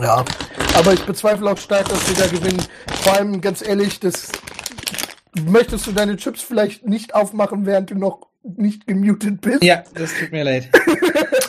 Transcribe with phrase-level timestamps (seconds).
[0.00, 0.24] Ja,
[0.76, 2.62] aber ich bezweifle auch stark, dass wir da gewinnen.
[3.02, 4.30] Vor allem, ganz ehrlich, das
[5.44, 9.62] möchtest du deine Chips vielleicht nicht aufmachen, während du noch nicht gemutet bist?
[9.62, 10.70] Ja, das tut mir leid.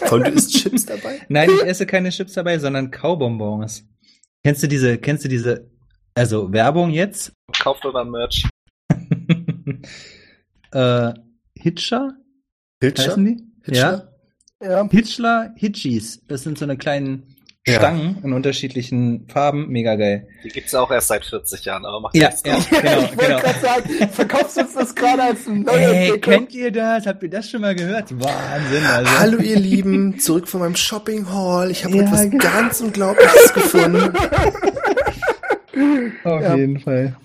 [0.05, 1.21] Voll, du isst Chips dabei?
[1.29, 3.85] Nein, ich esse keine Chips dabei, sondern Kaubonbons.
[4.43, 5.69] Kennst du diese, kennst du diese,
[6.15, 7.33] also Werbung jetzt?
[7.59, 8.47] Kauft oder Merch.
[10.71, 11.13] äh,
[11.55, 12.13] Hitcher?
[12.81, 13.03] Hitcher?
[13.03, 13.43] Heißen die?
[13.63, 13.81] Hitcher?
[13.81, 14.09] Ja.
[14.61, 14.89] Ja.
[14.89, 16.25] Hitchler Hitchies.
[16.27, 17.35] Das sind so eine kleinen
[17.67, 17.75] Ja.
[17.75, 19.67] Stangen in unterschiedlichen Farben.
[19.67, 20.27] Mega geil.
[20.43, 22.67] Die gibt's auch erst seit 40 Jahren, aber macht Ja, ja, draus.
[22.71, 23.39] ich genau, wollte genau.
[23.39, 26.35] gerade sagen, verkaufst du uns das gerade als eine neue Ey, Entwicklung?
[26.35, 27.05] kennt ihr das?
[27.05, 28.11] Habt ihr das schon mal gehört?
[28.17, 29.11] Wahnsinn, also.
[29.19, 31.69] Hallo ihr Lieben, zurück von meinem Shopping Hall.
[31.69, 32.43] Ich habe Ja, etwas genau.
[32.43, 34.13] ganz Unglaubliches gefunden.
[36.23, 36.55] Auf Ja.
[36.55, 37.15] jeden Fall.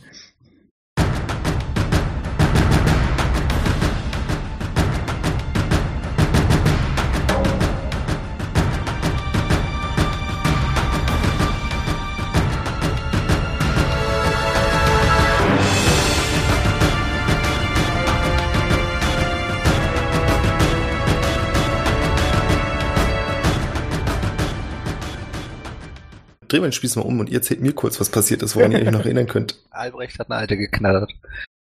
[26.62, 28.90] Den Spieß mal um und ihr erzählt mir kurz, was passiert ist, woran ihr euch
[28.90, 29.60] noch erinnern könnt.
[29.70, 31.12] Albrecht hat eine alte geknattert.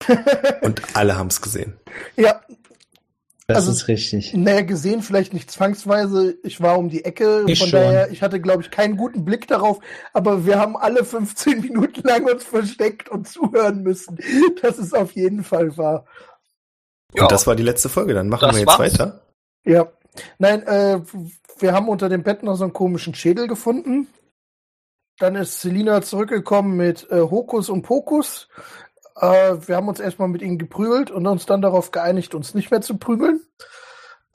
[0.61, 1.73] Und alle haben es gesehen.
[2.15, 2.39] Ja,
[3.47, 4.33] Das Also- ist richtig.
[4.33, 6.37] naja, gesehen vielleicht nicht zwangsweise.
[6.43, 7.79] Ich war um die Ecke, Ich von schon.
[7.81, 9.79] daher, ich hatte, glaube ich, keinen guten Blick darauf,
[10.13, 14.17] aber wir haben alle 15 Minuten lang uns versteckt und zuhören müssen.
[14.61, 16.05] Das ist auf jeden Fall wahr.
[17.15, 17.23] Ja.
[17.23, 18.79] Und das war die letzte Folge, dann machen Das wir jetzt war's.
[18.99, 19.21] weiter.
[19.65, 19.91] Ja.
[20.37, 21.01] Nein, äh,
[21.59, 24.07] wir haben unter dem Bett noch so einen komischen Schädel gefunden.
[25.19, 28.47] Dann ist Selina zurückgekommen mit äh, Hokus und Pokus.
[29.19, 32.71] Äh, wir haben uns erstmal mit ihnen geprügelt und uns dann darauf geeinigt, uns nicht
[32.71, 33.41] mehr zu prügeln.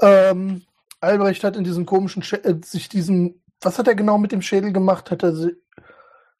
[0.01, 0.62] Ähm,
[1.01, 4.43] Albrecht hat in diesem komischen Schä äh, sich diesen, was hat er genau mit dem
[4.43, 5.11] Schädel gemacht?
[5.11, 5.57] Hat er, sie,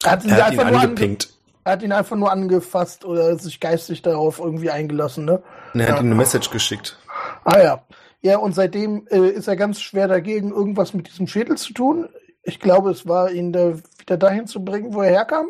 [0.03, 1.29] hat, ihn Er hat ihn einfach nur ange, angepinkt.
[1.63, 5.41] er hat ihn einfach nur angefasst oder sich geistig darauf irgendwie eingelassen, ne?
[5.73, 6.01] Und er hat Ja.
[6.01, 6.99] ihm eine Message geschickt.
[7.45, 7.83] Ah ja.
[8.21, 12.09] Ja, und seitdem äh, ist er ganz schwer dagegen, irgendwas mit diesem Schädel zu tun.
[12.45, 15.47] Ich glaube, es war ihn da wieder dahin zu bringen, wo er herkam.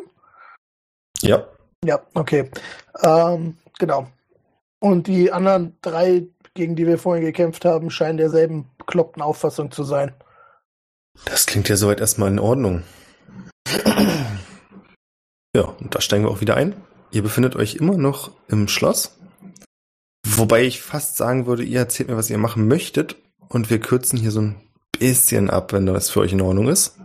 [1.20, 1.46] Ja.
[1.84, 2.50] Ja, okay.
[3.02, 4.08] Ähm, genau.
[4.80, 9.84] Und die anderen drei, gegen die wir vorhin gekämpft haben, scheinen derselben bekloppten Auffassung zu
[9.84, 10.14] sein.
[11.26, 12.82] Das klingt ja soweit erstmal in Ordnung.
[15.54, 16.74] Ja, und da steigen wir auch wieder ein.
[17.10, 19.18] Ihr befindet euch immer noch im Schloss.
[20.26, 23.16] Wobei ich fast sagen würde, ihr erzählt mir, was ihr machen möchtet.
[23.48, 24.65] Und wir kürzen hier so ein
[24.98, 26.96] bisschen ab, wenn das für euch in Ordnung ist.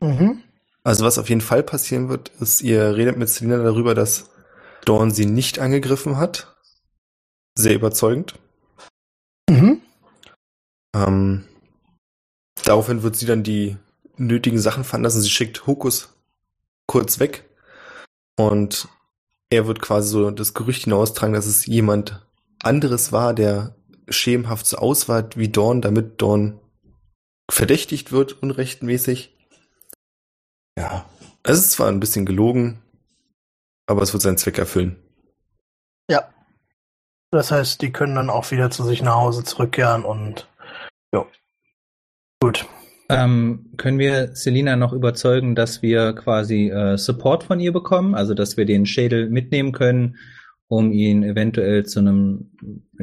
[0.00, 0.42] Mhm.
[0.82, 4.30] Also was auf jeden Fall passieren wird, ist, ihr redet mit Selina darüber, dass
[4.84, 6.56] Dawn sie nicht angegriffen hat.
[7.54, 8.34] Sehr überzeugend.
[9.48, 9.82] Mhm.
[10.94, 11.44] Ähm,
[12.64, 13.76] daraufhin wird sie dann die
[14.16, 15.20] nötigen Sachen veranlassen.
[15.20, 16.14] Sie schickt Hokus
[16.86, 17.48] kurz weg.
[18.36, 18.88] Und
[19.50, 22.26] er wird quasi so das Gerücht hinaustragen, dass es jemand
[22.62, 23.74] anderes war, der
[24.08, 26.58] schemenhaft so auswah wie Dawn, damit Dawn
[27.52, 29.36] verdächtigt wird, unrechtmäßig.
[30.78, 31.04] Ja,
[31.42, 32.80] es ist zwar ein bisschen gelogen,
[33.86, 34.96] aber es wird seinen Zweck erfüllen.
[36.10, 36.28] Ja.
[37.30, 40.48] Das heißt, die können dann auch wieder zu sich nach Hause zurückkehren und
[41.14, 41.26] ja.
[42.40, 42.66] Gut.
[43.08, 48.34] Ähm, können wir Selina noch überzeugen, dass wir quasi äh, Support von ihr bekommen, also
[48.34, 50.16] dass wir den Schädel mitnehmen können,
[50.70, 52.52] um ihn eventuell zu einem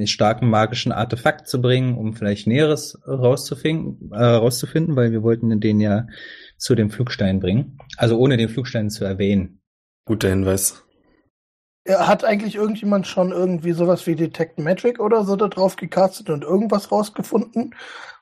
[0.06, 5.82] starken magischen Artefakt zu bringen, um vielleicht Näheres rauszufinden, äh, rauszufinden, weil wir wollten den
[5.82, 6.08] ja
[6.58, 7.78] zu dem Flugstein bringen.
[7.98, 9.60] Also ohne den Flugstein zu erwähnen.
[10.06, 10.86] Guter Hinweis.
[11.90, 16.46] Hat eigentlich irgendjemand schon irgendwie sowas wie Detect Magic oder so da drauf gecastet und
[16.46, 17.76] irgendwas rausgefunden?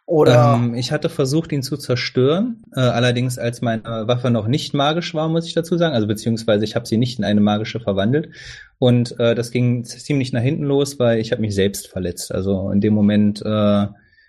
[0.08, 4.76] Oder Ähm, ich hatte versucht, ihn zu zerstören, äh, allerdings als meine Waffe noch nicht
[4.76, 5.96] magisch war, muss ich dazu sagen.
[5.96, 8.30] Also beziehungsweise ich habe sie nicht in eine magische verwandelt.
[8.78, 12.32] Und äh, das ging ziemlich nach hinten los, weil ich habe mich selbst verletzt.
[12.32, 13.88] Also in dem Moment äh,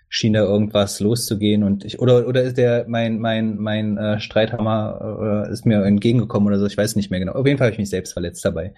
[0.09, 5.45] schien da irgendwas loszugehen und ich oder oder ist der mein mein mein äh, Streithammer
[5.47, 6.65] äh, ist mir entgegengekommen oder so.
[6.65, 7.33] Ich weiß nicht mehr genau.
[7.33, 8.73] Auf jeden Fall habe ich mich selbst verletzt dabei.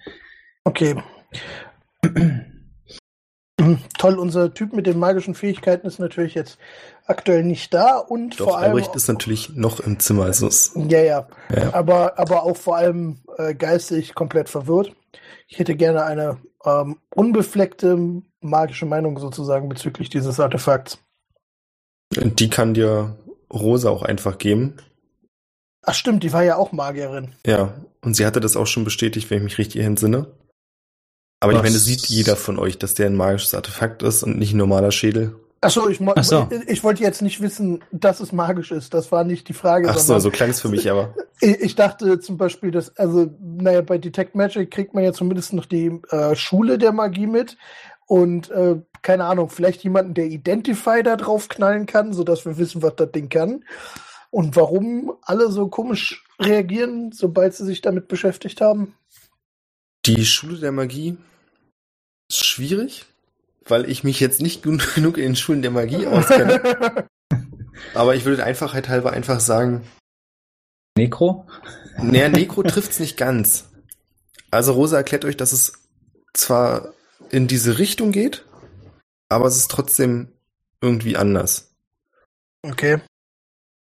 [0.64, 0.96] okay.
[3.98, 6.58] Toll, unser Typ mit den magischen Fähigkeiten ist natürlich jetzt
[7.06, 10.24] aktuell nicht da und Doch, vor allem Albrecht ist natürlich noch im Zimmer.
[10.24, 11.74] Also es, ja, ja, ja.
[11.74, 14.94] aber aber auch vor allem äh, geistig komplett verwirrt.
[15.48, 20.98] Ich hätte gerne eine ähm, unbefleckte magische Meinung sozusagen bezüglich dieses Artefakts.
[22.12, 23.16] Die kann dir
[23.52, 24.76] Rosa auch einfach geben.
[25.82, 27.32] Ach stimmt, die war ja auch Magierin.
[27.46, 30.26] Ja, und sie hatte das auch schon bestätigt, wenn ich mich richtig entsinne.
[31.40, 31.64] Aber ich Was?
[31.64, 34.92] meine, sieht jeder von euch, dass der ein magisches Artefakt ist und nicht ein normaler
[34.92, 35.34] Schädel.
[35.62, 36.48] Achso, ich, mo- Ach so.
[36.50, 38.94] ich, ich wollte jetzt nicht wissen, dass es magisch ist.
[38.94, 39.90] Das war nicht die Frage.
[39.90, 41.14] Ach so, klang es für mich aber.
[41.42, 45.54] Ich ich dachte zum Beispiel, dass, also, naja, bei Detect Magic kriegt man ja zumindest
[45.54, 47.56] noch die äh, Schule der Magie mit
[48.04, 52.82] und, äh, keine Ahnung, vielleicht jemanden, der Identify da drauf knallen kann, sodass wir wissen,
[52.82, 53.64] was das Ding kann.
[54.28, 58.92] Und warum alle so komisch reagieren, sobald sie sich damit beschäftigt haben.
[60.06, 61.16] Die Schule der Magie
[62.30, 63.06] ist schwierig,
[63.66, 67.06] weil ich mich jetzt nicht gen- genug in den Schulen der Magie auskenne.
[67.94, 69.86] Aber ich würde der Einfachheit halber einfach sagen,
[70.96, 71.46] Necro?
[71.98, 73.68] naja, Necro trifft's nicht ganz.
[74.50, 75.72] Also Rosa erklärt euch, dass es
[76.34, 76.92] zwar
[77.30, 78.44] in diese Richtung geht,
[79.28, 80.32] aber es ist trotzdem
[80.80, 81.72] irgendwie anders.
[82.62, 83.00] okay.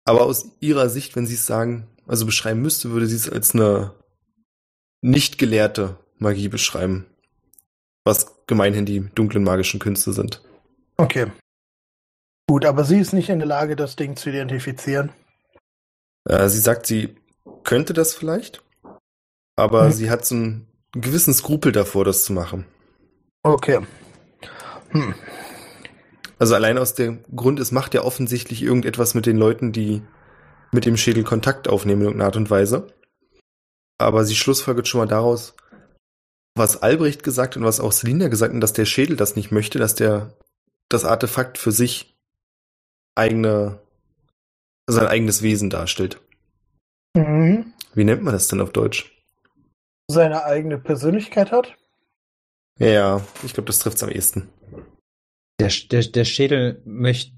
[0.05, 3.55] Aber aus ihrer Sicht, wenn sie es sagen, also beschreiben müsste, würde sie es als
[3.55, 3.95] eine
[5.03, 7.07] nicht gelehrte Magie beschreiben.
[8.05, 10.43] Was gemeinhin die dunklen magischen Künste sind.
[10.97, 11.27] Okay.
[12.49, 15.11] Gut, aber sie ist nicht in der Lage, das Ding zu identifizieren.
[16.29, 17.17] Äh, sie sagt, sie
[17.65, 18.63] könnte das vielleicht,
[19.57, 19.93] aber Hm.
[19.93, 22.67] sie hat so einen gewissen Skrupel davor, das zu machen.
[23.43, 23.81] Okay.
[24.91, 25.15] Hm.
[26.39, 30.03] Also allein aus dem Grund, es macht ja offensichtlich irgendetwas mit den Leuten, die
[30.73, 32.93] mit dem Schädel Kontakt aufnehmen in irgendeiner Art und Weise.
[34.03, 35.55] Aber sie schlussfolgert schon mal daraus,
[36.55, 39.79] was Albrecht gesagt und was auch Selina gesagt hat, dass der Schädel das nicht möchte,
[39.79, 40.37] dass der
[40.89, 42.19] das Artefakt für sich
[43.15, 43.81] eigene,
[44.87, 46.21] sein eigenes Wesen darstellt.
[47.17, 47.73] Mhm.
[47.95, 49.11] Wie nennt man das denn auf Deutsch?
[50.09, 51.77] Seine eigene Persönlichkeit hat?
[52.79, 54.49] Ja, ich glaube, das trifft's am ehesten.
[55.61, 57.33] Der, der, der Schädel möchte.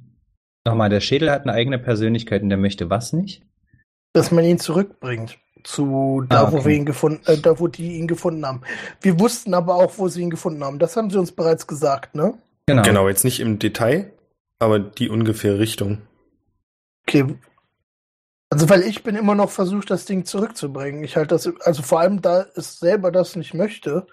[0.66, 3.42] Nochmal, der Schädel hat eine eigene Persönlichkeit und der möchte was nicht?
[4.14, 5.38] Dass man ihn zurückbringt.
[5.64, 6.66] Zu da, Ah, wo okay.
[6.66, 8.60] wir ihn gefunden, äh, da, wo die ihn gefunden haben.
[9.00, 10.78] Wir wussten aber auch, wo sie ihn gefunden haben.
[10.78, 12.34] Das haben sie uns bereits gesagt, ne?
[12.66, 12.82] Genau.
[12.82, 14.12] Genau, jetzt nicht im Detail,
[14.58, 16.02] aber die ungefähre Richtung.
[17.08, 17.24] Okay.
[18.50, 21.02] Also, weil ich bin immer noch versucht, das Ding zurückzubringen.
[21.02, 24.06] Ich halte das, also vor allem, da es selber das nicht möchte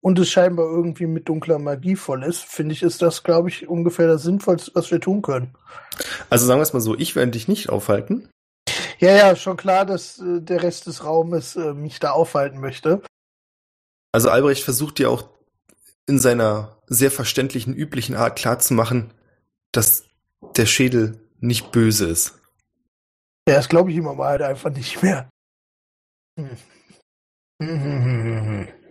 [0.00, 3.66] und es scheinbar irgendwie mit dunkler Magie voll ist, finde ich, ist das, glaube ich,
[3.68, 5.54] ungefähr das Sinnvollste, was wir tun können.
[6.30, 8.28] Also sagen wir es mal so, ich werde dich nicht aufhalten.
[9.02, 13.02] Ja, ja, schon klar, dass äh, der Rest des Raumes äh, mich da aufhalten möchte.
[14.12, 15.28] Also Albrecht versucht dir auch
[16.06, 19.12] in seiner sehr verständlichen, üblichen Art klarzumachen,
[19.72, 20.04] dass
[20.56, 22.38] der Schädel nicht böse ist.
[23.48, 25.28] Ja, das glaube ich ihm aber halt einfach nicht mehr.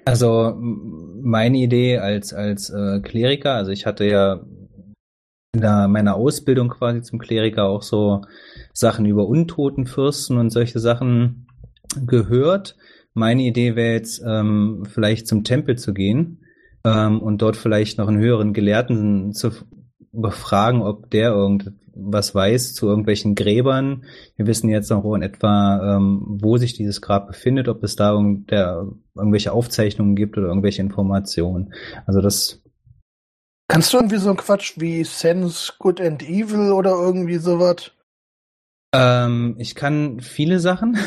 [0.03, 4.41] Also meine Idee als, als äh, Kleriker, also ich hatte ja
[5.53, 8.21] in der, meiner Ausbildung quasi zum Kleriker auch so
[8.73, 11.47] Sachen über Untotenfürsten und solche Sachen
[12.05, 12.77] gehört.
[13.13, 16.45] Meine Idee wäre jetzt ähm, vielleicht zum Tempel zu gehen
[16.85, 19.51] ähm, und dort vielleicht noch einen höheren Gelehrten zu
[20.13, 24.05] befragen, ob der irgendwas weiß zu irgendwelchen Gräbern.
[24.37, 28.13] Wir wissen jetzt noch in etwa, ähm, wo sich dieses Grab befindet, ob es da
[28.13, 31.73] irgendwelche Aufzeichnungen gibt oder irgendwelche Informationen.
[32.05, 32.61] Also das,
[33.71, 37.91] Kannst du irgendwie so einen Quatsch wie Sense Good and Evil oder irgendwie sowas?
[38.93, 40.97] ähm, ich kann viele Sachen.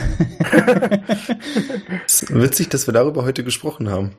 [2.06, 4.16] Es ist witzig, dass wir darüber heute gesprochen haben.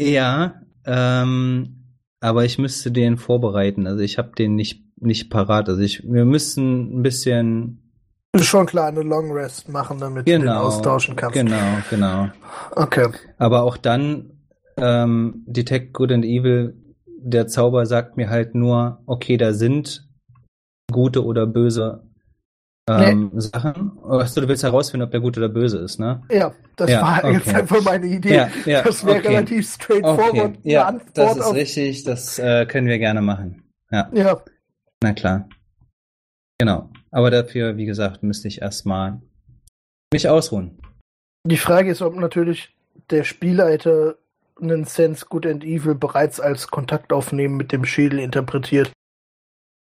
[0.00, 3.86] ja, ähm, aber ich müsste den vorbereiten.
[3.86, 5.68] Also ich habe den nicht nicht parat.
[5.68, 7.78] Also ich, wir müssen ein bisschen
[8.40, 11.34] schon klar, eine Long Rest machen, damit du den genau austauschen kannst.
[11.34, 12.30] Genau, genau.
[12.70, 13.08] Okay.
[13.36, 14.30] Aber auch dann,
[14.78, 16.81] ähm, Detect Good and Evil,
[17.24, 20.08] der Zauber sagt mir halt nur, okay, da sind
[20.90, 22.02] gute oder böse
[22.88, 23.92] ähm, Sachen.
[24.04, 26.22] Achso, du willst herausfinden, ob der gut oder böse ist, ne?
[26.30, 27.56] Ja, das Ja, war jetzt okay.
[27.56, 28.34] einfach meine Idee.
[28.34, 29.28] Ja, ja, das wäre okay.
[29.28, 30.58] relativ straightforward.
[30.58, 33.62] Okay, ja, Antwort das ist richtig, das äh, können wir gerne machen.
[33.90, 34.42] Ja, Ja,
[35.02, 35.48] na klar.
[36.58, 36.90] Genau.
[37.10, 39.20] Aber dafür, wie gesagt, müsste ich erstmal
[40.12, 40.78] mich ausruhen.
[41.46, 42.74] die Frage ist, ob natürlich
[43.10, 44.16] der Spielleiter
[44.84, 48.92] Sense Good and Evil bereits als Kontaktaufnehmen mit dem Schädel interpretiert.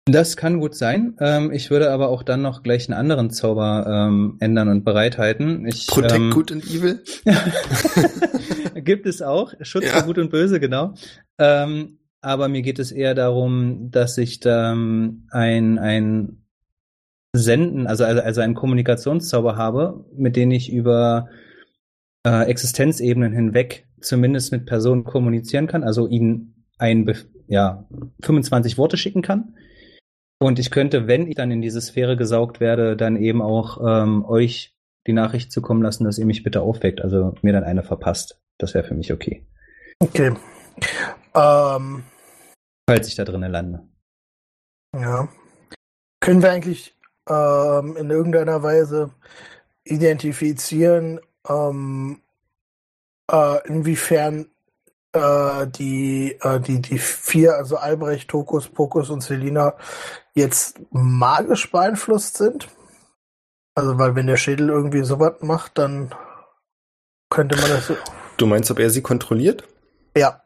[0.05, 1.15] Das kann gut sein.
[1.19, 5.65] Ähm, ich würde aber auch dann noch gleich einen anderen Zauber ähm, ändern und bereithalten.
[5.65, 7.03] Ich, Protect ähm, Good and Evil?
[8.83, 9.53] Gibt es auch.
[9.61, 9.93] Schutz Ja.
[9.93, 10.93] vor Gut und Böse, genau.
[11.37, 16.43] Ähm, aber mir geht es eher darum, dass ich da ähm, ein, ein
[17.33, 21.29] Senden, also, also, also einen Kommunikationszauber habe, mit dem ich über
[22.25, 27.11] äh, Existenzebenen hinweg zumindest mit Personen kommunizieren kann, also ihnen ein,
[27.47, 27.85] ja,
[28.21, 29.55] 25 Worte schicken kann.
[30.39, 34.25] Und ich könnte, wenn ich dann in diese Sphäre gesaugt werde, dann eben auch ähm,
[34.25, 34.75] euch
[35.07, 38.41] die Nachricht zukommen lassen, dass ihr mich bitte aufweckt, also mir dann eine verpasst.
[38.57, 39.45] Das wäre für mich okay,
[39.99, 40.33] Okay.
[41.33, 42.03] Ähm,
[42.89, 43.87] falls ich da drinnen lande.
[44.95, 45.29] ja.
[46.19, 46.95] Können wir eigentlich
[47.29, 49.11] ähm, in irgendeiner Weise
[49.83, 52.21] identifizieren, ähm,
[53.31, 54.47] äh, inwiefern
[55.13, 59.75] äh, die, äh, die, die vier, also Albrecht, Tokus, Pokus und Selina,
[60.33, 62.67] jetzt magisch beeinflusst sind?
[63.75, 66.13] Also, weil wenn der Schädel irgendwie sowas macht, dann
[67.29, 67.95] könnte man das so.
[68.37, 69.63] Du meinst, ob er sie kontrolliert?
[70.15, 70.41] Ja.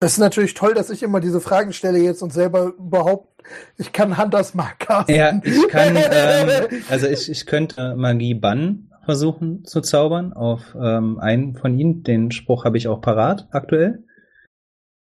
[0.00, 3.42] Es ist natürlich toll, dass ich immer diese Fragen stelle jetzt und selber überhaupt,
[3.78, 5.06] ich kann Hunters Marker.
[5.08, 11.18] Ja, ich kann, ähm, also ich, ich könnte Magie bannen versuchen zu zaubern auf ähm,
[11.18, 12.02] einen von ihnen.
[12.02, 14.04] Den Spruch habe ich auch parat aktuell.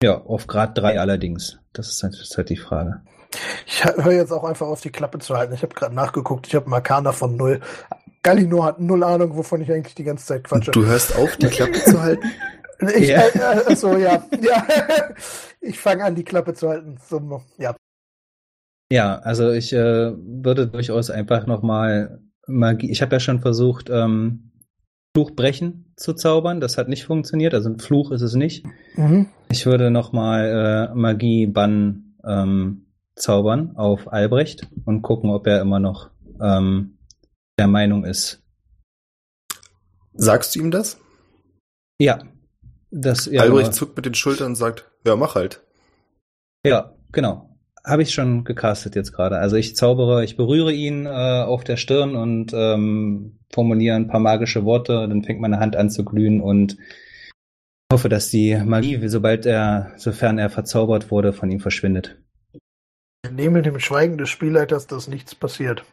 [0.03, 1.59] Ja, auf Grad 3 allerdings.
[1.73, 3.03] Das ist halt, das ist halt die Frage.
[3.67, 5.55] Ich höre jetzt auch einfach auf die Klappe zu halten.
[5.55, 7.61] Ich habe gerade nachgeguckt, ich habe Markana von null.
[8.23, 10.71] Galino hat null Ahnung, wovon ich eigentlich die ganze Zeit quatsche.
[10.71, 12.31] Du hörst auf, die Klappe zu halten?
[12.95, 13.23] Ich, ja.
[13.23, 14.23] Äh, äh, so, ja.
[14.39, 14.67] ja.
[15.63, 16.99] Ich fange an, die Klappe zu halten.
[17.09, 17.75] So, ja.
[18.93, 22.91] Ja, also ich äh, würde durchaus einfach nochmal Magie.
[22.91, 24.53] Ich habe ja schon versucht, ähm,
[25.17, 26.61] Fluch brechen zu zaubern.
[26.61, 27.55] Das hat nicht funktioniert.
[27.55, 28.67] Also ein Fluch ist es nicht.
[28.97, 29.29] Mhm.
[29.51, 35.81] Ich würde nochmal äh, Magie bannen ähm, zaubern auf Albrecht und gucken, ob er immer
[35.81, 36.11] noch
[36.41, 36.99] ähm,
[37.59, 38.43] der Meinung ist.
[40.13, 40.99] Sagst du ihm das?
[41.99, 42.19] Ja.
[42.91, 45.63] Das, ja Albrecht zuckt mit den Schultern und sagt, ja, mach halt.
[46.67, 47.56] Ja, genau.
[47.87, 49.39] Habe ich schon gecastet jetzt gerade.
[49.39, 54.19] Also ich zaubere, ich berühre ihn äh, auf der Stirn und ähm, formuliere ein paar
[54.19, 55.07] magische Worte.
[55.09, 56.77] Dann fängt meine Hand an zu glühen und
[57.93, 62.17] hoffe, dass die Magie, sobald er, sofern er verzaubert wurde, von ihm verschwindet.
[63.25, 65.85] Ich nehme dem Schweigen des Spielleiters, dass nichts passiert.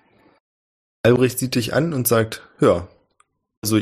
[1.05, 2.88] Albrecht sieht dich an und sagt, ja,
[3.62, 3.79] also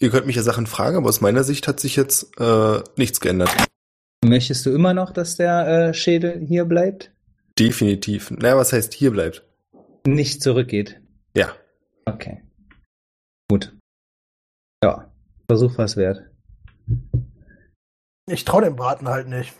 [0.00, 3.20] ihr könnt mich ja Sachen fragen, aber aus meiner Sicht hat sich jetzt äh, nichts
[3.20, 3.50] geändert.
[4.24, 7.13] Möchtest du immer noch, dass der äh, Schädel hier bleibt?
[7.58, 8.30] Definitiv.
[8.30, 9.44] Naja, was heißt hier bleibt?
[10.06, 11.00] Nicht zurückgeht.
[11.36, 11.54] Ja.
[12.04, 12.42] Okay.
[13.48, 13.76] Gut.
[14.82, 15.14] Ja,
[15.48, 16.22] Versuch was wert.
[18.30, 19.52] Ich traue dem Braten halt nicht.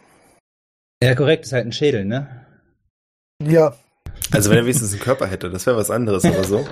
[1.03, 2.47] Ja, korrekt, ist halt ein Schädel, ne?
[3.43, 3.77] Ja.
[4.31, 6.67] Also wenn er wenigstens einen Körper hätte, das wäre was anderes, aber so.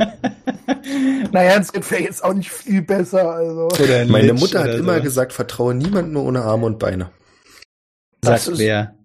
[1.32, 3.30] naja, es wäre jetzt auch nicht viel besser.
[3.30, 3.68] Also.
[4.08, 5.02] Meine Mutter hat immer so.
[5.02, 7.10] gesagt, vertraue niemandem nur ohne Arme und Beine.
[8.24, 8.96] Sagt wer?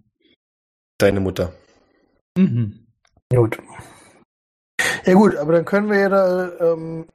[0.97, 1.53] Deine Mutter.
[2.37, 2.87] Mhm.
[3.33, 3.57] Gut.
[5.05, 7.07] Ja gut, aber dann können wir ja da, ähm,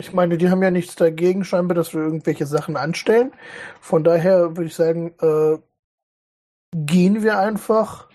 [0.00, 3.32] ich meine, die haben ja nichts dagegen scheinbar, dass wir irgendwelche Sachen anstellen.
[3.80, 5.58] Von daher würde ich sagen, äh,
[6.74, 8.08] gehen wir einfach,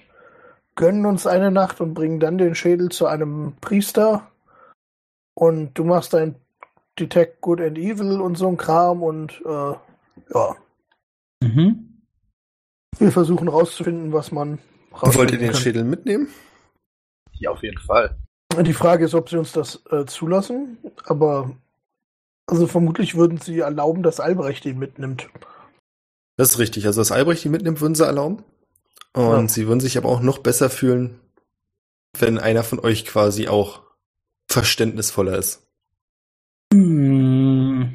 [0.76, 4.32] gönnen uns eine Nacht und bringen dann den Schädel zu einem Priester.
[5.36, 6.36] Und du machst dein
[7.00, 9.74] Detect Good and Evil und so ein Kram und äh,
[10.34, 10.56] ja.
[11.42, 12.02] Mhm.
[13.00, 14.60] Wir versuchen rauszufinden, was man
[14.92, 15.60] Wollt ihr den kann.
[15.60, 16.28] Schädel mitnehmen?
[17.34, 18.18] Ja, auf jeden Fall.
[18.62, 21.52] Die Frage ist, ob sie uns das äh, zulassen, aber
[22.46, 25.30] also vermutlich würden sie erlauben, dass Albrecht ihn mitnimmt.
[26.38, 26.86] Das ist richtig.
[26.86, 28.44] Also, dass Albrecht ihn mitnimmt, würden sie erlauben.
[29.14, 29.48] Und ja.
[29.48, 31.20] sie würden sich aber auch noch besser fühlen,
[32.18, 33.82] wenn einer von euch quasi auch
[34.48, 35.68] verständnisvoller ist.
[36.74, 37.94] Hm.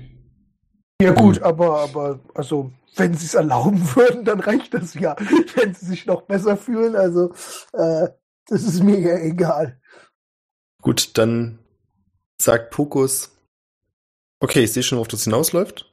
[1.01, 1.43] Ja gut, hm.
[1.45, 5.17] aber, aber, also, wenn sie es erlauben würden, dann reicht das ja.
[5.55, 7.33] Wenn sie sich noch besser fühlen, also,
[7.73, 8.09] äh,
[8.49, 9.81] das ist mir ja egal.
[10.83, 11.59] Gut, dann
[12.41, 13.37] sagt Pokus,
[14.41, 15.91] okay, ich sehe schon, worauf das hinausläuft,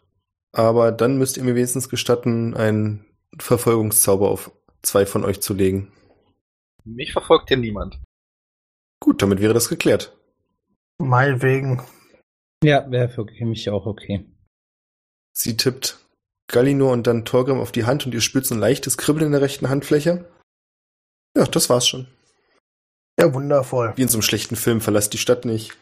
[0.51, 3.05] aber dann müsst ihr mir wenigstens gestatten, einen
[3.39, 5.91] Verfolgungszauber auf zwei von euch zu legen.
[6.83, 7.99] Mich verfolgt hier niemand.
[8.99, 10.15] Gut, damit wäre das geklärt.
[10.99, 11.81] Meinetwegen.
[12.63, 14.25] Ja, wäre für mich auch okay.
[15.33, 15.99] Sie tippt
[16.47, 19.31] Gallinor und dann Torgrim auf die Hand und ihr spürt so ein leichtes Kribbeln in
[19.33, 20.31] der rechten Handfläche.
[21.35, 22.07] Ja, das war's schon.
[23.19, 23.93] Ja, wundervoll.
[23.95, 25.77] Wie in so einem schlechten Film, verlasst die Stadt nicht.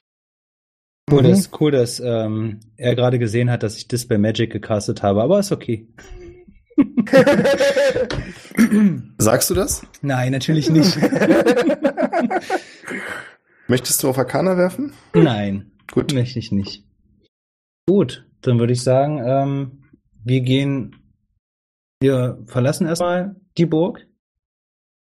[1.11, 1.29] Cool, mhm.
[1.29, 5.39] dass, cool, dass ähm, er gerade gesehen hat, dass ich Dispel Magic gecastet habe, aber
[5.39, 5.87] ist okay.
[9.17, 9.85] Sagst du das?
[10.01, 10.97] Nein, natürlich nicht.
[13.67, 14.93] Möchtest du auf Arcana werfen?
[15.13, 15.71] Nein.
[15.91, 16.13] Gut.
[16.13, 16.85] Möchte ich nicht.
[17.87, 19.83] Gut, dann würde ich sagen, ähm,
[20.23, 20.95] wir gehen,
[21.99, 24.07] wir verlassen erstmal die Burg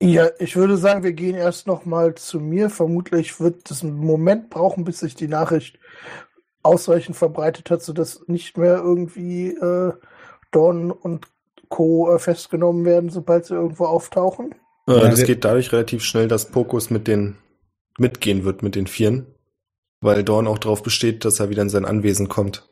[0.02, 2.68] ja, ich würde sagen, wir gehen erst noch mal zu mir.
[2.68, 5.78] Vermutlich wird es einen Moment brauchen, bis sich die Nachricht
[6.62, 9.92] ausreichend verbreitet hat, sodass nicht mehr irgendwie äh,
[10.50, 11.26] Dorn und
[11.68, 12.14] Co.
[12.14, 14.54] Äh, festgenommen werden, sobald sie irgendwo auftauchen.
[14.86, 17.36] Äh, das geht dadurch relativ schnell, dass Pokus mit den
[17.98, 19.26] mitgehen wird mit den Vieren,
[20.00, 22.68] weil Dorn auch darauf besteht, dass er wieder in sein Anwesen kommt.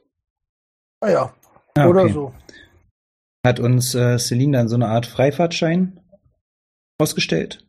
[1.01, 1.35] Ah ja,
[1.77, 2.35] ah, oder so.
[3.47, 6.02] Hat uns äh, Celine dann so eine Art Freifahrtschein
[7.03, 7.67] ausgestellt?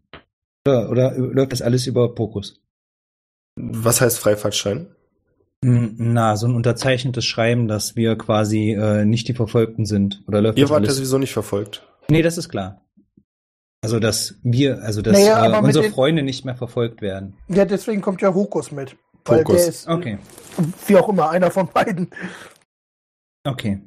[0.68, 2.62] Oder, oder läuft das alles über Pokus?
[3.56, 4.88] Was heißt Freifahrtschein?
[5.64, 10.24] Hm, Na, so ein unterzeichnetes Schreiben, dass wir quasi äh, nicht die Verfolgten sind.
[10.28, 11.86] Oder läuft Ihr das wart ja sowieso nicht verfolgt.
[12.10, 12.82] Nee, das ist klar.
[13.82, 17.36] Also, dass wir, also dass Naja, äh, unsere Freunde nicht mehr verfolgt werden.
[17.50, 18.96] Ja, deswegen kommt ja Hokus mit.
[19.28, 19.68] Hokus.
[19.68, 20.18] ist, Okay,
[20.88, 22.10] wie auch immer, einer von beiden.
[23.46, 23.82] okay.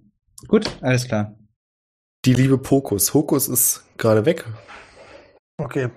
[0.48, 1.34] Gut, alles klar.
[2.26, 3.14] Die liebe Pokus.
[3.14, 4.44] Hokus ist gerade weg.
[5.58, 5.90] Okay.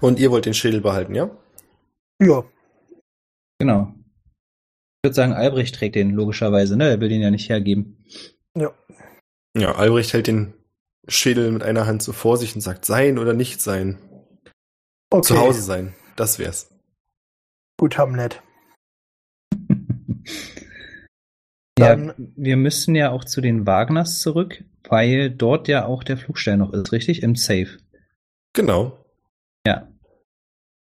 [0.00, 1.30] Und ihr wollt den Schädel behalten, ja?
[2.20, 2.44] Ja.
[3.58, 3.94] Genau.
[5.04, 6.88] Ich würde sagen, Albrecht trägt den logischerweise, ne?
[6.88, 8.04] Er will den ja nicht hergeben.
[8.56, 8.72] Ja.
[9.56, 10.54] Ja, Albrecht hält den
[11.08, 13.98] Schädel mit einer Hand so vor sich und sagt, sein oder nicht sein.
[15.10, 15.22] Okay.
[15.22, 15.94] Zu Hause sein.
[16.16, 16.70] Das wär's.
[17.78, 18.42] Gut, Hamlet.
[21.78, 26.18] Ja, Dann- wir müssen ja auch zu den Wagners zurück, weil dort ja auch der
[26.18, 27.22] Flugstein noch ist, richtig?
[27.22, 27.78] Im Safe.
[28.52, 29.04] Genau.
[29.66, 29.88] Ja.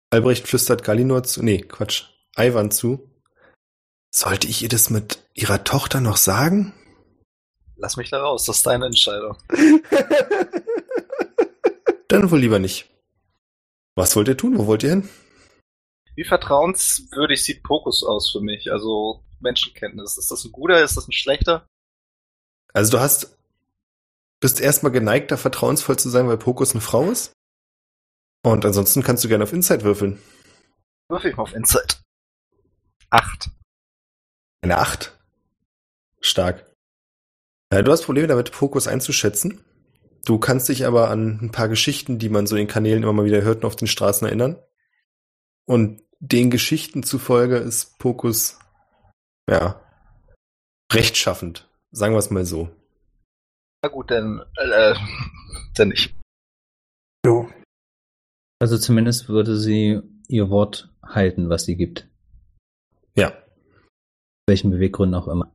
[0.10, 2.06] Albrecht flüstert Galinor zu, nee, Quatsch,
[2.38, 3.12] Ivan zu.
[4.14, 6.74] Sollte ich ihr das mit ihrer Tochter noch sagen?
[7.76, 9.38] Lass mich da raus, das ist deine Entscheidung.
[12.08, 12.90] Dann wohl lieber nicht.
[13.96, 14.58] Was wollt ihr tun?
[14.58, 15.10] Wo wollt ihr hin?
[16.16, 18.72] Wie vertrauenswürdig sieht Pokus aus für mich?
[18.72, 20.18] Also Menschenkenntnis.
[20.18, 21.68] Ist das ein guter, ist das ein schlechter?
[22.74, 23.38] Also du hast,
[24.40, 27.34] bist erstmal geneigt, da vertrauensvoll zu sein, weil Pokus eine Frau ist.
[28.44, 30.22] Und ansonsten kannst du gerne auf Insight würfeln.
[31.10, 32.02] Würfel ich mal auf Insight.
[33.10, 33.50] Acht.
[34.62, 35.18] Eine Acht.
[36.20, 36.66] Stark.
[37.72, 39.64] Ja, du hast Probleme damit, Pokus einzuschätzen.
[40.26, 43.26] Du kannst dich aber an ein paar Geschichten, die man so in Kanälen immer mal
[43.26, 44.62] wieder hört und auf den Straßen erinnern.
[45.66, 48.60] Und den Geschichten zufolge ist Pokus,
[49.50, 49.82] ja,
[50.92, 51.70] rechtschaffend.
[51.92, 52.70] Sagen wir es mal so.
[53.82, 54.96] Na gut, dann, äh,
[55.76, 56.17] dann nicht.
[58.60, 62.10] Also zumindest würde sie ihr Wort halten, was sie gibt.
[63.16, 63.32] Ja.
[64.48, 65.54] Welchen Beweggründen auch immer.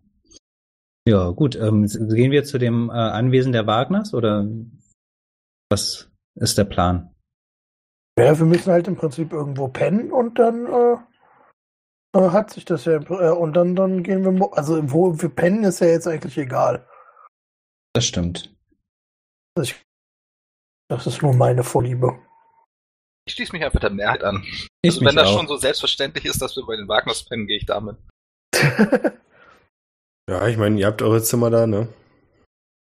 [1.06, 1.56] Ja, gut.
[1.56, 4.46] Ähm, gehen wir zu dem äh, Anwesen der Wagners oder
[5.70, 7.14] was ist der Plan?
[8.18, 10.96] Ja, wir müssen halt im Prinzip irgendwo pennen und dann äh,
[12.14, 12.96] äh, hat sich das ja.
[12.98, 14.56] Äh, und dann, dann gehen wir.
[14.56, 16.86] Also, wo wir pennen, ist ja jetzt eigentlich egal.
[17.94, 18.54] Das stimmt.
[19.60, 19.82] Ich,
[20.88, 22.18] das ist nur meine Vorliebe.
[23.26, 24.42] Ich schließe mich einfach der Mehrheit an.
[24.82, 25.38] Ich also wenn das auch.
[25.38, 27.96] schon so selbstverständlich ist, dass wir bei den Wagners pennen, gehe ich damit.
[30.30, 31.88] Ja, ich meine, ihr habt eure Zimmer da, ne?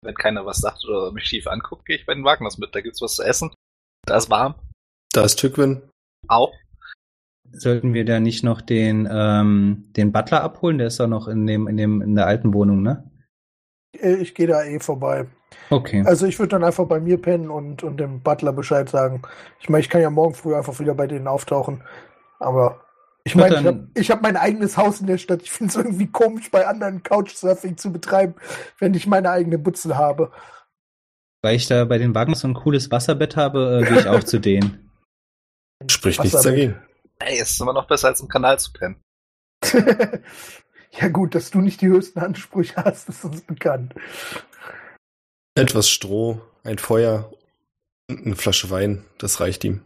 [0.02, 2.74] Wenn keiner was sagt oder mich schief anguckt, gehe ich bei den Wagners mit.
[2.74, 3.50] Da gibt's was zu essen.
[4.06, 4.54] Da ist warm.
[5.12, 5.82] Da ist Tückwin.
[6.28, 6.54] Auch.
[7.50, 10.78] Sollten wir da nicht noch den, ähm, den Butler abholen?
[10.78, 13.10] Der ist doch noch in dem, in dem, in der alten Wohnung, ne?
[13.98, 15.26] Äh, ich gehe da eh vorbei.
[15.70, 16.02] Okay.
[16.06, 19.22] Also ich würde dann einfach bei mir pennen und, und dem Butler Bescheid sagen.
[19.61, 21.82] Ich meine, ich kann ja morgen früh einfach wieder bei denen auftauchen.
[22.38, 22.80] Aber
[23.24, 25.42] ich meine, ich habe hab mein eigenes Haus in der Stadt.
[25.42, 28.37] Ich finde es irgendwie komisch, bei anderen Couchsurfing zu betreiben,
[28.78, 30.30] wenn ich meine eigene Butzel habe.
[31.42, 34.22] Weil ich da bei den Wagners so ein cooles Wasserbett habe, äh, gehe ich auch
[34.22, 34.90] zu denen.
[35.90, 36.76] Spricht nichts dagegen.
[37.18, 39.02] Ey, ist immer noch besser als im Kanal zu pennen.
[40.92, 43.94] ja gut, dass du nicht die höchsten Ansprüche hast, ist uns bekannt.
[45.56, 47.32] Etwas Stroh, ein Feuer
[48.08, 49.80] und eine Flasche Wein, das reicht ihm.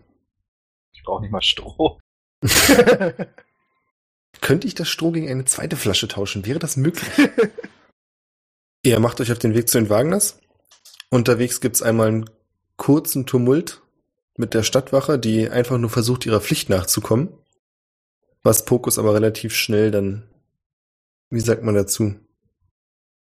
[0.92, 2.00] Ich brauche nicht mal Stroh.
[4.40, 6.44] Könnte ich das Stroh gegen eine zweite Flasche tauschen?
[6.44, 7.08] Wäre das möglich?
[8.82, 10.40] Ihr macht euch auf den Weg zu den Wagners.
[11.08, 12.30] Unterwegs gibt's einmal einen
[12.76, 13.80] kurzen Tumult
[14.36, 17.32] mit der Stadtwache, die einfach nur versucht, ihrer Pflicht nachzukommen.
[18.42, 20.28] Was Pokus aber relativ schnell dann,
[21.28, 22.16] wie sagt man dazu,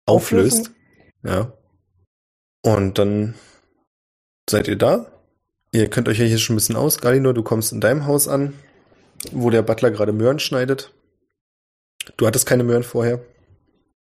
[0.06, 0.70] auflöst.
[1.22, 1.58] Ja.
[2.62, 3.35] Und dann
[4.49, 5.07] seid ihr da.
[5.73, 6.99] Ihr könnt euch ja hier schon ein bisschen aus.
[6.99, 8.55] Galinor, du kommst in deinem Haus an,
[9.33, 10.92] wo der Butler gerade Möhren schneidet.
[12.16, 13.21] Du hattest keine Möhren vorher.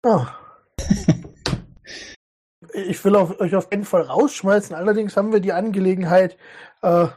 [0.04, 0.36] Ah.
[2.74, 4.76] Ich will auf, euch auf jeden Fall rausschmeißen.
[4.76, 6.38] Allerdings haben wir die Angelegenheit
[6.82, 7.08] äh,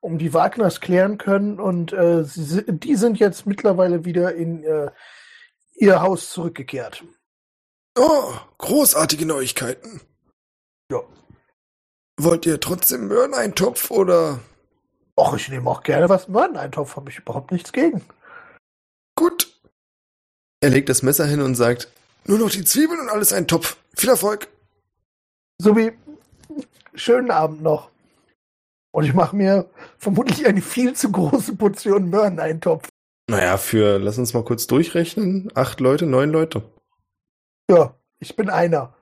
[0.00, 4.64] um die Wagners klären können und äh, sie, si- die sind jetzt mittlerweile wieder in
[4.64, 4.90] äh,
[5.74, 7.04] ihr Haus zurückgekehrt.
[7.96, 10.00] Oh, großartige Neuigkeiten.
[10.92, 11.02] Ja.
[12.20, 14.40] Wollt ihr trotzdem Möhreneintopf oder?
[15.16, 18.02] Och, ich nehme auch gerne was Mördeneintopf, habe ich überhaupt nichts gegen.
[19.16, 19.50] Gut.
[20.60, 21.90] Er legt das Messer hin und sagt,
[22.26, 23.76] nur noch die Zwiebeln und alles ein Topf.
[23.94, 24.48] Viel Erfolg.
[25.58, 25.92] So wie
[26.94, 27.90] schönen Abend noch.
[28.92, 32.88] Und ich mache mir vermutlich eine viel zu große Portion Möhreneintopf.
[33.30, 35.50] Naja, für, lass uns mal kurz durchrechnen.
[35.54, 36.62] Acht Leute, neun Leute.
[37.70, 38.94] Ja, ich bin einer.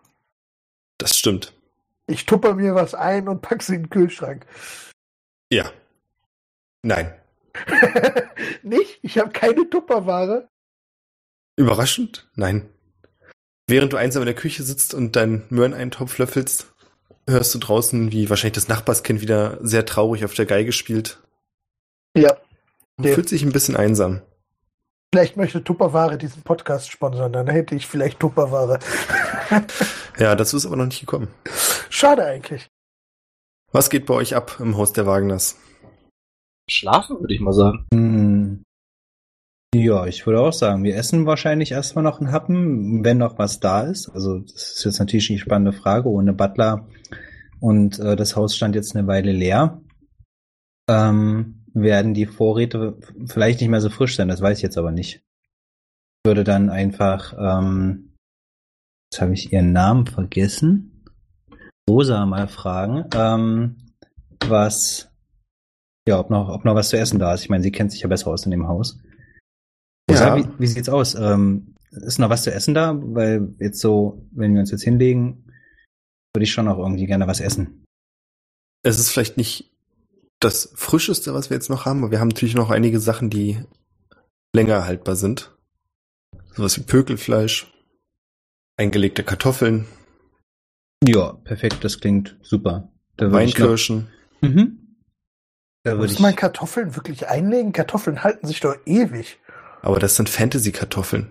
[0.98, 1.52] Das stimmt.
[2.10, 4.44] Ich tupper mir was ein und pack sie in den Kühlschrank.
[5.52, 5.70] Ja.
[6.82, 7.14] Nein.
[8.62, 8.98] Nicht?
[9.02, 10.48] Ich habe keine Tupperware.
[11.56, 12.28] Überraschend?
[12.34, 12.68] Nein.
[13.68, 16.72] Während du einsam in der Küche sitzt und deinen Möhreneintopf löffelst,
[17.28, 21.20] hörst du draußen, wie wahrscheinlich das Nachbarskind wieder sehr traurig auf der Geige spielt.
[22.16, 22.36] Ja.
[22.96, 23.14] Und Ja.
[23.14, 24.22] fühlt sich ein bisschen einsam.
[25.12, 28.78] Vielleicht möchte Tupperware diesen Podcast sponsern, dann hätte ich vielleicht Tupperware.
[30.18, 31.28] Ja, dazu ist aber noch nicht gekommen.
[31.88, 32.68] Schade eigentlich.
[33.72, 35.56] Was geht bei euch ab im Haus der Wagners?
[36.68, 37.86] Schlafen, würde ich mal sagen.
[37.92, 38.62] Hm.
[39.74, 43.60] Ja, ich würde auch sagen, wir essen wahrscheinlich erstmal noch einen Happen, wenn noch was
[43.60, 44.10] da ist.
[44.10, 46.86] Also das ist jetzt natürlich die spannende Frage, ohne Butler.
[47.60, 49.80] Und äh, das Haus stand jetzt eine Weile leer.
[50.88, 54.92] Ähm, werden die Vorräte vielleicht nicht mehr so frisch sein, das weiß ich jetzt aber
[54.92, 55.16] nicht.
[55.16, 58.12] Ich würde dann einfach, ähm,
[59.10, 61.04] jetzt habe ich ihren Namen vergessen,
[61.88, 63.76] Rosa mal fragen, ähm,
[64.46, 65.10] was,
[66.08, 67.42] ja, ob noch, ob noch was zu essen da ist.
[67.42, 68.98] Ich meine, sie kennt sich ja besser aus in dem Haus.
[70.10, 70.44] Rosa, Ja.
[70.44, 71.14] wie, wie sieht's aus?
[71.14, 72.94] Ähm, ist noch was zu essen da?
[72.96, 75.44] Weil jetzt so, wenn wir uns jetzt hinlegen,
[76.34, 77.84] würde ich schon noch irgendwie gerne was essen.
[78.82, 79.72] Es ist vielleicht nicht
[80.40, 83.62] das Frischeste, was wir jetzt noch haben, aber wir haben natürlich noch einige Sachen, die
[84.54, 85.56] länger haltbar sind.
[86.54, 87.72] Sowas wie Pökelfleisch,
[88.76, 89.86] eingelegte Kartoffeln,
[91.06, 92.90] Ja, perfekt, das klingt super.
[93.16, 94.08] Da Weinkirschen.
[94.40, 94.96] mhm.
[95.82, 97.72] Da würde Muss ich, man Kartoffeln wirklich einlegen?
[97.72, 99.38] Kartoffeln halten sich doch ewig.
[99.80, 101.30] Aber das sind Fantasy-Kartoffeln.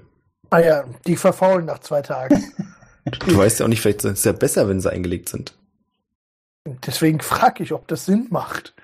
[0.50, 2.44] Ah ja, die verfaulen nach zwei Tagen.
[3.22, 5.58] Du weißt ja auch nicht, vielleicht ist es ja besser, wenn sie eingelegt sind.
[6.86, 8.76] Deswegen frage ich, ob das Sinn macht.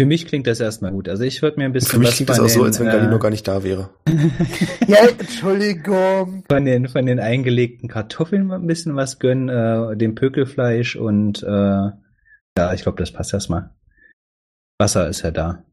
[0.00, 1.08] Für mich klingt das erstmal gut.
[1.08, 2.66] Also ich würde mir ein bisschen Für mich was klingt das von auch so, den,
[2.66, 3.90] als wenn Galino äh, gar nicht da wäre.
[4.86, 6.44] Ja, Entschuldigung.
[6.48, 11.46] von den von den eingelegten Kartoffeln ein bisschen was gönnen, äh, dem Pökelfleisch und äh,
[11.46, 13.70] ja, ich glaube, das passt erstmal.
[14.78, 15.64] Wasser ist ja da.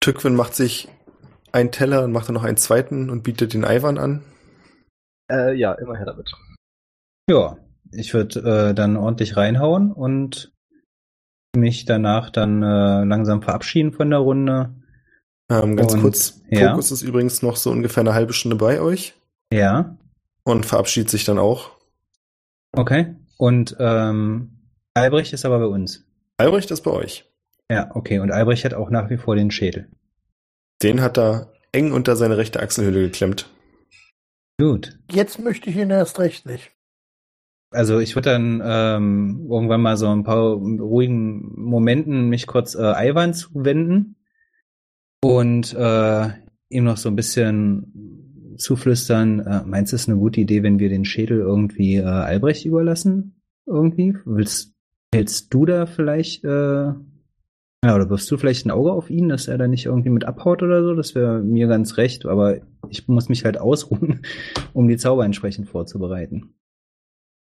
[0.00, 0.88] Tückwin macht sich
[1.52, 4.22] einen Teller und macht dann noch einen zweiten und bietet den Eiwan an.
[5.30, 6.32] Äh, ja, immer her damit.
[7.30, 7.58] Ja,
[7.92, 10.52] ich würde äh, dann ordentlich reinhauen und
[11.56, 14.74] mich danach dann äh, langsam verabschieden von der Runde.
[15.50, 16.70] Ähm, ganz Und- kurz, ja.
[16.70, 19.14] Fokus ist übrigens noch so ungefähr eine halbe Stunde bei euch
[19.52, 19.96] Ja,
[20.44, 21.70] und verabschiedet sich dann auch.
[22.72, 23.14] okay.
[23.38, 24.50] Und ähm,
[24.94, 26.04] Albrecht ist aber bei uns.
[26.38, 27.24] Albrecht ist bei euch.
[27.70, 28.18] Ja, okay.
[28.18, 29.88] Und Albrecht hat auch nach wie vor den Schädel.
[30.82, 33.48] Den hat er eng unter seine rechte Achselhöhle geklemmt.
[34.60, 34.98] Gut.
[35.12, 36.72] Jetzt möchte ich ihn erst recht nicht.
[37.70, 43.08] Also ich würde dann ähm, irgendwann mal so ein paar ruhigen Momenten mich kurz äh,
[43.10, 44.16] Ivan zuwenden
[45.22, 46.28] und äh,
[46.70, 50.78] ihm noch so ein bisschen zuflüstern, äh, meinst du es ist eine gute Idee, wenn
[50.78, 53.40] wir den Schädel irgendwie äh, Albrecht überlassen?
[53.66, 54.16] Irgendwie?
[54.24, 54.74] Willst,
[55.14, 59.46] hältst du da vielleicht, äh, ja, oder wirfst du vielleicht ein Auge auf ihn, dass
[59.46, 60.94] er da nicht irgendwie mit abhaut oder so?
[60.94, 64.22] Das wäre mir ganz recht, aber ich muss mich halt ausruhen,
[64.72, 66.54] um die Zauber entsprechend vorzubereiten.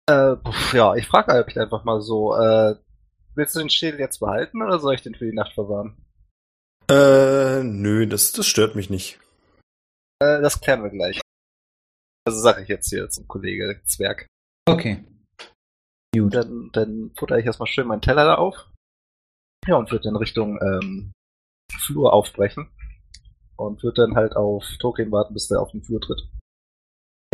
[0.09, 0.37] Äh,
[0.73, 2.77] ja, ich frage eigentlich einfach mal so, äh,
[3.35, 5.97] willst du den Schädel jetzt behalten oder soll ich den für die Nacht verwahren?
[6.90, 9.21] Äh, nö, das, das stört mich nicht.
[10.21, 11.21] Äh, das klären wir gleich.
[12.27, 14.27] Also sage ich jetzt hier zum Kollege Zwerg.
[14.66, 15.05] Okay.
[16.14, 16.35] Gut.
[16.35, 18.66] Dann, dann futter ich erstmal schön meinen Teller da auf.
[19.66, 21.12] Ja, und würde dann Richtung ähm,
[21.81, 22.71] Flur aufbrechen.
[23.57, 26.29] Und würde dann halt auf Tolkien warten, bis der auf den Flur tritt.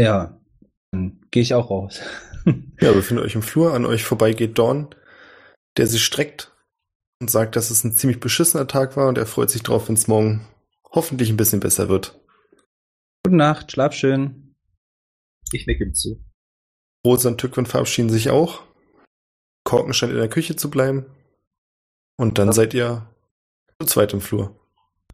[0.01, 0.41] Ja,
[0.93, 2.01] dann gehe ich auch raus.
[2.81, 4.95] Ja, befindet euch im Flur, an euch vorbei geht Dorn,
[5.77, 6.53] der sich streckt
[7.21, 9.95] und sagt, dass es ein ziemlich beschissener Tag war und er freut sich drauf, wenn
[9.95, 10.47] es morgen
[10.91, 12.21] hoffentlich ein bisschen besser wird.
[13.25, 14.55] Gute Nacht, schlaf schön.
[15.53, 16.23] Ich nicke ihm zu.
[17.07, 18.63] Rosa und Tückwin verabschieden sich auch.
[19.65, 21.07] Korken scheint in der Küche zu bleiben.
[22.19, 22.53] Und dann Ja.
[22.53, 23.09] seid ihr
[23.81, 24.59] zu zweit im Flur.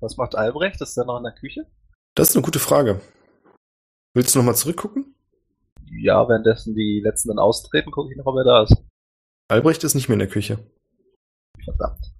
[0.00, 0.80] Was macht Albrecht?
[0.80, 1.66] Ist der noch in der Küche?
[2.16, 3.00] Das ist eine gute Frage.
[4.14, 5.14] Willst du nochmal zurückgucken?
[5.90, 8.76] Ja, währenddessen die letzten dann austreten, gucke ich noch, ob er da ist.
[9.50, 10.58] Albrecht ist nicht mehr in der Küche.
[11.64, 12.12] Verdammt.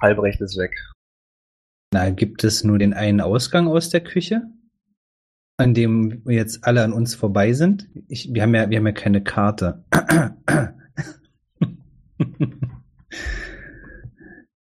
[0.00, 0.76] Albrecht ist weg.
[1.92, 4.42] Na, gibt es nur den einen Ausgang aus der Küche,
[5.58, 7.88] an dem jetzt alle an uns vorbei sind?
[8.08, 9.84] Ich, wir haben ja, wir haben ja keine Karte.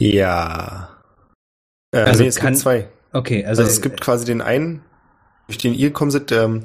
[0.01, 1.01] Ja.
[1.91, 2.89] Äh, Also nee, es kann- gibt zwei.
[3.13, 4.83] okay, also, Also, es gibt quasi den einen,
[5.47, 6.31] durch den ihr gekommen seid.
[6.31, 6.63] Ähm,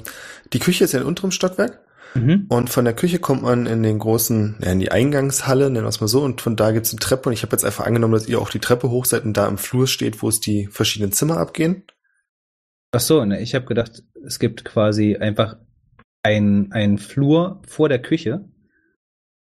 [0.53, 1.79] die Küche ist ja in unterem Stockwerk.
[2.15, 2.45] Mhm.
[2.49, 5.89] Und von der Küche kommt man in den großen, ja, in die Eingangshalle, nennen wir
[5.89, 7.29] es mal so, und von da gibt's eine Treppe.
[7.29, 9.47] Und ich habe jetzt einfach angenommen, dass ihr auch die Treppe hoch seid und da
[9.47, 11.83] im Flur steht, wo es die verschiedenen Zimmer abgehen.
[12.91, 15.57] Ach so, ne, ich habe gedacht, es gibt quasi einfach
[16.23, 18.49] ein, ein Flur vor der Küche,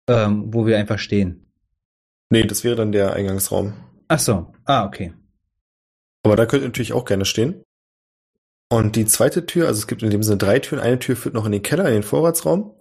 [0.09, 1.51] ähm, wo wir einfach stehen.
[2.31, 3.73] Nee, das wäre dann der Eingangsraum.
[4.09, 5.15] Ach so, ah, okay.
[6.23, 7.63] Aber da könnt ihr natürlich auch gerne stehen.
[8.73, 10.81] Und die zweite Tür, also es gibt in dem Sinne drei Türen.
[10.81, 12.73] Eine Tür führt noch in den Keller, in den Vorratsraum.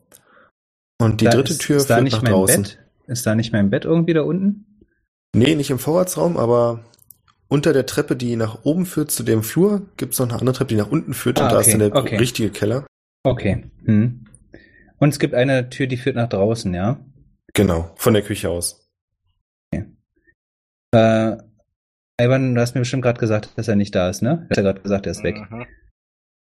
[1.02, 2.64] Und die Da dritte ist, Tür ist da führt nicht nach mein draußen.
[2.64, 2.80] Bett?
[3.08, 4.86] Ist da nicht mein Bett irgendwie da unten?
[5.36, 6.86] Nee, nicht im Vorratsraum, aber
[7.48, 10.56] unter der Treppe, die nach oben führt zu dem Flur, gibt es noch eine andere
[10.56, 11.40] Treppe, die nach unten führt.
[11.40, 12.18] Ah, und da ist okay, dann der okay.
[12.18, 12.86] richtige Keller.
[13.24, 13.66] Okay.
[13.86, 14.26] Hm.
[14.98, 17.00] Und es gibt eine Tür, die führt nach draußen, ja?
[17.54, 18.86] Genau, von der Küche aus.
[20.92, 21.38] Äh,
[22.20, 24.38] Ivan, du hast mir bestimmt gerade gesagt, dass er nicht da ist, ne?
[24.38, 25.38] Du hast ja gerade gesagt, er ist weg.
[25.50, 25.66] Mhm.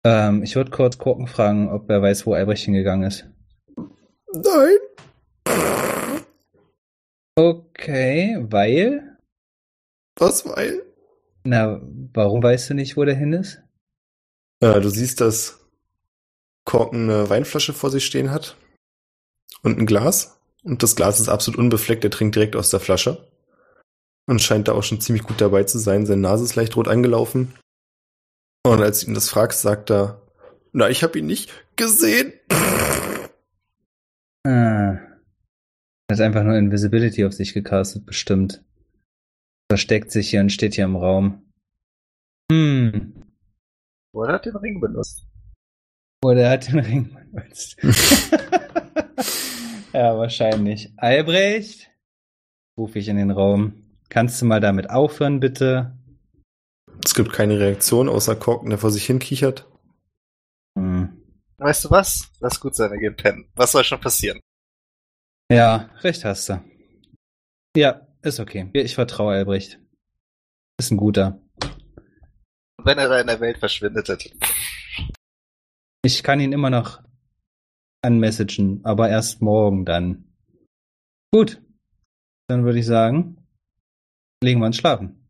[0.05, 3.25] Ähm, ich würde kurz Korken fragen, ob er weiß, wo Albrecht hingegangen ist.
[4.33, 4.77] Nein.
[7.35, 9.17] Okay, weil?
[10.15, 10.83] Was, weil?
[11.43, 11.81] Na,
[12.13, 13.59] warum weißt du nicht, wo der hin ist?
[14.59, 15.59] Äh, du siehst, dass
[16.65, 18.57] Korken eine Weinflasche vor sich stehen hat
[19.63, 20.39] und ein Glas.
[20.63, 23.32] Und das Glas ist absolut unbefleckt, er trinkt direkt aus der Flasche.
[24.25, 26.05] Und scheint da auch schon ziemlich gut dabei zu sein.
[26.05, 27.53] Seine Nase ist leicht rot angelaufen.
[28.65, 30.21] Und als du ihn das fragst, sagt er,
[30.71, 32.33] na, ich habe ihn nicht gesehen.
[34.45, 34.99] Ah.
[36.07, 38.63] Er hat einfach nur Invisibility auf sich gecastet, bestimmt.
[39.69, 41.43] Versteckt sich hier und steht hier im Raum.
[42.51, 43.13] Hm.
[44.13, 45.25] Oder hat den Ring benutzt?
[46.23, 47.77] Oder er hat den Ring benutzt.
[49.93, 50.93] ja, wahrscheinlich.
[50.97, 51.89] Albrecht?
[52.77, 53.82] Ruf ich in den Raum.
[54.13, 55.97] Kannst du mal damit aufhören, bitte?
[57.03, 59.67] Es gibt keine Reaktion, außer Korken, der vor sich hin kichert.
[60.77, 61.19] Hm.
[61.57, 62.31] Weißt du was?
[62.39, 63.49] Lass gut sein, wir gehen pennen.
[63.55, 64.39] Was soll schon passieren?
[65.51, 66.63] Ja, recht hast du.
[67.75, 68.69] Ja, ist okay.
[68.73, 69.79] Ich vertraue Albrecht.
[70.77, 71.41] Ist ein guter.
[72.77, 74.29] Und wenn er da in der Welt verschwindet hätte.
[76.03, 77.01] Ich kann ihn immer noch
[78.03, 80.31] anmessagen, aber erst morgen dann.
[81.31, 81.63] Gut.
[82.47, 83.42] Dann würde ich sagen,
[84.43, 85.27] legen wir uns schlafen.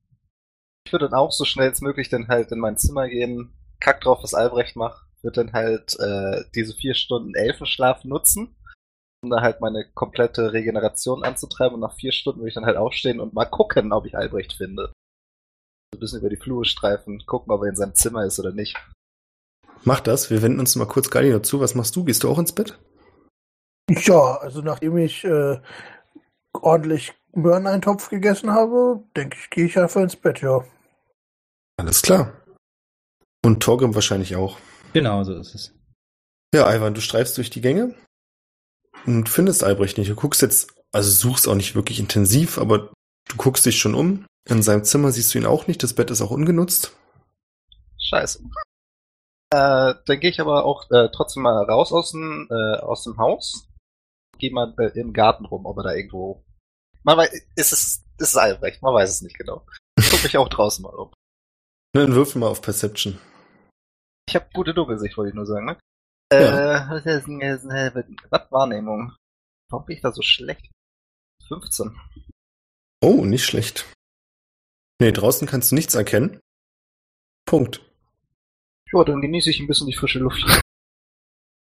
[0.86, 4.02] Ich würde dann auch so schnell als möglich dann halt in mein Zimmer gehen, kack
[4.02, 8.56] drauf, was Albrecht macht, würde dann halt äh, diese vier Stunden Elfenschlaf nutzen,
[9.24, 12.78] um da halt meine komplette Regeneration anzutreiben und nach vier Stunden würde ich dann halt
[12.78, 14.92] aufstehen und mal gucken, ob ich Albrecht finde.
[15.94, 18.52] So ein bisschen über die Flure streifen, gucken, ob er in seinem Zimmer ist oder
[18.52, 18.76] nicht.
[19.86, 21.60] Mach das, wir wenden uns mal kurz Galino zu.
[21.60, 22.06] Was machst du?
[22.06, 22.80] Gehst du auch ins Bett?
[23.90, 25.60] Ja, also nachdem ich äh,
[26.54, 30.64] ordentlich Möhreneintopf gegessen habe, denke ich, gehe ich einfach ins Bett, ja.
[31.78, 32.34] Alles klar.
[33.44, 34.58] Und Torgrim wahrscheinlich auch.
[34.94, 35.74] Genau so ist es.
[36.54, 37.96] Ja, Ivan, du streifst durch die Gänge
[39.06, 40.12] und findest Albrecht nicht.
[40.12, 42.92] Du guckst jetzt, also suchst auch nicht wirklich intensiv, aber
[43.30, 44.26] du guckst dich schon um.
[44.48, 45.82] In seinem Zimmer siehst du ihn auch nicht.
[45.82, 46.96] Das Bett ist auch ungenutzt.
[47.98, 48.44] Scheiße.
[49.50, 53.18] Äh, dann gehe ich aber auch äh, trotzdem mal raus aus dem, äh, aus dem
[53.18, 53.68] Haus.
[54.38, 56.44] Geh mal äh, im Garten rum, ob er da irgendwo.
[57.04, 59.66] Man weiß, ist es, ist es Albrecht, man weiß es nicht genau.
[60.10, 61.12] Guck mich auch draußen mal um.
[61.94, 63.20] Dann würfel mal auf Perception.
[64.28, 65.80] Ich habe gute Dunkelsicht, wollte ich nur sagen, ne?
[66.32, 66.86] Ja.
[66.88, 69.16] Äh, was ist denn, ist denn- was Wahrnehmung?
[69.70, 70.72] Warum bin ich da so schlecht?
[71.48, 72.00] 15.
[73.04, 73.86] Oh, nicht schlecht.
[75.02, 76.40] Nee, draußen kannst du nichts erkennen.
[77.46, 77.82] Punkt.
[78.92, 80.42] Ja, dann genieße ich ein bisschen die frische Luft.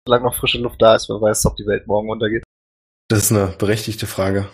[0.08, 2.44] Solange noch frische Luft da ist, wer weiß, ob die Welt morgen untergeht.
[3.08, 4.50] Das ist eine berechtigte Frage.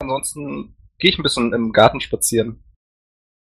[0.00, 2.62] Ansonsten gehe ich ein bisschen im Garten spazieren.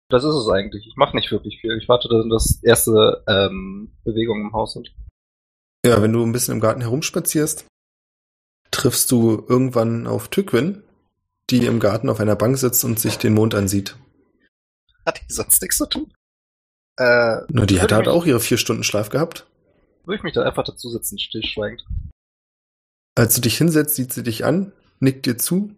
[0.09, 0.87] Das ist es eigentlich.
[0.87, 1.79] Ich mache nicht wirklich viel.
[1.79, 4.95] Ich warte, dass erste ähm, Bewegungen im Haus sind.
[5.87, 7.67] Ja, wenn du ein bisschen im Garten herumspazierst,
[8.71, 10.83] triffst du irgendwann auf Tückwin,
[11.51, 13.97] die im Garten auf einer Bank sitzt und sich den Mond ansieht.
[15.07, 16.13] Hat die sonst nichts zu tun?
[16.99, 19.47] Äh, Na, die hat halt auch ihre vier Stunden Schlaf gehabt.
[20.05, 21.85] würde ich mich da einfach dazu sitzen, stillschweigend.
[23.15, 25.75] Als du dich hinsetzt, sieht sie dich an, nickt dir zu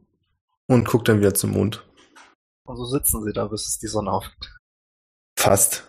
[0.66, 1.84] und guckt dann wieder zum Mond.
[2.66, 4.54] Und so sitzen sie da, bis es die Sonne aufgeht.
[5.38, 5.84] Fast.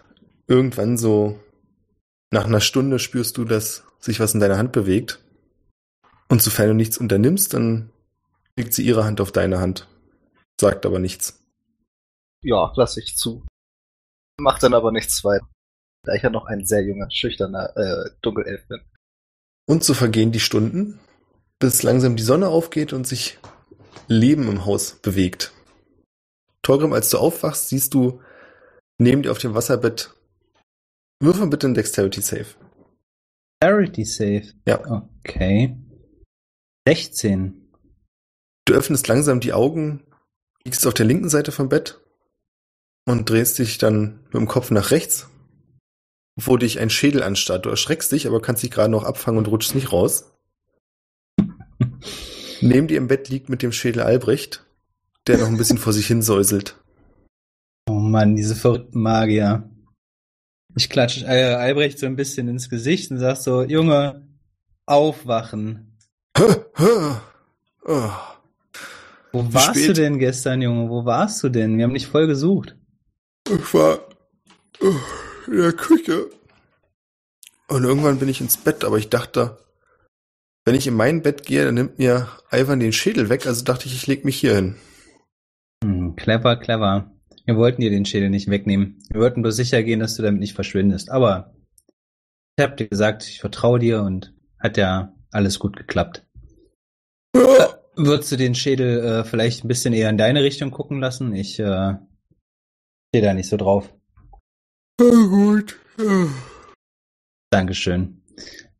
[0.47, 1.39] Irgendwann so
[2.31, 5.23] nach einer Stunde spürst du, dass sich was in deiner Hand bewegt.
[6.27, 7.91] Und sofern du nichts unternimmst, dann
[8.57, 9.87] legt sie ihre Hand auf deine Hand.
[10.59, 11.41] Sagt aber nichts.
[12.43, 13.45] Ja, lass ich zu.
[14.39, 15.47] Macht dann aber nichts weiter.
[16.03, 18.81] Da ich ja noch ein sehr junger, schüchterner äh, Dunkelelf bin.
[19.67, 20.99] Und so vergehen die Stunden,
[21.59, 23.39] bis langsam die Sonne aufgeht und sich
[24.07, 25.51] Leben im Haus bewegt.
[26.61, 28.21] Torgrim, als du aufwachst, siehst du
[28.97, 30.13] neben dir auf dem Wasserbett.
[31.19, 32.47] Würfel bitte ein Dexterity Save.
[33.63, 34.53] Charity Safe.
[34.67, 35.09] Ja.
[35.19, 35.77] Okay.
[36.87, 37.71] 16.
[38.65, 40.03] Du öffnest langsam die Augen,
[40.63, 42.01] liegst auf der linken Seite vom Bett
[43.05, 45.29] und drehst dich dann mit dem Kopf nach rechts,
[46.35, 47.65] wo dich ein Schädel anstarrt.
[47.65, 50.31] Du erschreckst dich, aber kannst dich gerade noch abfangen und rutschst nicht raus.
[52.61, 54.65] Neben dir im Bett liegt mit dem Schädel Albrecht,
[55.27, 56.77] der noch ein bisschen vor sich hin säuselt.
[57.87, 59.69] Oh Mann, diese verrückten Magier.
[60.75, 64.27] Ich klatsche äh, Albrecht so ein bisschen ins Gesicht und sag so, Junge,
[64.87, 65.95] aufwachen.
[67.87, 68.09] Oh.
[69.31, 69.89] Wo warst spät?
[69.89, 70.89] du denn gestern, Junge?
[70.89, 71.77] Wo warst du denn?
[71.77, 72.75] Wir haben dich voll gesucht.
[73.47, 73.99] Ich war
[74.81, 74.95] oh,
[75.45, 76.31] in der Küche.
[77.67, 79.57] Und irgendwann bin ich ins Bett, aber ich dachte,
[80.65, 83.85] wenn ich in mein Bett gehe, dann nimmt mir Ivan den Schädel weg, also dachte
[83.85, 84.75] ich, ich leg mich hier hin.
[85.83, 87.11] Hm, clever, clever.
[87.45, 88.99] Wir wollten dir den Schädel nicht wegnehmen.
[89.09, 91.11] Wir wollten bloß sicher gehen, dass du damit nicht verschwindest.
[91.11, 91.53] Aber
[92.57, 96.25] ich hab dir gesagt, ich vertraue dir und hat ja alles gut geklappt.
[97.35, 101.33] Ja, Würdest du den Schädel äh, vielleicht ein bisschen eher in deine Richtung gucken lassen?
[101.33, 101.93] Ich äh,
[103.09, 103.93] stehe da nicht so drauf.
[104.97, 105.79] gut.
[107.51, 108.21] Dankeschön.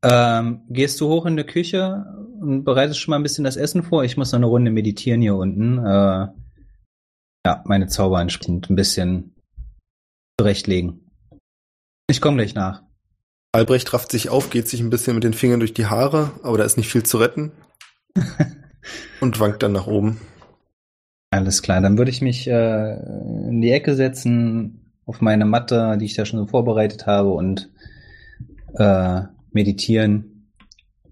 [0.08, 2.06] Ähm, gehst du hoch in die Küche
[2.40, 4.04] und bereitest schon mal ein bisschen das Essen vor?
[4.04, 5.80] Ich muss noch eine Runde meditieren hier unten.
[5.80, 6.28] Äh,
[7.46, 9.36] ja, meine Zauber entsprechend ein bisschen
[10.40, 11.10] zurechtlegen.
[12.08, 12.84] Ich komme gleich nach.
[13.52, 16.60] Albrecht rafft sich auf, geht sich ein bisschen mit den Fingern durch die Haare, aber
[16.60, 17.52] da ist nicht viel zu retten.
[19.22, 20.22] und wankt dann nach oben.
[21.32, 22.94] Alles klar, dann würde ich mich äh,
[23.50, 27.72] in die Ecke setzen, auf meine Matte, die ich da schon so vorbereitet habe und
[28.76, 29.22] äh,
[29.56, 30.52] meditieren,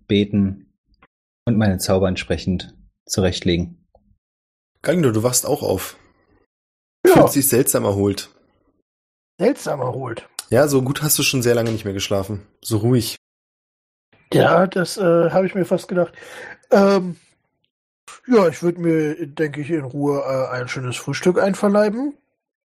[0.08, 0.74] beten
[1.46, 2.76] und meine Zauber entsprechend
[3.06, 3.84] zurechtlegen.
[4.82, 5.98] Galindo, du wachst auch auf.
[7.06, 8.30] Ja, Fühlt sich seltsam erholt.
[9.40, 10.28] seltsam erholt.
[10.50, 12.46] Ja, so gut hast du schon sehr lange nicht mehr geschlafen.
[12.62, 13.16] So ruhig.
[14.34, 16.14] Ja, das äh, habe ich mir fast gedacht.
[16.72, 17.18] Ähm,
[18.28, 22.14] ja, ich würde mir, denke ich, in Ruhe äh, ein schönes Frühstück einverleiben,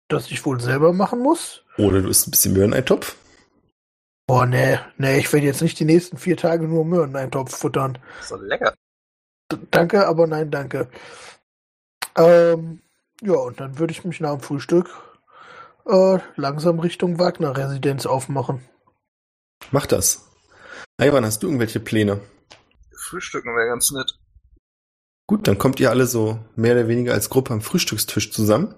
[0.08, 1.64] das ich wohl selber machen muss.
[1.76, 3.16] Oder du isst ein bisschen Möhreneintopf.
[4.28, 7.96] Boah, nee, nee, ich werde jetzt nicht die nächsten vier Tage nur Möhreneintopf futtern.
[8.20, 8.74] So lecker.
[9.50, 10.90] D danke, aber nein, danke.
[12.14, 12.82] Ähm,
[13.22, 14.90] ja, und dann würde ich mich nach dem Frühstück
[15.86, 18.68] äh, langsam Richtung Wagner-Residenz aufmachen.
[19.70, 20.28] Mach das.
[21.00, 22.20] Ivan, hast du irgendwelche Pläne?
[22.94, 24.18] Frühstücken wäre ganz nett.
[25.26, 28.74] Gut, dann kommt ihr alle so mehr oder weniger als Gruppe am Frühstückstisch zusammen.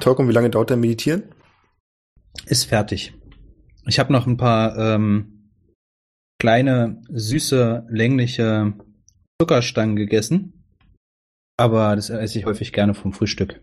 [0.00, 1.34] Torkom, wie lange dauert dein Meditieren?
[2.44, 3.14] Ist fertig.
[3.86, 5.50] Ich habe noch ein paar ähm,
[6.38, 8.74] kleine, süße, längliche
[9.40, 10.64] Zuckerstangen gegessen.
[11.56, 13.60] Aber das esse ich häufig gerne vom Frühstück.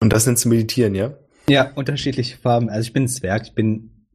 [0.00, 1.18] Und das nennst du Meditieren, ja?
[1.48, 2.68] Ja, unterschiedliche Farben.
[2.68, 4.06] Also ich bin ein Zwerg, ich bin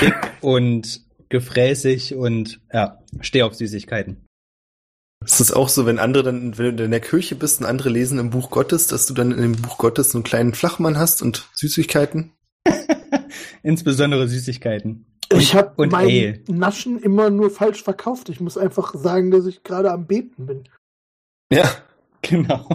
[0.00, 4.24] dick und gefräßig und ja, stehe auf Süßigkeiten.
[5.24, 7.88] Ist es auch so, wenn andere dann, wenn du in der Kirche bist und andere
[7.88, 10.96] lesen im Buch Gottes, dass du dann in dem Buch Gottes so einen kleinen Flachmann
[10.96, 12.32] hast und Süßigkeiten?
[13.62, 15.06] Insbesondere Süßigkeiten.
[15.32, 16.40] Ich habe und mein Ale.
[16.48, 18.28] Naschen immer nur falsch verkauft.
[18.28, 20.64] Ich muss einfach sagen, dass ich gerade am Beten bin.
[21.52, 21.70] Ja.
[22.20, 22.68] Genau.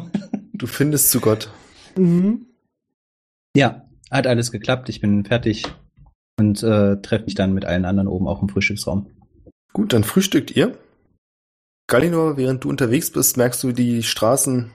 [0.54, 1.52] Du findest zu Gott.
[1.98, 2.46] Mhm.
[3.56, 4.88] Ja, hat alles geklappt.
[4.88, 5.66] Ich bin fertig
[6.40, 9.12] und äh, treffe mich dann mit allen anderen oben auch im Frühstücksraum.
[9.74, 10.78] Gut, dann frühstückt ihr.
[11.88, 14.72] Galinor, während du unterwegs bist, merkst du, wie die Straßen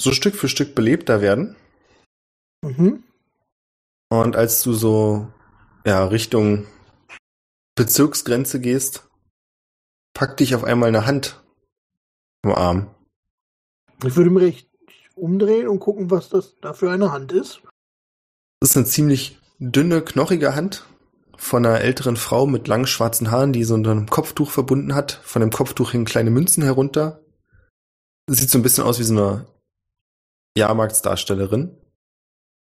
[0.00, 1.54] so Stück für Stück belebter werden.
[2.62, 3.04] Mhm.
[4.08, 5.28] Und als du so
[5.84, 6.66] ja, Richtung
[7.74, 9.08] Bezirksgrenze gehst,
[10.14, 11.42] packt dich auf einmal eine Hand
[12.42, 12.90] im Arm.
[14.04, 14.70] Ich würde mich recht
[15.14, 17.62] umdrehen und gucken, was das da für eine Hand ist.
[18.60, 20.86] Das ist eine ziemlich dünne, knochige Hand
[21.36, 25.20] von einer älteren Frau mit langen schwarzen Haaren, die so unter einem Kopftuch verbunden hat.
[25.22, 27.20] Von dem Kopftuch hängen kleine Münzen herunter.
[28.28, 29.46] Sieht so ein bisschen aus wie so eine
[30.56, 31.76] Jahrmarktsdarstellerin.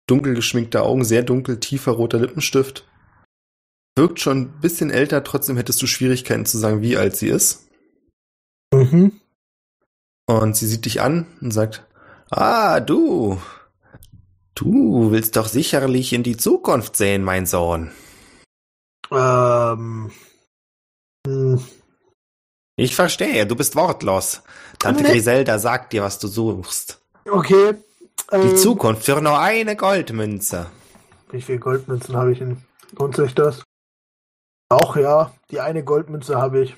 [0.07, 2.87] Dunkel geschminkte Augen, sehr dunkel, tiefer roter Lippenstift.
[3.97, 7.67] Wirkt schon ein bisschen älter, trotzdem hättest du Schwierigkeiten zu sagen, wie alt sie ist.
[8.73, 9.19] Mhm.
[10.27, 11.85] Und sie sieht dich an und sagt,
[12.29, 13.41] ah, du.
[14.55, 17.91] Du willst doch sicherlich in die Zukunft sehen, mein Sohn.
[19.11, 20.11] Ähm.
[21.27, 21.61] hm,
[22.77, 24.41] Ich verstehe, du bist wortlos.
[24.79, 25.11] Tante Nee.
[25.11, 27.01] Griselda sagt dir, was du suchst.
[27.29, 27.75] Okay.
[28.31, 30.67] Die Ähm, Zukunft für nur eine Goldmünze.
[31.31, 32.57] Wie viele Goldmünzen habe ich denn?
[32.97, 33.63] Lohnt sich das?
[34.69, 36.75] Auch ja, die eine Goldmünze habe ich.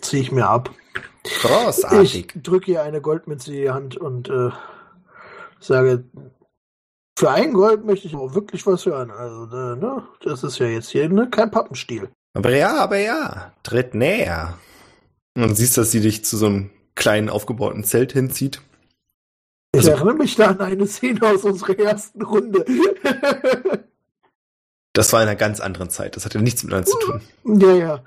[0.00, 0.70] Ziehe ich mir ab.
[1.42, 2.34] Großartig.
[2.36, 4.50] Ich drücke ihr eine Goldmünze in die Hand und äh,
[5.60, 6.04] sage,
[7.18, 9.10] für ein Gold möchte ich auch wirklich was hören.
[9.10, 12.10] Also, äh, ne, das ist ja jetzt hier ne, kein Pappenstiel.
[12.34, 14.58] Aber ja, aber ja, tritt näher.
[15.34, 18.60] Und siehst, dass sie dich zu so einem kleinen aufgebauten Zelt hinzieht.
[19.72, 22.64] Ich Also- erinnere mich da an eine Szene aus unserer ersten Runde.
[24.92, 26.16] Das war in einer ganz anderen Zeit.
[26.16, 27.20] Das hatte nichts miteinander zu tun.
[27.60, 28.04] ja, ja.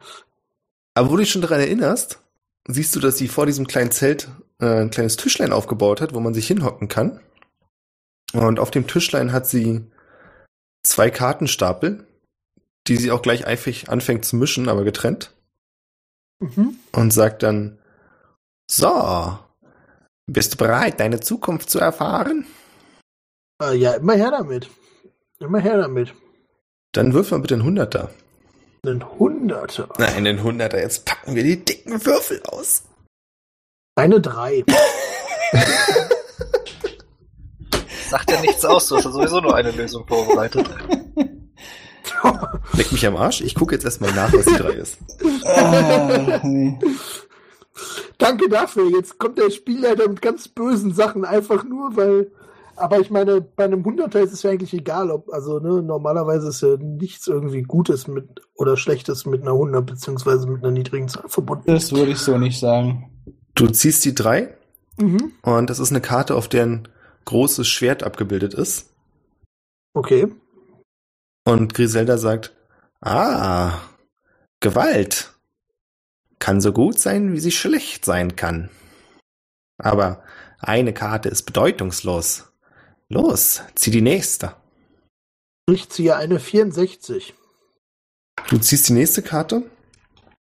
[0.95, 2.19] Aber wo du dich schon daran erinnerst,
[2.67, 4.27] siehst du, dass sie vor diesem kleinen Zelt
[4.59, 7.19] äh, ein kleines Tischlein aufgebaut hat, wo man sich hinhocken kann.
[8.33, 9.85] Und auf dem Tischlein hat sie
[10.83, 12.07] zwei Kartenstapel,
[12.87, 15.35] die sie auch gleich eifrig anfängt zu mischen, aber getrennt.
[16.39, 16.75] Mhm.
[16.91, 17.77] Und sagt dann,
[18.67, 19.37] so,
[20.29, 22.45] bist du bereit, deine Zukunft zu erfahren?
[23.61, 24.69] Äh, ja, immer her damit.
[25.39, 26.13] Immer her damit.
[26.93, 28.09] Dann wirf mal bitte einen Hunderter.
[28.85, 29.89] Ein Hunderter.
[29.97, 30.79] Nein, den Hunderter.
[30.79, 32.83] Jetzt packen wir die dicken Würfel aus.
[33.95, 34.63] Eine drei.
[38.09, 40.67] Sagt ja nichts aus, du hast ja sowieso nur eine Lösung vorbereitet.
[42.73, 43.41] Leck mich am Arsch.
[43.41, 44.97] Ich gucke jetzt erstmal nach, was die drei ist.
[45.45, 46.77] Ah, nee.
[48.17, 48.89] Danke dafür.
[48.89, 52.31] Jetzt kommt der Spielleiter mit ganz bösen Sachen, einfach nur, weil.
[52.75, 56.47] Aber ich meine, bei einem Hunderter ist es ja eigentlich egal, ob, also, ne, normalerweise
[56.47, 61.09] ist ja nichts irgendwie Gutes mit oder Schlechtes mit einer 100 beziehungsweise mit einer niedrigen
[61.09, 61.65] Zahl verbunden.
[61.65, 63.11] Das würde ich so nicht sagen.
[63.55, 64.55] Du ziehst die drei
[64.99, 65.31] Mhm.
[65.43, 66.87] und das ist eine Karte, auf der ein
[67.25, 68.93] großes Schwert abgebildet ist.
[69.93, 70.27] Okay.
[71.45, 72.53] Und Griselda sagt,
[73.01, 73.79] ah,
[74.59, 75.33] Gewalt
[76.39, 78.69] kann so gut sein, wie sie schlecht sein kann.
[79.77, 80.23] Aber
[80.59, 82.51] eine Karte ist bedeutungslos.
[83.09, 84.55] Los, zieh die nächste.
[85.69, 87.33] Ich ziehe eine 64.
[88.49, 89.63] Du ziehst die nächste Karte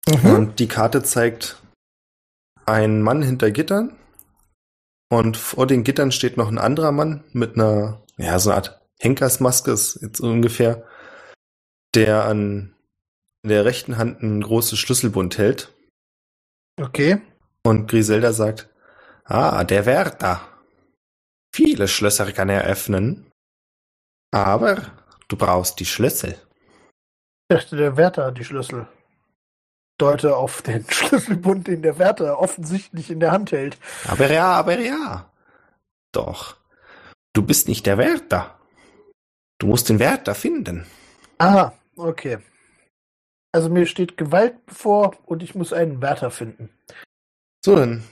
[0.09, 0.31] Mhm.
[0.35, 1.63] und die Karte zeigt
[2.65, 3.97] einen Mann hinter Gittern
[5.11, 8.81] und vor den Gittern steht noch ein anderer Mann mit einer, ja, so eine Art
[9.01, 10.85] Henkersmaske ist jetzt ungefähr,
[11.95, 12.75] der an
[13.45, 15.75] der rechten Hand ein großes Schlüsselbund hält
[16.79, 17.21] Okay.
[17.65, 18.69] und Griselda sagt,
[19.25, 20.41] ah, der Wärter.
[21.55, 23.31] Viele Schlösser kann er öffnen,
[24.31, 24.83] aber
[25.29, 26.37] du brauchst die Schlüssel.
[27.51, 28.87] Ich dachte, der Wärter hat die Schlüssel.
[29.99, 33.79] Deute auf den Schlüsselbund, den der Wärter offensichtlich in der Hand hält.
[34.07, 35.31] Aber ja, aber ja.
[36.13, 36.57] Doch.
[37.33, 38.59] Du bist nicht der Wärter.
[39.59, 40.87] Du musst den Wärter finden.
[41.39, 42.39] Ah, okay.
[43.53, 46.71] Also mir steht Gewalt bevor und ich muss einen Wärter finden.
[47.65, 48.05] So, dann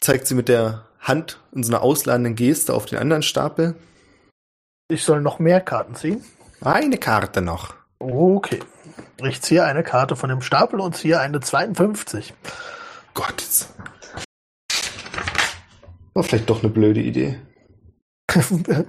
[0.00, 3.74] zeigt sie mit der Hand in so einer ausladenden Geste auf den anderen Stapel.
[4.88, 6.24] Ich soll noch mehr Karten ziehen.
[6.60, 7.74] Eine Karte noch.
[7.98, 8.60] Okay.
[9.24, 12.34] Ich ziehe eine Karte von dem Stapel und ziehe eine 52.
[13.14, 13.66] Gott.
[16.14, 17.40] War vielleicht doch eine blöde Idee.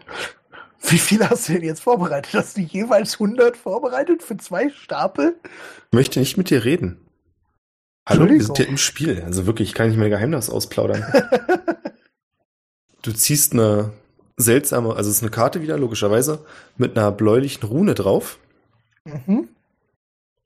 [0.86, 2.34] Wie viel hast du denn jetzt vorbereitet?
[2.34, 5.36] Hast du jeweils 100 vorbereitet für zwei Stapel?
[5.44, 7.00] Ich möchte nicht mit dir reden.
[8.08, 9.24] Hallo, wir sind hier im Spiel.
[9.26, 11.04] Also wirklich, ich kann nicht mein Geheimnis ausplaudern.
[13.04, 13.92] Du ziehst eine
[14.38, 16.46] seltsame, also es ist eine Karte wieder, logischerweise,
[16.78, 18.40] mit einer bläulichen Rune drauf.
[19.04, 19.50] Mhm.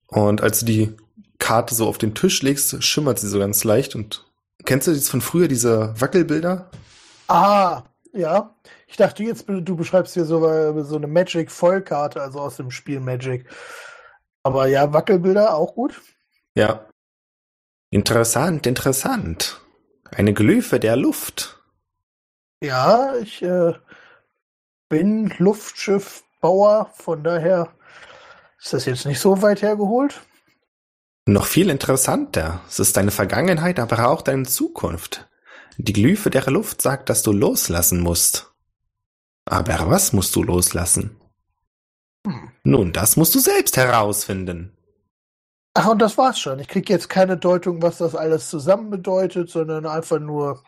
[0.07, 0.93] Und als du die
[1.37, 3.93] Karte so auf den Tisch legst, schimmert sie so ganz leicht.
[3.93, 4.25] Und
[4.65, 6.71] kennst du das von früher, diese Wackelbilder?
[7.27, 8.55] Ah, ja.
[8.87, 12.99] Ich dachte jetzt, du beschreibst hier so, äh, so eine Magic-Vollkarte, also aus dem Spiel
[13.01, 13.45] Magic.
[14.43, 16.01] Aber ja, Wackelbilder auch gut.
[16.55, 16.87] Ja.
[17.89, 19.61] Interessant, interessant.
[20.09, 21.61] Eine Glyphe der Luft.
[22.61, 23.73] Ja, ich äh,
[24.89, 27.73] bin Luftschiffbauer, von daher
[28.59, 30.21] ist das jetzt nicht so weit hergeholt.
[31.25, 32.61] Noch viel interessanter.
[32.69, 35.27] Es ist deine Vergangenheit, aber auch deine Zukunft.
[35.77, 38.46] Die Glyphe der Luft sagt, dass du loslassen musst.
[39.47, 41.15] Aber was musst du loslassen?
[42.25, 42.51] Hm.
[42.63, 44.73] Nun, das musst du selbst herausfinden.
[45.73, 46.59] Ach, und das war's schon.
[46.59, 50.63] Ich krieg jetzt keine Deutung, was das alles zusammen bedeutet, sondern einfach nur.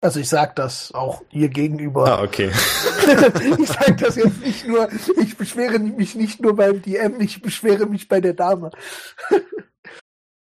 [0.00, 2.06] Also ich sag das auch ihr gegenüber.
[2.06, 2.50] Ah, okay.
[3.58, 4.88] ich sage das jetzt nicht nur,
[5.20, 8.70] ich beschwere mich nicht nur beim DM, ich beschwere mich bei der Dame.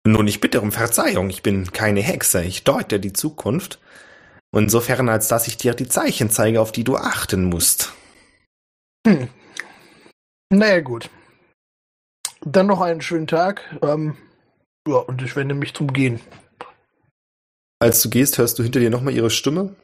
[0.06, 3.78] Nun, ich bitte um Verzeihung, ich bin keine Hexe, ich deute die Zukunft.
[4.54, 7.92] Insofern, als dass ich dir die Zeichen zeige, auf die du achten musst.
[9.06, 9.28] Hm.
[10.50, 11.10] Naja, gut.
[12.42, 13.62] Dann noch einen schönen Tag.
[13.82, 14.16] Ähm,
[14.86, 16.20] ja, und ich wende mich zum Gehen.
[17.80, 19.74] Als du gehst, hörst du hinter dir nochmal ihre Stimme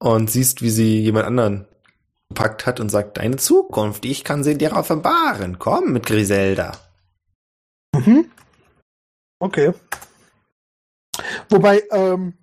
[0.00, 1.66] und siehst, wie sie jemand anderen
[2.28, 5.58] gepackt hat und sagt, deine Zukunft, ich kann sie dir offenbaren.
[5.58, 6.72] Komm mit Griselda.
[7.94, 8.30] Mhm.
[9.38, 9.72] Okay.
[11.48, 12.34] Wobei, ähm,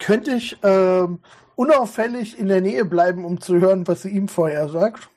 [0.00, 1.20] könnte ich ähm,
[1.54, 5.08] unauffällig in der Nähe bleiben, um zu hören, was sie ihm vorher sagt?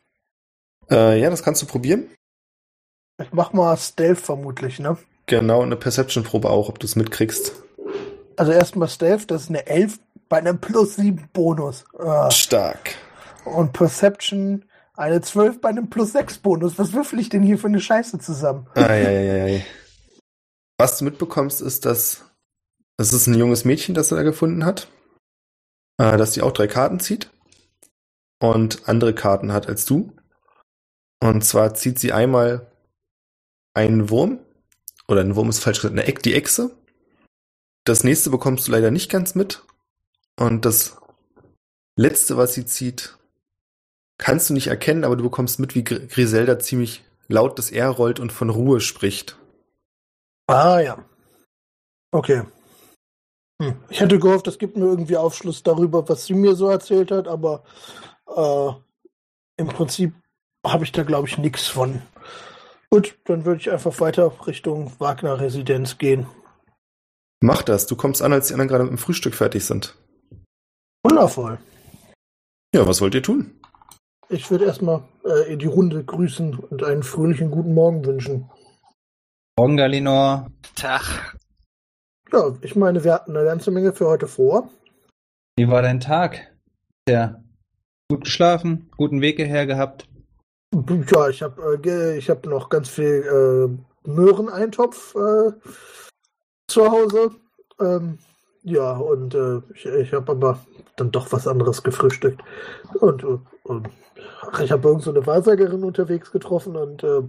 [0.91, 2.09] Äh, ja, das kannst du probieren.
[3.21, 4.97] Ich mach mal Stealth vermutlich, ne?
[5.25, 7.53] Genau, eine Perception-Probe auch, ob du es mitkriegst.
[8.35, 11.85] Also erstmal Stealth, das ist eine 11 bei einem plus 7 Bonus.
[11.97, 12.29] Ah.
[12.29, 12.95] Stark.
[13.45, 14.65] Und Perception
[14.95, 16.77] eine 12 bei einem plus 6 Bonus.
[16.77, 18.67] Was würfel ich denn hier für eine Scheiße zusammen?
[18.75, 19.65] Eieiei.
[20.77, 22.25] Was du mitbekommst, ist, dass
[22.97, 24.87] es ist ein junges Mädchen, das er da gefunden hat,
[25.97, 27.29] äh, dass sie auch drei Karten zieht
[28.39, 30.15] und andere Karten hat als du.
[31.21, 32.71] Und zwar zieht sie einmal
[33.73, 34.39] einen Wurm,
[35.07, 36.71] oder ein Wurm ist falsch gesagt, eine Eck, die Echse.
[37.85, 39.63] Das nächste bekommst du leider nicht ganz mit.
[40.37, 40.97] Und das
[41.97, 43.17] letzte, was sie zieht,
[44.17, 47.89] kannst du nicht erkennen, aber du bekommst mit, wie Gr- Griselda ziemlich laut das R
[47.89, 49.37] rollt und von Ruhe spricht.
[50.47, 51.03] Ah ja.
[52.11, 52.43] Okay.
[53.63, 53.75] Hm.
[53.89, 57.27] Ich hätte gehofft, das gibt mir irgendwie Aufschluss darüber, was sie mir so erzählt hat,
[57.27, 57.63] aber
[58.27, 58.71] äh,
[59.57, 60.13] im Prinzip
[60.65, 62.01] habe ich da, glaube ich, nichts von.
[62.89, 66.27] Gut, dann würde ich einfach weiter Richtung Wagner-Residenz gehen.
[67.41, 69.95] Mach das, du kommst an, als die anderen gerade mit dem Frühstück fertig sind.
[71.03, 71.59] Wundervoll.
[72.73, 73.59] Ja, was wollt ihr tun?
[74.29, 78.49] Ich würde erstmal äh, in die Runde grüßen und einen fröhlichen guten Morgen wünschen.
[79.57, 80.49] Morgen, Galinor.
[80.75, 81.35] Tag.
[82.33, 84.67] Ja, ich meine, wir hatten eine ganze Menge für heute vor.
[85.55, 86.51] Wie war dein Tag?
[87.07, 87.43] Ja.
[88.09, 90.07] Gut geschlafen, guten Weg hierher gehabt.
[91.11, 95.51] Ja, ich habe äh, ich hab noch ganz viel äh, Möhreneintopf äh,
[96.67, 97.31] zu Hause.
[97.79, 98.17] Ähm,
[98.63, 100.59] ja, und äh, ich, ich habe aber
[100.95, 102.41] dann doch was anderes gefrühstückt.
[102.99, 103.89] Und, äh, und
[104.41, 107.21] ach, ich habe irgend so eine Wahrsagerin unterwegs getroffen und äh,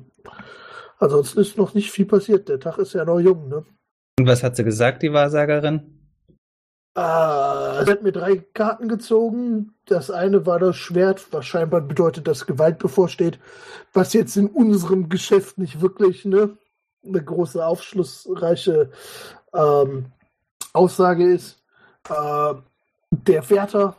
[0.99, 2.49] ansonsten ist noch nicht viel passiert.
[2.49, 3.67] Der Tag ist ja noch jung, ne?
[4.19, 5.95] Und was hat sie gesagt, die Wahrsagerin?
[6.95, 9.75] Ah, sie hat mir drei Karten gezogen.
[9.87, 13.41] Das eine war das Schwert, was scheinbar bedeutet, dass Gewalt bevorsteht.
[13.93, 16.57] Was jetzt in unserem Geschäft nicht wirklich ne,
[17.05, 18.93] eine große, aufschlussreiche
[19.53, 20.13] ähm,
[20.73, 21.63] Aussage ist.
[22.09, 22.55] Äh,
[23.11, 23.97] der Wärter,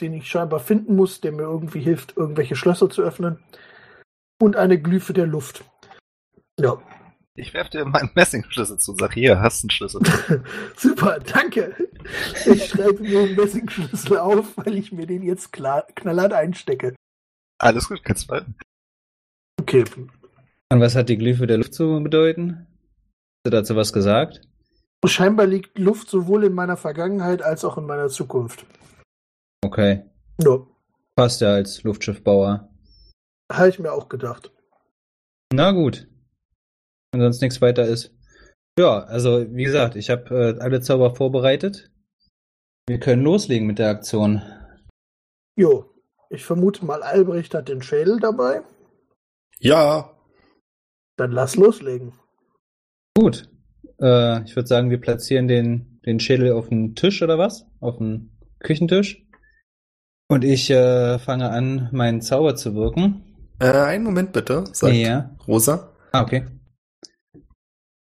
[0.00, 3.42] den ich scheinbar finden muss, der mir irgendwie hilft, irgendwelche Schlösser zu öffnen.
[4.40, 5.64] Und eine Glyphe der Luft.
[6.58, 6.78] Ja,
[7.34, 8.94] Ich werf dir meinen Messingschlüssel zu.
[8.98, 10.02] Sag hier, hast einen Schlüssel.
[10.76, 11.74] Super, danke.
[12.46, 16.94] Ich schreibe mir einen Messingschlüssel auf, weil ich mir den jetzt klar, knallhart einstecke.
[17.58, 18.54] Alles gut, kannst du halten.
[19.60, 19.84] Okay.
[20.70, 22.66] Und was hat die Glyphe der Luft zu bedeuten?
[22.66, 24.42] Hast du dazu was gesagt?
[25.06, 28.66] Scheinbar liegt Luft sowohl in meiner Vergangenheit als auch in meiner Zukunft.
[29.64, 30.04] Okay.
[30.42, 30.66] Ja,
[31.14, 32.68] Passt ja als Luftschiffbauer.
[33.52, 34.50] habe ich mir auch gedacht.
[35.52, 36.08] Na gut.
[37.12, 38.14] Wenn sonst nichts weiter ist.
[38.78, 41.90] Ja, also wie gesagt, ich habe äh, alle Zauber vorbereitet.
[42.88, 44.42] Wir können loslegen mit der Aktion.
[45.56, 45.90] Jo,
[46.30, 48.62] ich vermute mal, Albrecht hat den Schädel dabei.
[49.60, 50.16] Ja,
[51.18, 52.14] Dann lass loslegen.
[53.16, 53.48] Gut.
[54.00, 57.66] Äh, ich würde sagen, wir platzieren den, den Schädel auf den Tisch oder was?
[57.80, 59.22] Auf den Küchentisch.
[60.28, 63.22] Und ich äh, fange an, meinen Zauber zu wirken.
[63.60, 65.36] äh, einen Moment bitte, sagt Ja.
[65.46, 65.94] Rosa.
[66.12, 66.46] Ah, okay.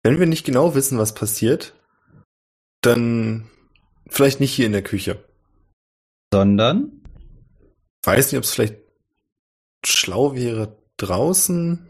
[0.04, 1.76] Wenn wir nicht genau wissen, was passiert,
[2.82, 3.50] dann
[4.08, 5.24] vielleicht nicht hier in der Küche.
[6.34, 7.04] Sondern.
[8.04, 8.78] Weiß nicht, ob es vielleicht
[9.86, 11.88] schlau wäre draußen.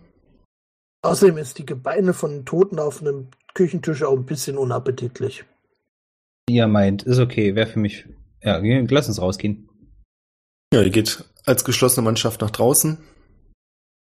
[1.04, 5.46] Außerdem ist die Gebeine von Toten auf einem Küchentisch auch ein bisschen unappetitlich.
[6.50, 8.08] Ihr meint, ist okay, wäre für mich.
[8.42, 9.70] Ja, lass uns rausgehen.
[10.74, 12.98] Ja, ihr geht als geschlossene Mannschaft nach draußen.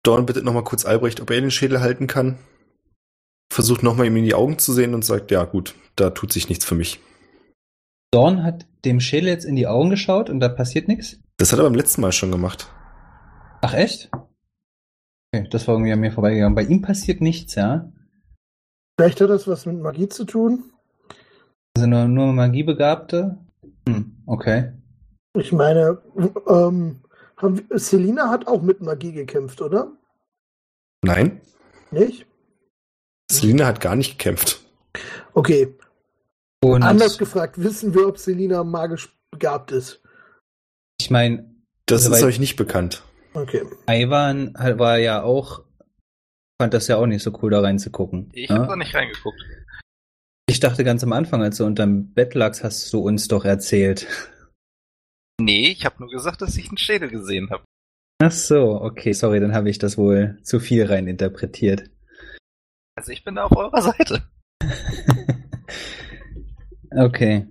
[0.03, 2.37] Dorn bittet nochmal kurz Albrecht, ob er den Schädel halten kann.
[3.53, 6.49] Versucht nochmal ihm in die Augen zu sehen und sagt, ja gut, da tut sich
[6.49, 6.99] nichts für mich.
[8.09, 11.19] Dorn hat dem Schädel jetzt in die Augen geschaut und da passiert nichts?
[11.37, 12.67] Das hat er beim letzten Mal schon gemacht.
[13.61, 14.09] Ach echt?
[15.31, 16.55] Okay, das war irgendwie an mir vorbeigegangen.
[16.55, 17.91] Bei ihm passiert nichts, ja?
[18.99, 20.71] Vielleicht hat das was mit Magie zu tun.
[21.77, 23.37] Also nur, nur Magiebegabte?
[23.87, 24.73] Hm, okay.
[25.37, 26.01] Ich meine,
[26.47, 27.03] ähm,
[27.37, 29.91] haben Selina hat auch mit Magie gekämpft, oder?
[31.03, 31.39] Nein,
[31.91, 32.25] Nicht?
[33.37, 34.61] Selina hat gar nicht gekämpft.
[35.33, 35.73] Okay,
[36.63, 40.01] Und anders gefragt, wissen wir, ob Selina magisch begabt ist?
[41.01, 41.49] ich meine,
[41.87, 43.03] Das Soweit- ist euch nicht bekannt.
[43.33, 43.63] Okay.
[43.89, 45.63] Ivan war ja auch,
[46.61, 48.29] fand das ja auch nicht so cool, da reinzugucken.
[48.33, 48.57] Ich ja?
[48.59, 49.41] hab da nicht reingeguckt.
[50.47, 54.07] Ich dachte ganz am Anfang, als du unterm Bett lagst, hast du uns doch erzählt.
[55.41, 57.63] Nee, ich habe nur gesagt, dass ich einen Schädel gesehen habe.
[58.21, 61.89] Ach so, okay, sorry, dann habe ich das wohl zu viel rein interpretiert.
[62.95, 64.23] Also ich bin da auf eurer Seite.
[66.91, 67.47] okay.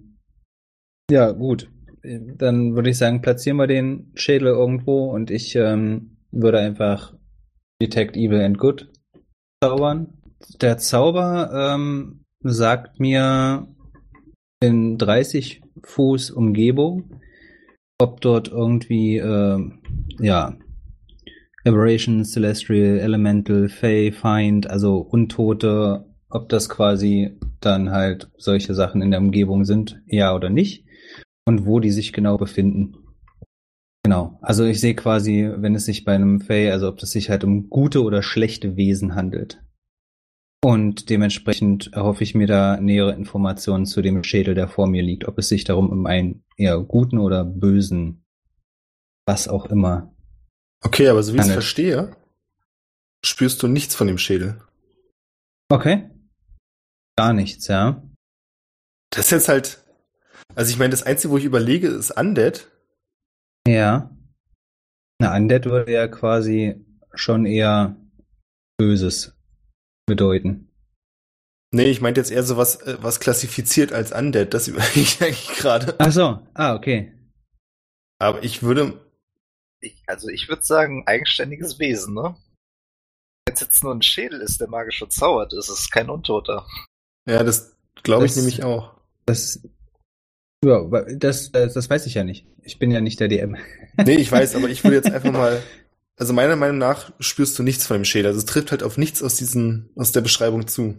[1.10, 1.70] Ja, gut.
[2.02, 7.14] Dann würde ich sagen, platzieren wir den Schädel irgendwo und ich ähm, würde einfach
[7.80, 8.90] Detect Evil and Good
[9.62, 10.14] zaubern.
[10.60, 13.68] Der Zauber ähm, sagt mir
[14.60, 17.20] in 30 Fuß Umgebung,
[17.98, 19.82] ob dort irgendwie, ähm,
[20.18, 20.56] ja,
[21.64, 29.10] Aberration, Celestial, Elemental, Fey, Find, also Untote, ob das quasi dann halt solche Sachen in
[29.10, 30.84] der Umgebung sind, ja oder nicht,
[31.46, 32.96] und wo die sich genau befinden.
[34.04, 34.38] Genau.
[34.42, 37.44] Also ich sehe quasi, wenn es sich bei einem Fey, also ob es sich halt
[37.44, 39.62] um gute oder schlechte Wesen handelt.
[40.64, 45.26] Und dementsprechend erhoffe ich mir da nähere Informationen zu dem Schädel, der vor mir liegt,
[45.26, 48.24] ob es sich darum um einen eher guten oder bösen,
[49.26, 50.11] was auch immer.
[50.82, 52.16] Okay, aber so wie ich es verstehe,
[53.24, 54.60] spürst du nichts von dem Schädel.
[55.68, 56.10] Okay.
[57.16, 58.02] Gar nichts, ja.
[59.10, 59.84] Das ist jetzt halt.
[60.54, 62.70] Also ich meine, das Einzige, wo ich überlege, ist Undead.
[63.66, 64.10] Ja.
[65.18, 67.96] Na, Undead würde ja quasi schon eher
[68.78, 69.34] Böses
[70.06, 70.68] bedeuten.
[71.74, 74.52] Nee, ich meinte jetzt eher so was, äh, was klassifiziert als Undead.
[74.52, 75.94] Das überlege ich eigentlich gerade.
[75.98, 77.12] Ach so, ah, okay.
[78.18, 79.00] Aber ich würde.
[79.82, 82.36] Ich, also ich würde sagen, eigenständiges Wesen, ne?
[83.46, 86.66] Wenn es jetzt nur ein Schädel ist, der magisch verzaubert ist, ist es kein Untoter.
[87.28, 88.94] Ja, das glaube ich Das- nämlich auch.
[89.26, 89.60] Das,
[90.64, 90.82] ja,
[91.16, 92.46] das, das, das weiß ich ja nicht.
[92.62, 93.56] Ich bin ja nicht der DM.
[94.06, 95.62] Nee, ich weiß, aber ich würde jetzt einfach mal.
[96.16, 98.28] Also meiner Meinung nach spürst du nichts von dem Schädel.
[98.28, 100.96] Also es trifft halt auf nichts aus diesen, aus der Beschreibung zu.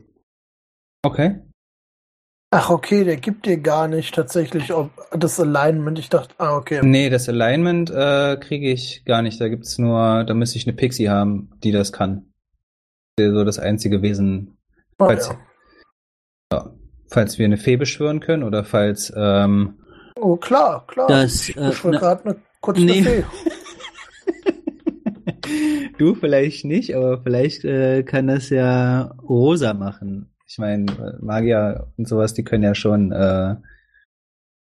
[1.04, 1.40] Okay.
[2.56, 5.97] Ach, okay, der gibt dir gar nicht tatsächlich ob das Alignment.
[5.97, 6.82] Ich dachte, ah, okay.
[6.84, 9.41] Nee, das Alignment äh, kriege ich gar nicht.
[9.41, 12.32] Da gibt's nur, da müsste ich eine Pixie haben, die das kann.
[13.20, 14.58] So das einzige Wesen,
[14.99, 15.38] Ah, falls, ja.
[16.54, 16.74] ja,
[17.10, 19.80] falls wir eine Fee beschwören können oder falls ähm,
[20.20, 21.08] Oh, klar, klar.
[21.08, 23.01] Das, ich äh, beschwöre na- gerade eine kurze Nee.
[23.04, 23.24] Fee.
[25.97, 30.30] du vielleicht nicht, aber vielleicht äh, kann das ja Rosa machen.
[30.46, 33.56] Ich meine, Magier und sowas, die können ja schon äh,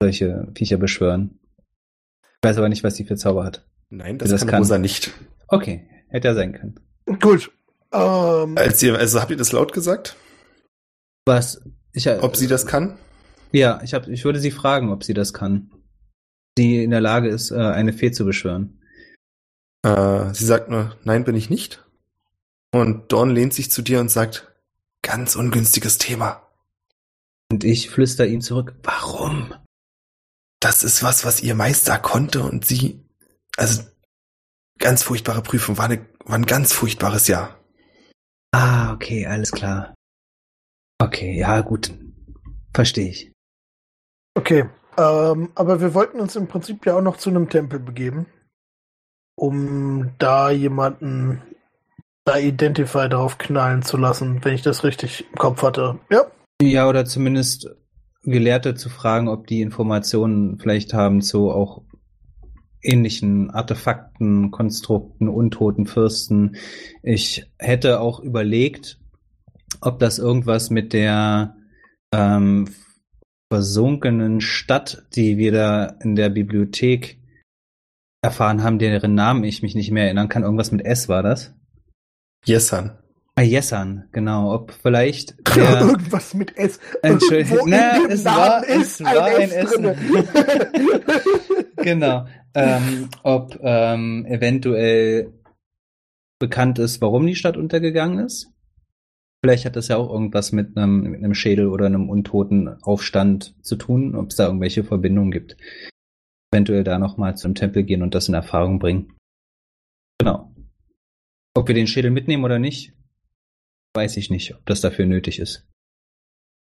[0.03, 1.39] solche Viecher beschwören.
[2.23, 3.67] Ich weiß aber nicht, was die für Zauber hat.
[3.89, 5.13] Nein, das, Das kann, kann- Rosa nicht.
[5.49, 6.81] Okay, hätte ja sein können.
[7.21, 7.51] Gut.
[7.93, 10.17] Ähm, Als ihr, also habt ihr das laut gesagt?
[11.27, 11.63] Was?
[11.93, 12.97] Ich, äh, Ob sie das kann?
[13.53, 15.73] Ja, ich, hab, ich würde sie fragen, ob sie das kann.
[16.57, 18.81] Sie in der Lage ist, äh, eine Fee zu beschwören.
[19.83, 21.85] Äh, sie sagt nur, nein, bin ich nicht.
[22.73, 24.50] Und Dawn lehnt sich zu dir und sagt,
[25.03, 26.47] ganz ungünstiges Thema.
[27.51, 29.55] Und ich flüster ihm zurück, warum?
[30.61, 33.03] Das ist was, was ihr Meister konnte und sie,
[33.57, 33.83] also
[34.79, 37.59] ganz furchtbare Prüfung, war, eine, war ein ganz furchtbares Jahr.
[38.53, 39.95] Ah, okay, alles klar.
[41.01, 41.93] Okay, ja, gut.
[42.75, 43.33] Verstehe ich.
[44.35, 44.69] okay.
[44.99, 48.27] Ähm, aber wir wollten uns im Prinzip ja auch noch zu einem Tempel begeben,
[49.37, 51.43] um da jemanden
[52.31, 55.99] da Identify drauf knallen zu lassen, wenn ich das richtig im Kopf hatte.
[56.11, 56.27] Ja.
[56.63, 57.71] Ja, oder zumindest
[58.23, 61.83] Gelehrte zu fragen, ob die Informationen vielleicht haben zu auch
[62.83, 66.57] ähnlichen Artefakten, Konstrukten, untoten Fürsten.
[67.03, 68.99] Ich hätte auch überlegt,
[69.81, 71.57] ob das irgendwas mit der
[72.13, 72.69] ähm,
[73.53, 77.19] versunkenen Stadt, die wir da in der Bibliothek
[78.23, 80.43] erfahren haben, deren Namen ich mich nicht mehr erinnern kann.
[80.43, 81.55] Irgendwas mit S war das?
[82.47, 83.01] Yesan.
[83.41, 84.53] Ah, Jessan, genau.
[84.53, 86.79] Ob vielleicht der, Irgendwas mit S.
[87.01, 87.71] Entschuldigung.
[87.71, 89.97] Na, dem es war, es war ein ein S Essen.
[91.77, 92.27] genau.
[92.53, 95.33] Ähm, ob ähm, eventuell
[96.39, 98.53] bekannt ist, warum die Stadt untergegangen ist.
[99.43, 103.55] Vielleicht hat das ja auch irgendwas mit einem, mit einem Schädel oder einem untoten Aufstand
[103.63, 105.57] zu tun, ob es da irgendwelche Verbindungen gibt.
[106.53, 109.15] Eventuell da nochmal zum Tempel gehen und das in Erfahrung bringen.
[110.19, 110.53] Genau.
[111.55, 112.93] Ob wir den Schädel mitnehmen oder nicht,
[113.95, 115.67] weiß ich nicht, ob das dafür nötig ist.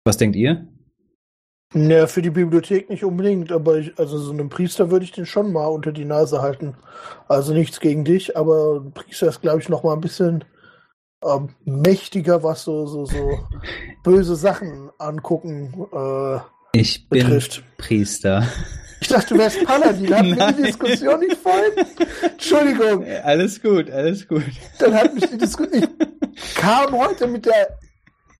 [0.05, 0.67] Was denkt ihr?
[1.73, 5.25] Ja, für die Bibliothek nicht unbedingt, aber ich, also so einem Priester würde ich den
[5.25, 6.75] schon mal unter die Nase halten.
[7.27, 10.43] Also nichts gegen dich, aber ein Priester ist, glaube ich, noch mal ein bisschen
[11.25, 13.39] ähm, mächtiger, was so, so, so
[14.03, 16.39] böse Sachen angucken äh,
[16.73, 17.63] Ich bin betrifft.
[17.77, 18.47] Priester.
[19.03, 20.07] Ich dachte, du wärst Paladin.
[20.07, 20.55] Wir Nein.
[20.57, 21.73] die Diskussion nicht vorhin?
[22.21, 24.43] Entschuldigung, Alles gut, alles gut.
[24.79, 25.83] dann hat mich die Diskussion.
[26.33, 27.77] Ich kam heute mit der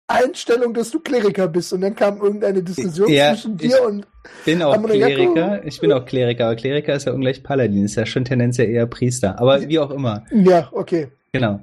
[0.08, 4.08] Einstellung, dass du Kleriker bist und dann kam irgendeine Diskussion Ja, zwischen ich- dir und
[4.46, 5.66] bin auch ja, Kleriker.
[5.66, 8.86] Ich bin auch Kleriker, aber Kleriker ist ja ungleich Paladin, ist ja schon tendenziell eher
[8.88, 9.40] Priester.
[9.40, 10.24] Aber wie auch immer.
[10.32, 11.10] ja, okay.
[11.34, 11.60] Genau.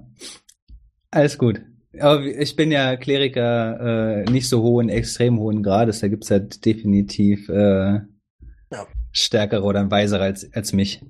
[1.11, 1.63] Alles gut.
[1.99, 6.01] Aber ich bin ja Kleriker äh, nicht so hohen, extrem hohen Grades.
[6.01, 8.01] Da gibt's ja definitiv äh,
[8.73, 8.87] Ja.
[9.13, 11.03] stärkere oder weisere als, als mich.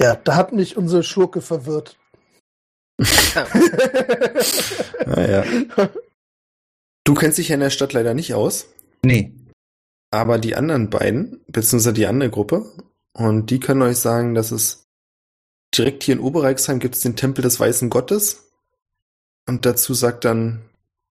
[0.00, 1.98] Ja, da hat mich unsere Schurke verwirrt.
[5.06, 5.44] Naja.
[7.04, 8.66] Du kennst dich ja in der Stadt leider nicht aus,
[9.04, 9.32] Nee.
[10.12, 12.64] aber die anderen beiden, beziehungsweise die andere Gruppe,
[13.12, 14.84] und die können euch sagen, dass es
[15.76, 18.52] direkt hier in Oberreichsheim gibt es den Tempel des Weißen Gottes.
[19.48, 20.62] Und dazu sagt dann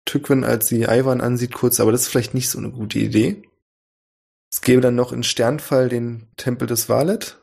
[0.05, 3.42] Tückwin, als sie Ivan ansieht, kurz, aber das ist vielleicht nicht so eine gute Idee.
[4.53, 7.38] Es gäbe dann noch in Sternfall den Tempel des Valet.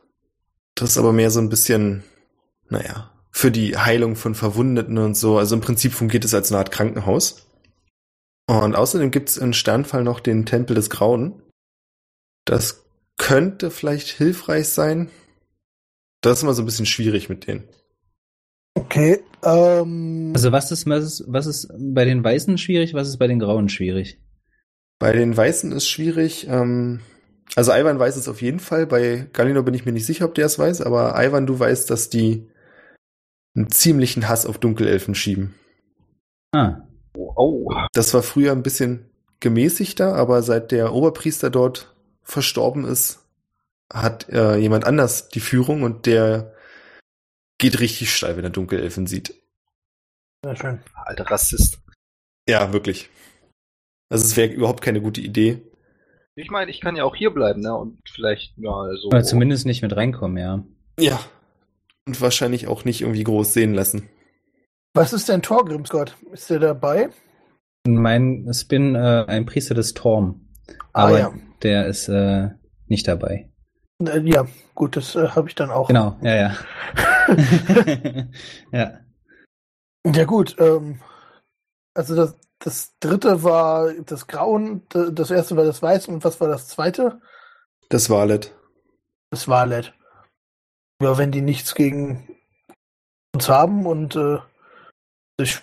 [0.74, 2.04] Das ist aber mehr so ein bisschen,
[2.68, 5.38] naja, für die Heilung von Verwundeten und so.
[5.38, 7.46] Also im Prinzip fungiert es als eine Art Krankenhaus.
[8.46, 11.42] Und außerdem gibt es in Sternfall noch den Tempel des Grauen.
[12.44, 12.84] Das
[13.16, 15.10] könnte vielleicht hilfreich sein.
[16.20, 17.64] Das ist immer so ein bisschen schwierig mit denen.
[18.74, 19.20] Okay.
[19.42, 23.26] Ähm, Also was ist, was ist, was ist bei den Weißen schwierig, was ist bei
[23.26, 24.18] den Grauen schwierig?
[24.98, 26.46] Bei den Weißen ist schwierig.
[26.48, 27.00] Ähm,
[27.56, 28.86] also Ivan weiß es auf jeden Fall.
[28.86, 30.80] Bei Galino bin ich mir nicht sicher, ob der es weiß.
[30.82, 32.48] Aber Ivan, du weißt, dass die
[33.56, 35.54] einen ziemlichen Hass auf Dunkelelfen schieben.
[36.52, 36.82] Ah,
[37.14, 43.24] Oh, Das war früher ein bisschen gemäßigter, aber seit der Oberpriester dort verstorben ist,
[43.92, 46.54] hat äh, jemand anders die Führung und der
[47.58, 49.34] geht richtig steil, wenn er Dunkelelfen sieht.
[50.44, 50.80] sehr schön.
[50.94, 51.80] alter Rassist.
[52.48, 53.10] Ja, wirklich.
[54.08, 55.62] Also es wäre überhaupt keine gute Idee.
[56.34, 57.76] Ich meine, ich kann ja auch hier bleiben, ne?
[57.76, 59.08] Und vielleicht mal so.
[59.08, 60.64] oder zumindest nicht mit reinkommen, ja.
[60.98, 61.20] Ja.
[62.06, 64.08] Und wahrscheinlich auch nicht irgendwie groß sehen lassen.
[64.94, 66.16] Was ist denn Torgrimsgott?
[66.32, 67.10] Ist der dabei?
[67.86, 70.48] Mein Spin, äh, ein Priester des Torm.
[70.92, 71.34] Ah, Aber ja.
[71.62, 72.50] der ist äh,
[72.86, 73.50] nicht dabei.
[74.00, 75.88] Ja, gut, das äh, habe ich dann auch.
[75.88, 76.56] Genau, ja, ja.
[78.72, 79.00] ja.
[80.06, 81.00] Ja gut, ähm,
[81.94, 86.48] also das, das dritte war das Grauen, das erste war das Weiß und was war
[86.48, 87.20] das zweite?
[87.88, 88.54] Das Valet.
[89.30, 89.94] Das Valet.
[91.00, 92.36] Ja, wenn die nichts gegen
[93.32, 94.38] uns haben und äh,
[95.40, 95.62] ich,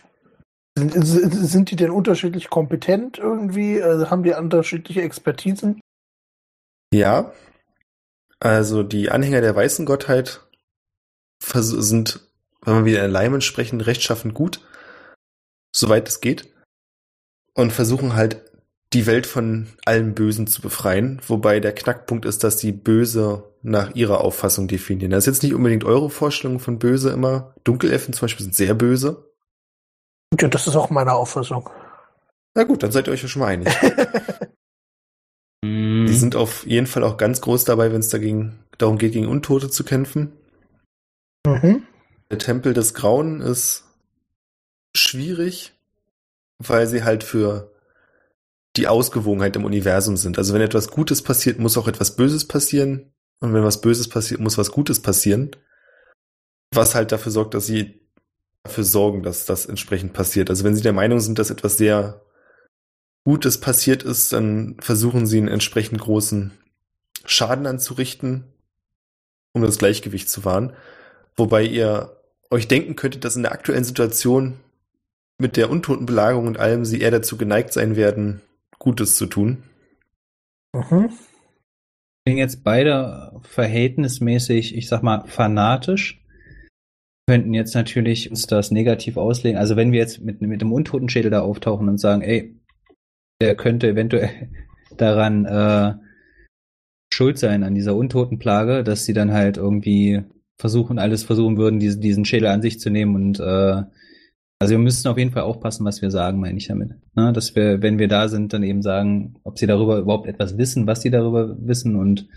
[0.77, 0.93] sind,
[1.31, 3.81] sind die denn unterschiedlich kompetent irgendwie?
[3.81, 5.81] Also haben die unterschiedliche Expertisen?
[6.93, 7.33] Ja.
[8.39, 10.41] Also die Anhänger der weißen Gottheit
[11.41, 12.29] sind,
[12.61, 14.61] wenn wir wieder in Alignment sprechen, rechtschaffend gut,
[15.75, 16.54] soweit es geht.
[17.55, 18.41] Und versuchen halt
[18.93, 23.95] die Welt von allem Bösen zu befreien, wobei der Knackpunkt ist, dass sie böse nach
[23.95, 25.11] ihrer Auffassung definieren.
[25.11, 27.55] Das ist jetzt nicht unbedingt eure Vorstellung von böse immer.
[27.63, 29.31] Dunkelelfen zum Beispiel sind sehr böse.
[30.39, 31.69] Ja, das ist auch meine Auffassung.
[32.53, 33.67] Na gut, dann seid ihr euch ja schon mal einig.
[35.65, 39.27] Die sind auf jeden Fall auch ganz groß dabei, wenn es dagegen darum geht, gegen
[39.27, 40.31] Untote zu kämpfen.
[41.45, 41.83] mhm.
[42.29, 43.83] Der Tempel des Grauen ist
[44.95, 45.74] schwierig,
[46.59, 47.71] weil sie halt für
[48.75, 50.37] die Ausgewogenheit im Universum sind.
[50.37, 53.13] Also wenn etwas Gutes passiert, muss auch etwas Böses passieren.
[53.39, 55.51] Und wenn was Böses passiert, muss was Gutes passieren.
[56.73, 58.01] Was halt dafür sorgt, dass sie
[58.63, 60.49] dafür sorgen, dass das entsprechend passiert.
[60.49, 62.21] Also wenn sie der Meinung sind, dass etwas sehr
[63.23, 66.51] Gutes passiert ist, dann versuchen sie einen entsprechend großen
[67.25, 68.53] Schaden anzurichten,
[69.53, 70.73] um das Gleichgewicht zu wahren.
[71.35, 74.59] Wobei ihr euch denken könntet, dass in der aktuellen Situation
[75.37, 78.41] mit der Untotenbelagerung und allem sie eher dazu geneigt sein werden,
[78.79, 79.63] Gutes zu tun.
[80.73, 81.09] Mhm.
[82.27, 86.21] sind jetzt beide verhältnismäßig, ich sag mal, fanatisch.
[87.27, 89.57] Könnten jetzt natürlich uns das negativ auslegen.
[89.57, 92.59] Also wenn wir jetzt mit, mit dem Untotenschädel da auftauchen und sagen, ey,
[93.41, 94.51] der könnte eventuell
[94.97, 95.95] daran äh,
[97.11, 100.23] schuld sein, an dieser Untotenplage, dass sie dann halt irgendwie
[100.59, 103.83] versuchen, alles versuchen würden, diesen, diesen Schädel an sich zu nehmen und äh,
[104.59, 106.91] also wir müssen auf jeden Fall aufpassen, was wir sagen, meine ich damit.
[107.15, 107.33] Ne?
[107.33, 110.87] Dass wir, wenn wir da sind, dann eben sagen, ob sie darüber überhaupt etwas wissen,
[110.87, 112.27] was sie darüber wissen und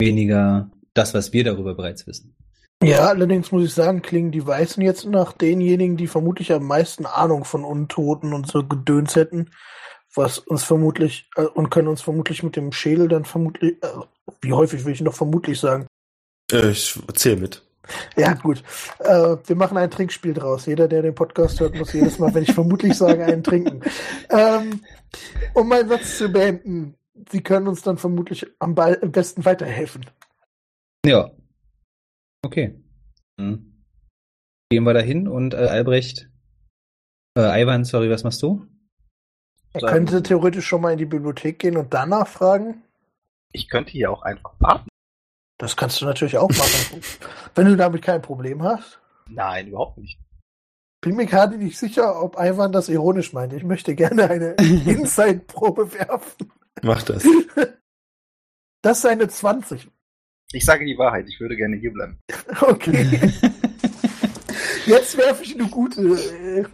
[0.00, 2.34] weniger das, was wir darüber bereits wissen.
[2.82, 7.04] Ja, allerdings muss ich sagen, klingen die Weißen jetzt nach denjenigen, die vermutlich am meisten
[7.04, 9.50] Ahnung von Untoten und so Gedöns hätten,
[10.14, 13.88] was uns vermutlich, äh, und können uns vermutlich mit dem Schädel dann vermutlich, äh,
[14.40, 15.86] wie häufig will ich noch vermutlich sagen?
[16.50, 17.62] Äh, ich zähl mit.
[18.16, 18.62] Ja, gut.
[18.98, 20.66] Äh, wir machen ein Trinkspiel draus.
[20.66, 23.80] Jeder, der den Podcast hört, muss jedes Mal, wenn ich vermutlich sage, einen trinken.
[24.32, 24.82] Ähm,
[25.54, 26.94] um meinen Satz zu beenden,
[27.30, 30.06] Sie können uns dann vermutlich am, Ball, am besten weiterhelfen.
[31.04, 31.30] Ja.
[32.42, 32.80] Okay.
[33.38, 33.84] Hm.
[34.70, 36.30] Gehen wir dahin und äh, Albrecht,
[37.36, 38.66] äh, Ivan, sorry, was machst du?
[39.72, 42.82] Er könnte theoretisch schon mal in die Bibliothek gehen und danach fragen.
[43.52, 44.89] Ich könnte hier auch einfach warten.
[45.60, 47.02] Das kannst du natürlich auch machen.
[47.54, 48.98] Wenn du damit kein Problem hast.
[49.28, 50.18] Nein, überhaupt nicht.
[51.02, 53.52] Bin mir gerade nicht sicher, ob Ivan das ironisch meint.
[53.52, 56.50] Ich möchte gerne eine Inside-Probe werfen.
[56.82, 57.24] Mach das.
[58.82, 59.90] Das ist eine 20.
[60.52, 62.18] Ich sage die Wahrheit, ich würde gerne hier bleiben.
[62.62, 63.30] Okay.
[64.86, 66.00] Jetzt werfe ich eine gute.
[66.00, 66.64] äh.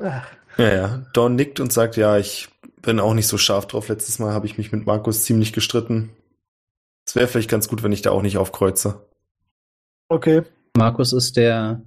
[0.56, 1.02] Ja, ja.
[1.12, 2.48] Dawn nickt und sagt, ja, ich
[2.80, 3.88] bin auch nicht so scharf drauf.
[3.88, 6.10] Letztes Mal habe ich mich mit Markus ziemlich gestritten.
[7.06, 9.06] Es wäre vielleicht ganz gut, wenn ich da auch nicht aufkreuze.
[10.08, 10.42] Okay.
[10.76, 11.82] Markus ist der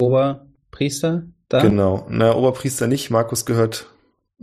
[0.00, 1.62] Oberpriester da.
[1.62, 2.06] Genau.
[2.10, 3.10] Na, Oberpriester nicht.
[3.10, 3.88] Markus gehört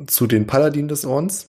[0.08, 1.46] zu den Paladinen des Ordens,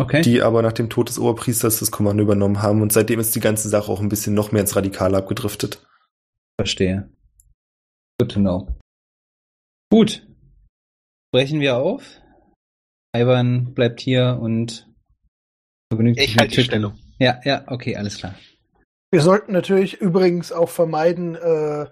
[0.00, 0.20] Okay.
[0.22, 2.82] die aber nach dem Tod des Oberpriesters das Kommando übernommen haben.
[2.82, 5.84] Und seitdem ist die ganze Sache auch ein bisschen noch mehr ins Radikale abgedriftet.
[6.60, 7.10] Verstehe.
[8.20, 8.76] Good to know.
[9.90, 10.26] Gut.
[11.32, 12.20] Brechen wir auf.
[13.16, 14.88] Ivan bleibt hier und
[15.90, 16.64] begnügt Ich sich halt mit die.
[16.64, 16.98] Stellung.
[17.22, 18.34] Ja, ja, okay, alles klar.
[19.12, 21.86] Wir sollten natürlich übrigens auch vermeiden, äh,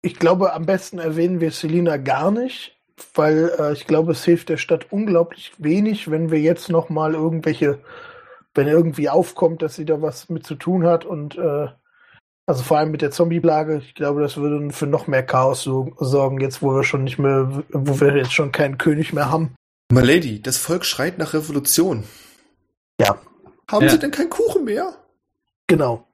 [0.00, 2.78] ich glaube, am besten erwähnen wir Selina gar nicht,
[3.14, 7.14] weil äh, ich glaube, es hilft der Stadt unglaublich wenig, wenn wir jetzt noch mal
[7.14, 7.80] irgendwelche,
[8.54, 11.66] wenn irgendwie aufkommt, dass sie da was mit zu tun hat und äh,
[12.46, 15.96] also vor allem mit der Zombie-Plage, ich glaube, das würde für noch mehr Chaos so,
[15.98, 19.56] sorgen, jetzt wo wir schon nicht mehr, wo wir jetzt schon keinen König mehr haben.
[19.90, 22.04] My Lady, das Volk schreit nach Revolution.
[23.00, 23.18] Ja.
[23.72, 23.90] Haben Ja.
[23.90, 24.94] Sie denn keinen Kuchen mehr?
[25.66, 26.06] Genau.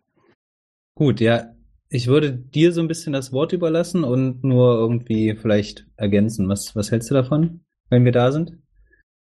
[0.96, 1.54] Gut, ja.
[1.90, 6.48] Ich würde dir so ein bisschen das Wort überlassen und nur irgendwie vielleicht ergänzen.
[6.48, 8.58] Was, was hältst du davon, wenn wir da sind?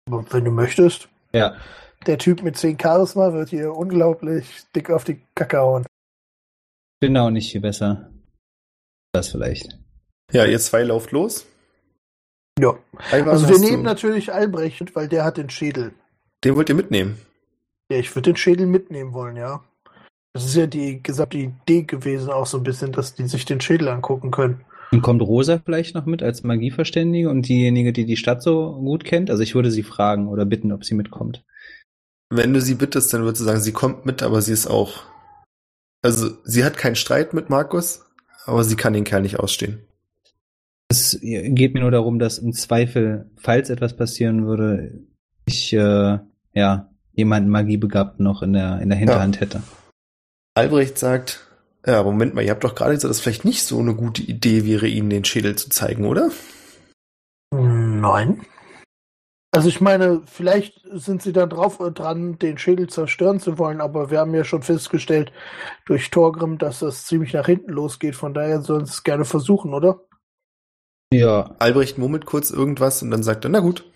[0.07, 1.09] Wenn du möchtest.
[1.33, 1.55] Ja.
[2.07, 5.85] Der Typ mit 10 Charisma wird hier unglaublich dick auf die Kacke hauen.
[7.01, 8.11] Bin auch nicht viel besser.
[9.11, 9.77] Das vielleicht.
[10.31, 11.45] Ja, ihr zwei lauft los.
[12.59, 12.77] Ja.
[13.11, 15.93] Ivan, Also wir nehmen du- natürlich Albrecht, weil der hat den Schädel.
[16.43, 17.19] Den wollt ihr mitnehmen.
[17.91, 19.63] Ja, ich würde den Schädel mitnehmen wollen, ja.
[20.33, 23.61] Das ist ja die gesamte Idee gewesen, auch so ein bisschen, dass die sich den
[23.61, 24.65] Schädel angucken können.
[24.91, 29.03] Und kommt Rosa vielleicht noch mit als Magieverständige und diejenige, die die Stadt so gut
[29.03, 29.29] kennt?
[29.29, 31.43] Also ich würde sie fragen oder bitten, ob sie mitkommt.
[32.29, 35.03] Wenn du sie bittest, dann würdest du sagen, sie kommt mit, aber sie ist auch.
[36.01, 38.05] Also, sie hat keinen Streit mit Markus,
[38.45, 39.85] aber sie kann den Kerl nicht ausstehen.
[40.87, 45.03] Es geht mir nur darum, dass im Zweifel, falls etwas passieren würde,
[45.45, 46.19] ich äh,
[46.53, 49.63] ja jemanden Magiebegabten noch in der in der Hinterhand hätte.
[50.55, 51.47] Albrecht sagt,
[51.85, 53.93] ja, aber Moment mal, ihr habt doch gerade gesagt, dass es vielleicht nicht so eine
[53.93, 56.31] gute Idee wäre, ihnen den Schädel zu zeigen, oder?
[57.51, 58.41] Nein.
[59.51, 64.11] Also ich meine, vielleicht sind sie da drauf dran, den Schädel zerstören zu wollen, aber
[64.11, 65.31] wir haben ja schon festgestellt
[65.85, 68.15] durch Torgrim, dass das ziemlich nach hinten losgeht.
[68.15, 70.01] Von daher sollen sie es gerne versuchen, oder?
[71.13, 73.89] Ja, Albrecht murmelt kurz irgendwas und dann sagt er, na gut.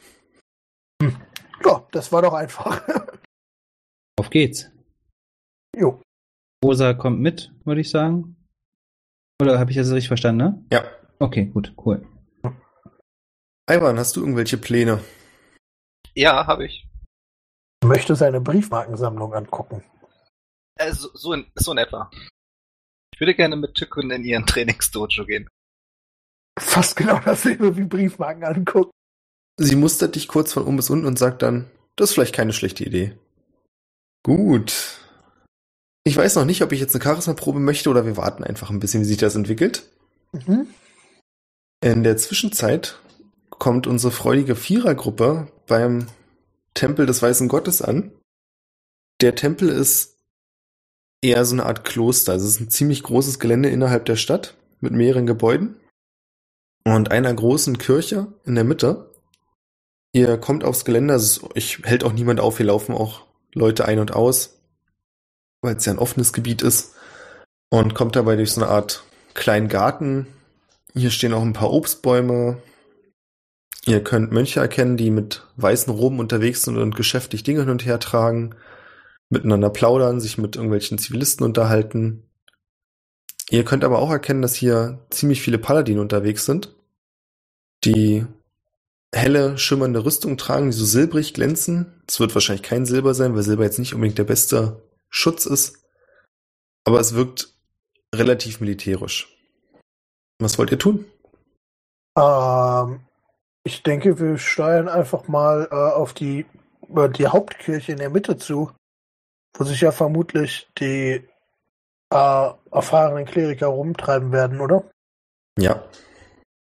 [1.65, 2.81] Ja, das war doch einfach.
[4.19, 4.69] Auf geht's.
[5.75, 6.01] jo.
[6.63, 8.35] Rosa kommt mit, würde ich sagen.
[9.41, 10.65] Oder habe ich das richtig verstanden, ne?
[10.73, 10.83] Ja.
[11.19, 12.05] Okay, gut, cool.
[13.69, 15.01] Ivan, hast du irgendwelche Pläne?
[16.15, 16.85] Ja, habe ich.
[17.83, 19.83] Möchte seine Briefmarkensammlung angucken.
[20.77, 22.11] Äh, so, so, in, so in etwa.
[23.13, 25.47] Ich würde gerne mit Tykun in ihren Trainingsdojo gehen.
[26.59, 28.91] Fast genau dasselbe wie Briefmarken angucken.
[29.57, 32.53] Sie mustert dich kurz von oben bis unten und sagt dann, das ist vielleicht keine
[32.53, 33.17] schlechte Idee.
[34.23, 34.99] Gut.
[36.03, 38.79] Ich weiß noch nicht, ob ich jetzt eine Charisma-Probe möchte oder wir warten einfach ein
[38.79, 39.83] bisschen, wie sich das entwickelt.
[40.31, 40.67] Mhm.
[41.81, 42.99] In der Zwischenzeit
[43.49, 46.07] kommt unsere freudige Vierergruppe beim
[46.73, 48.11] Tempel des Weißen Gottes an.
[49.21, 50.17] Der Tempel ist
[51.21, 52.33] eher so eine Art Kloster.
[52.33, 55.79] Also es ist ein ziemlich großes Gelände innerhalb der Stadt mit mehreren Gebäuden
[56.85, 59.11] und einer großen Kirche in der Mitte.
[60.13, 63.99] Ihr kommt aufs Gelände, also ich hält auch niemand auf, hier laufen auch Leute ein
[63.99, 64.59] und aus,
[65.61, 66.93] weil es ja ein offenes Gebiet ist
[67.69, 70.27] und kommt dabei durch so eine Art kleinen Garten.
[70.93, 72.61] Hier stehen auch ein paar Obstbäume.
[73.85, 77.85] Ihr könnt Mönche erkennen, die mit weißen Roben unterwegs sind und geschäftig Dinge hin und
[77.85, 78.55] her tragen,
[79.29, 82.23] miteinander plaudern, sich mit irgendwelchen Zivilisten unterhalten.
[83.49, 86.75] Ihr könnt aber auch erkennen, dass hier ziemlich viele Paladine unterwegs sind,
[87.83, 88.25] die
[89.13, 91.98] helle, schimmernde Rüstung tragen, die so silbrig glänzen.
[92.09, 95.77] Es wird wahrscheinlich kein Silber sein, weil Silber jetzt nicht unbedingt der beste Schutz ist.
[96.83, 97.53] Aber es wirkt
[98.15, 99.37] relativ militärisch.
[100.39, 101.05] Was wollt ihr tun?
[102.17, 103.01] Ähm,
[103.63, 106.47] ich denke, wir steuern einfach mal äh, auf die,
[106.95, 108.71] äh, die Hauptkirche in der Mitte zu,
[109.55, 111.23] wo sich ja vermutlich die
[112.11, 114.89] äh, erfahrenen Kleriker rumtreiben werden, oder?
[115.59, 115.87] Ja.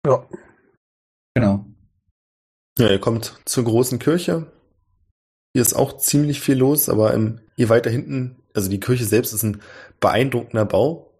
[0.05, 0.27] Ja.
[1.33, 1.65] Genau.
[2.77, 4.51] Ja, ihr kommt zur großen Kirche.
[5.53, 9.33] Hier ist auch ziemlich viel los, aber ähm, hier weiter hinten, also die Kirche selbst
[9.33, 9.61] ist ein
[9.99, 11.11] beeindruckender Bau.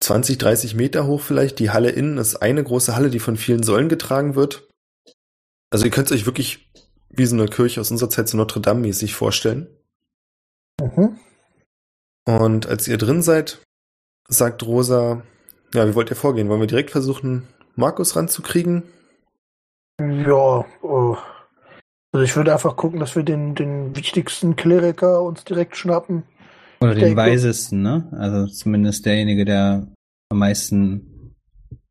[0.00, 1.58] 20, 30 Meter hoch vielleicht.
[1.58, 4.68] Die Halle innen ist eine große Halle, die von vielen Säulen getragen wird.
[5.70, 6.70] Also ihr könnt es euch wirklich
[7.10, 9.68] wie so eine Kirche aus unserer Zeit so Notre Dame mäßig vorstellen.
[10.80, 11.18] Mhm.
[12.24, 13.60] Und als ihr drin seid,
[14.28, 15.22] sagt Rosa,
[15.74, 16.48] ja, wie wollt ihr vorgehen?
[16.48, 18.84] Wollen wir direkt versuchen, Markus ranzukriegen?
[20.00, 21.16] Ja, äh,
[22.12, 26.22] also ich würde einfach gucken, dass wir den, den wichtigsten Kleriker uns direkt schnappen.
[26.80, 28.08] Oder Ich den denke- weisesten, ne?
[28.12, 29.86] Also zumindest derjenige, der
[30.30, 31.34] am meisten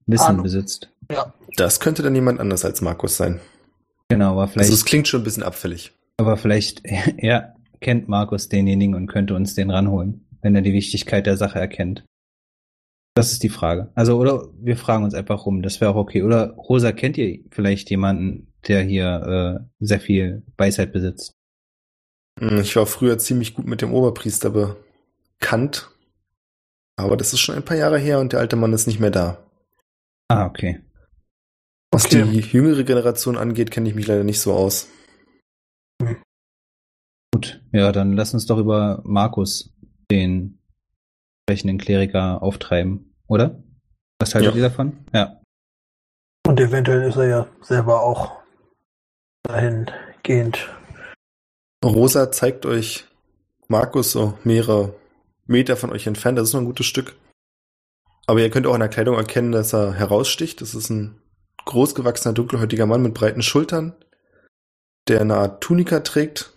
[0.06, 0.44] Wissen Ahnung.
[0.44, 0.90] besitzt.
[1.58, 3.40] Das könnte dann jemand anders als Markus sein.
[4.10, 5.92] Genau, aber vielleicht, Also es klingt schon ein bisschen abfällig.
[6.18, 6.82] aber vielleicht,
[7.18, 11.60] er kennt Markus denjenigen und könnte uns den ranholen, wenn er die Wichtigkeit der Sache
[11.60, 12.04] erkennt.
[13.16, 13.90] Das ist die Frage.
[13.96, 16.22] Also, oder wir fragen uns einfach rum, das wäre auch okay.
[16.24, 21.34] Oder Rosa, kennt ihr vielleicht jemanden, der hier äh, sehr viel Weisheit besitzt?
[22.40, 24.50] Hm, Ich war früher ziemlich gut mit dem Oberpriester
[25.40, 25.90] bekannt.
[27.00, 29.12] Aber das ist schon ein paar Jahre her und der alte Mann ist nicht mehr
[29.12, 29.44] da.
[30.30, 30.82] Ah, okay.
[31.92, 32.24] Was Okay.
[32.24, 34.88] die jüngere Generation angeht, kenne ich mich leider nicht so aus.
[37.34, 37.62] Gut.
[37.72, 39.74] Ja, dann lass uns doch über Markus,
[40.10, 40.60] den
[41.44, 43.64] sprechenden Kleriker, auftreiben, oder?
[44.20, 44.58] Was haltet Ja.
[44.58, 45.06] ihr davon?
[45.14, 45.42] Ja.
[46.48, 48.37] Und eventuell ist er ja selber auch
[49.48, 50.70] dahingehend.
[51.84, 53.06] Rosa zeigt euch
[53.68, 54.96] Markus so mehrere
[55.46, 56.38] Meter von euch entfernt.
[56.38, 57.16] Das ist noch ein gutes Stück.
[58.26, 60.62] Aber ihr könnt auch an der Kleidung erkennen, dass er heraussticht.
[60.62, 61.22] Das ist ein
[61.66, 63.96] großgewachsener, dunkelhäutiger Mann mit breiten Schultern,
[65.08, 66.54] der eine Art Tunika trägt,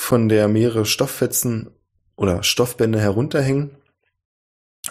[0.00, 1.70] von der mehrere Stofffetzen
[2.16, 3.76] oder Stoffbänder herunterhängen.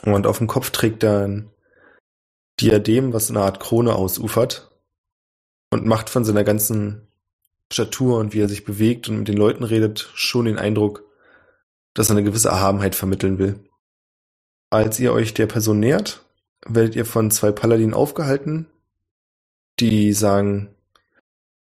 [0.04, 1.52] Und auf dem Kopf trägt er ein
[2.60, 4.72] Diadem, was eine Art Krone ausufert
[5.70, 7.08] und macht von seiner ganzen
[7.72, 11.04] Statur und wie er sich bewegt und mit den Leuten redet, schon den Eindruck,
[11.94, 13.60] dass er eine gewisse Erhabenheit vermitteln will.
[14.70, 16.24] Als ihr euch der Person nähert,
[16.66, 18.68] werdet ihr von zwei Paladinen aufgehalten,
[19.80, 20.74] die sagen,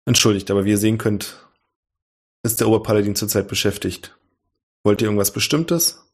[0.05, 1.49] entschuldigt, aber wie ihr sehen könnt,
[2.43, 4.17] ist der Oberpaladin zurzeit beschäftigt.
[4.83, 6.05] Wollt ihr irgendwas Bestimmtes?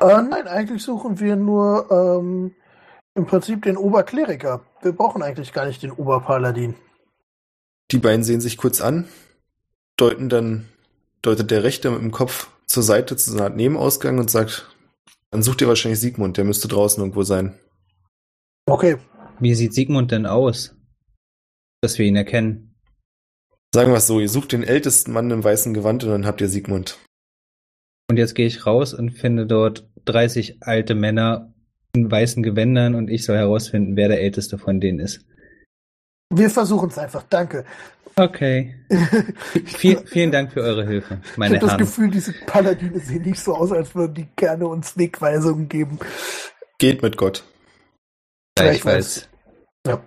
[0.00, 2.54] Äh, nein, eigentlich suchen wir nur ähm,
[3.14, 4.60] im Prinzip den Oberkleriker.
[4.82, 6.74] Wir brauchen eigentlich gar nicht den Oberpaladin.
[7.92, 9.08] Die beiden sehen sich kurz an,
[9.96, 10.68] deuten dann,
[11.22, 14.68] deutet der Rechte mit dem Kopf zur Seite zu so einer Art Nebenausgang und sagt,
[15.30, 17.58] dann sucht ihr wahrscheinlich Sigmund, der müsste draußen irgendwo sein.
[18.66, 18.96] Okay,
[19.40, 20.76] Wie sieht Sigmund denn aus?
[21.80, 22.74] Dass wir ihn erkennen.
[23.74, 26.40] Sagen wir es so, ihr sucht den ältesten Mann im weißen Gewand und dann habt
[26.40, 26.98] ihr Sigmund.
[28.10, 31.54] Und jetzt gehe ich raus und finde dort 30 alte Männer
[31.94, 35.24] in weißen Gewändern und ich soll herausfinden, wer der älteste von denen ist.
[36.30, 37.24] Wir versuchen es einfach.
[37.28, 37.64] Danke.
[38.16, 38.74] Okay.
[39.64, 41.78] Viel, vielen Dank für eure Hilfe, ich meine habe das.
[41.78, 45.98] Gefühl, diese Paladine sehen nicht so aus, als würden die gerne uns Wegweisungen geben.
[46.78, 47.44] Geht mit Gott.
[48.56, 49.28] Gleichfalls.
[49.86, 50.02] Ja.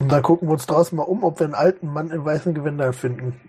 [0.00, 2.54] Und dann gucken wir uns draußen mal um, ob wir einen alten Mann in weißen
[2.54, 3.40] Gewändern finden.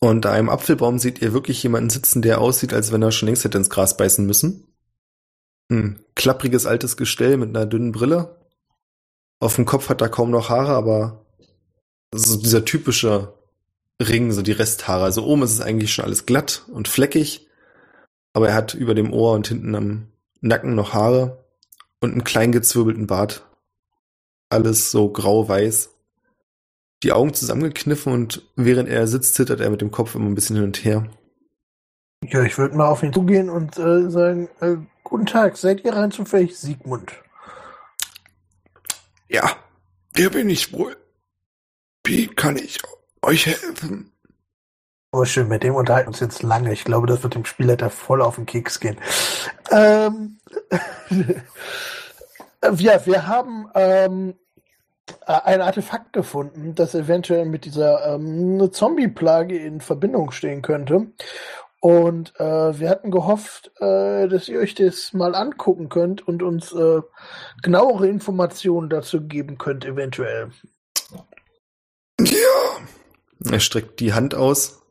[0.00, 3.44] Unter einem Apfelbaum seht ihr wirklich jemanden sitzen, der aussieht, als wenn er schon längst
[3.44, 4.72] hätte ins Gras beißen müssen.
[5.70, 8.37] Ein klappriges altes Gestell mit einer dünnen Brille.
[9.40, 11.24] Auf dem Kopf hat er kaum noch Haare, aber
[12.12, 13.34] so dieser typische
[14.00, 15.04] Ring, so die Resthaare.
[15.04, 17.48] Also oben ist es eigentlich schon alles glatt und fleckig,
[18.32, 20.08] aber er hat über dem Ohr und hinten am
[20.40, 21.44] Nacken noch Haare
[22.00, 23.46] und einen klein gezwirbelten Bart.
[24.50, 25.90] Alles so grau-weiß.
[27.02, 30.56] Die Augen zusammengekniffen und während er sitzt, zittert er mit dem Kopf immer ein bisschen
[30.56, 31.08] hin und her.
[32.24, 35.92] Ja, ich würde mal auf ihn zugehen und äh, sagen, äh, guten Tag, seid ihr
[35.92, 37.12] rein zufällig Sigmund?
[39.28, 39.56] Ja,
[40.14, 40.96] wer bin ich wohl?
[42.04, 42.78] Wie kann ich
[43.22, 44.12] euch helfen?
[45.12, 46.72] Oh, schön, mit dem unterhalten wir uns jetzt lange.
[46.72, 48.98] Ich glaube, das wird dem Spielleiter voll auf den Keks gehen.
[49.70, 50.38] Ähm,
[52.76, 54.34] ja, wir haben ähm,
[55.26, 61.06] äh, ein Artefakt gefunden, das eventuell mit dieser ähm, Zombie-Plage in Verbindung stehen könnte.
[61.80, 66.72] Und äh, wir hatten gehofft, äh, dass ihr euch das mal angucken könnt und uns
[66.72, 67.00] äh,
[67.62, 70.50] genauere Informationen dazu geben könnt, eventuell.
[72.20, 72.78] Ja,
[73.52, 74.82] Er streckt die Hand aus.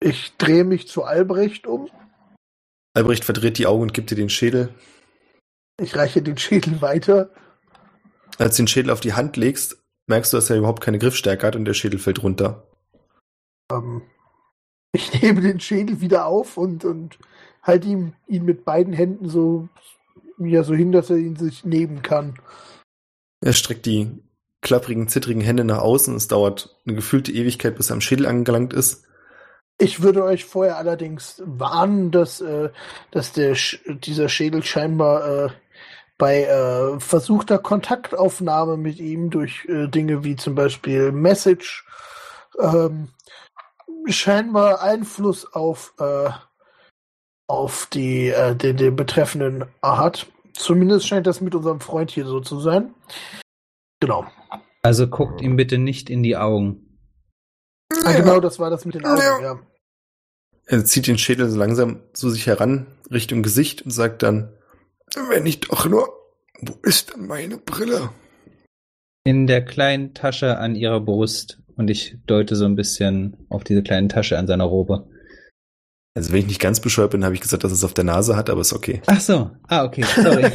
[0.00, 1.88] Ich drehe mich zu Albrecht um.
[2.94, 4.74] Albrecht verdreht die Augen und gibt dir den Schädel.
[5.80, 7.30] Ich reiche den Schädel weiter.
[8.38, 9.78] Als du den Schädel auf die Hand legst,
[10.08, 12.66] merkst du, dass er überhaupt keine Griffstärke hat und der Schädel fällt runter.
[13.70, 14.02] Ähm,
[14.94, 17.18] ich nehme den Schädel wieder auf und, und
[17.62, 19.68] halte ihm ihn mit beiden Händen so,
[20.38, 22.38] ja, so hin, dass er ihn sich nehmen kann.
[23.40, 24.22] Er streckt die
[24.62, 26.14] klapprigen, zittrigen Hände nach außen.
[26.14, 29.04] Es dauert eine gefühlte Ewigkeit, bis er am Schädel angelangt ist.
[29.76, 32.70] Ich würde euch vorher allerdings warnen, dass, äh,
[33.10, 35.48] dass der, Sch- dieser Schädel scheinbar äh,
[36.16, 41.84] bei äh, versuchter Kontaktaufnahme mit ihm durch äh, Dinge wie zum Beispiel Message
[42.60, 43.08] ähm,
[44.06, 46.30] scheinbar Einfluss auf, äh,
[47.46, 50.26] auf die, äh, den, den Betreffenden hat.
[50.54, 52.94] Zumindest scheint das mit unserem Freund hier so zu sein.
[54.00, 54.26] Genau.
[54.82, 56.98] Also guckt ihm bitte nicht in die Augen.
[58.04, 59.58] Ah, genau, das war das mit den Augen, ja.
[60.66, 64.56] Er zieht den Schädel so langsam zu sich heran, Richtung Gesicht und sagt dann,
[65.28, 66.08] wenn ich doch nur.
[66.60, 68.10] Wo ist denn meine Brille?
[69.24, 71.58] In der kleinen Tasche an ihrer Brust.
[71.76, 75.08] Und ich deute so ein bisschen auf diese kleine Tasche an seiner Robe.
[76.16, 78.36] Also wenn ich nicht ganz bescheuert bin, habe ich gesagt, dass es auf der Nase
[78.36, 79.02] hat, aber ist okay.
[79.06, 79.50] Ach so.
[79.66, 80.04] Ah, okay.
[80.14, 80.52] Sorry.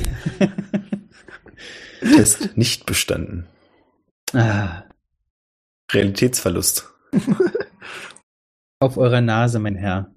[2.00, 3.46] Test nicht bestanden.
[4.34, 4.84] ah,
[5.92, 6.90] Realitätsverlust.
[8.80, 10.14] auf eurer Nase, mein Herr.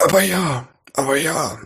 [0.00, 1.58] Aber ja, aber ja.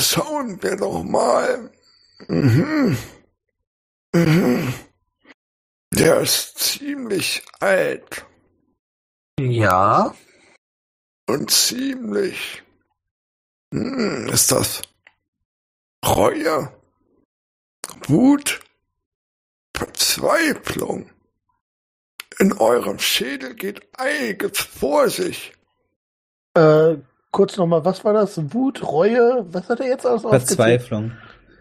[0.00, 1.70] Schauen wir doch mal.
[2.26, 2.96] Mhm.
[4.12, 4.74] Mhm.
[5.94, 8.24] Der ist ziemlich alt
[9.40, 10.14] Ja.
[11.26, 12.62] und ziemlich.
[13.72, 14.82] Hm, ist das
[16.04, 16.72] Reue?
[18.06, 18.60] Wut?
[19.76, 21.10] Verzweiflung?
[22.38, 25.52] In eurem Schädel geht einiges vor sich.
[26.54, 26.96] Äh,
[27.32, 28.38] kurz nochmal, was war das?
[28.54, 29.44] Wut, Reue?
[29.52, 30.48] Was hat er jetzt alles aufgezählt?
[30.48, 31.12] Verzweiflung.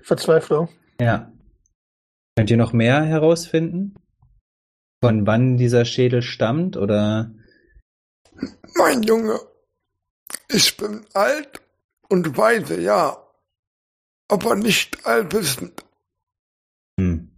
[0.03, 0.69] Verzweiflung.
[1.01, 1.31] Ja.
[2.35, 3.95] Könnt ihr noch mehr herausfinden?
[5.01, 7.31] Von wann dieser Schädel stammt oder?
[8.75, 9.39] Mein Junge,
[10.49, 11.61] ich bin alt
[12.09, 13.17] und weise, ja,
[14.27, 15.85] aber nicht allwissend.
[16.99, 17.29] Hm.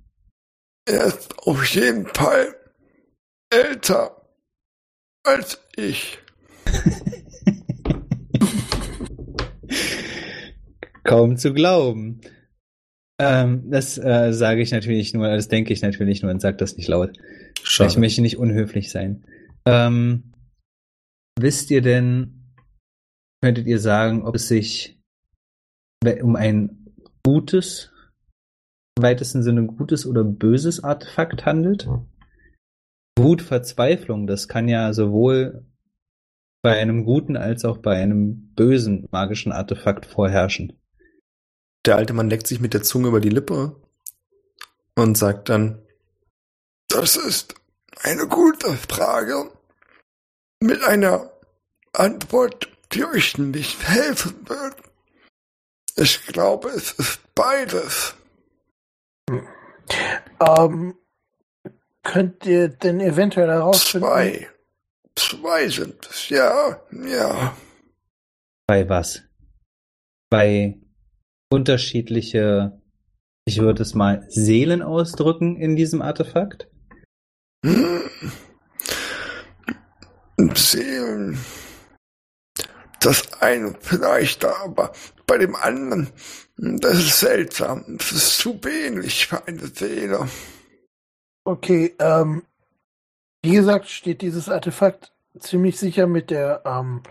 [0.85, 2.55] Er ist auf jeden Fall
[3.49, 4.15] älter
[5.23, 6.17] als ich.
[11.03, 12.21] Kaum zu glauben.
[13.19, 16.77] Ähm, das äh, sage ich natürlich nur, das denke ich natürlich nur und sage das
[16.77, 17.17] nicht laut.
[17.63, 17.89] Schade.
[17.89, 19.25] Ich möchte nicht unhöflich sein.
[19.65, 20.33] Ähm,
[21.39, 22.53] wisst ihr denn,
[23.41, 24.99] könntet ihr sagen, ob es sich
[26.21, 26.93] um ein
[27.25, 27.91] gutes,
[28.97, 31.87] im weitesten Sinne gutes oder böses Artefakt handelt?
[33.17, 35.65] Wut, Verzweiflung, das kann ja sowohl
[36.61, 40.73] bei einem guten als auch bei einem bösen magischen Artefakt vorherrschen.
[41.85, 43.75] Der alte Mann leckt sich mit der Zunge über die Lippe
[44.95, 45.81] und sagt dann,
[46.89, 47.53] Das ist
[48.01, 49.51] eine gute Frage
[50.59, 51.31] mit einer
[51.93, 54.75] Antwort, die euch nicht helfen wird.
[55.95, 58.15] Ich glaube, es ist beides.
[60.39, 60.95] Ähm,
[62.03, 64.07] könnt ihr denn eventuell herausfinden?
[64.07, 64.49] Zwei.
[65.15, 67.55] Zwei sind es, ja, ja.
[68.65, 69.21] Bei was?
[70.29, 70.79] Bei
[71.51, 72.81] unterschiedliche,
[73.45, 76.69] ich würde es mal Seelen ausdrücken in diesem Artefakt?
[80.55, 81.37] Seelen.
[83.01, 84.91] Das eine vielleicht, aber
[85.25, 86.09] bei dem anderen,
[86.57, 87.85] das ist seltsam.
[87.97, 90.27] Das ist zu wenig für eine Seele.
[91.45, 92.43] Okay, ähm,
[93.41, 97.03] wie gesagt, steht dieses Artefakt ziemlich sicher mit der ähm,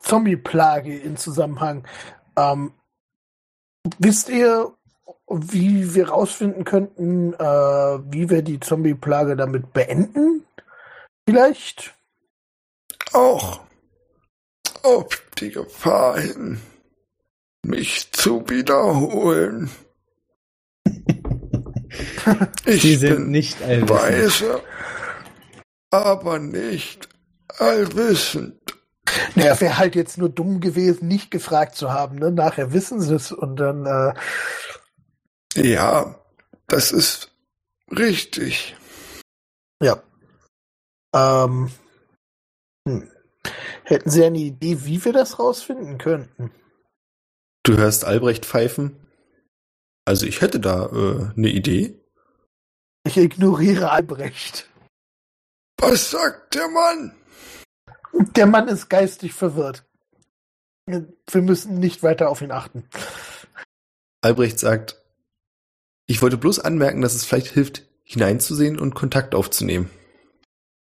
[0.00, 1.86] Zombie-Plage in Zusammenhang.
[2.36, 2.72] Ähm,
[3.98, 4.72] wisst ihr,
[5.28, 10.44] wie wir rausfinden könnten, äh, wie wir die Zombie-Plage damit beenden?
[11.28, 11.94] Vielleicht?
[13.12, 13.60] Auch
[14.82, 15.06] auf
[15.38, 16.60] die Gefahr hin,
[17.62, 19.70] mich zu wiederholen.
[22.66, 23.90] Ich Sie sind bin nicht allwissend.
[23.90, 24.60] weise,
[25.90, 27.08] aber nicht
[27.58, 28.54] allwissend.
[29.34, 32.16] Naja, wäre halt jetzt nur dumm gewesen, nicht gefragt zu haben.
[32.18, 32.32] Ne?
[32.32, 34.12] Nachher wissen sie es und dann, äh,
[35.56, 36.20] Ja,
[36.66, 37.32] das ist
[37.90, 38.76] richtig.
[39.82, 40.02] ja.
[41.14, 41.70] Ähm,
[42.86, 43.10] hm.
[43.84, 46.50] Hätten Sie eine Idee, wie wir das rausfinden könnten?
[47.66, 48.96] du hörst Albrecht pfeifen.
[50.04, 52.00] Also ich hätte da äh, eine Idee.
[53.04, 54.68] Ich ignoriere Albrecht.
[55.78, 57.14] Was sagt der Mann?
[58.34, 59.84] Der Mann ist geistig verwirrt.
[60.86, 62.88] Wir müssen nicht weiter auf ihn achten.
[64.22, 65.04] Albrecht sagt,
[66.06, 69.90] ich wollte bloß anmerken, dass es vielleicht hilft, hineinzusehen und Kontakt aufzunehmen.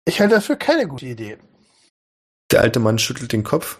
[0.05, 1.37] Ich halte das für keine gute Idee.
[2.51, 3.79] Der alte Mann schüttelt den Kopf,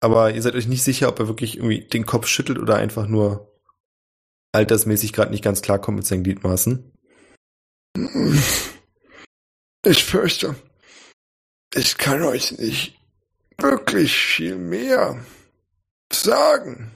[0.00, 3.06] aber ihr seid euch nicht sicher, ob er wirklich irgendwie den Kopf schüttelt oder einfach
[3.06, 3.52] nur
[4.52, 6.92] altersmäßig gerade nicht ganz klarkommt mit seinen Gliedmaßen.
[9.84, 10.54] Ich fürchte,
[11.74, 12.98] ich kann euch nicht
[13.58, 15.24] wirklich viel mehr
[16.12, 16.90] sagen.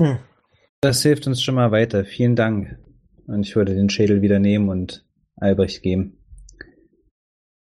[0.00, 0.18] Hm.
[0.80, 2.04] Das hilft uns schon mal weiter.
[2.04, 2.78] Vielen Dank.
[3.26, 5.04] Und ich würde den Schädel wieder nehmen und
[5.36, 6.18] Albrecht geben.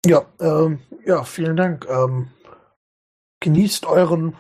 [0.06, 1.88] Ja, ähm, ja, vielen Dank.
[1.90, 2.30] Ähm,
[3.42, 4.36] genießt euren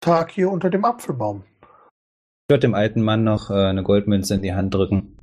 [0.00, 1.44] Tag hier unter dem Apfelbaum.
[1.62, 5.18] Ich würde dem alten Mann noch äh, eine Goldmünze in die Hand drücken.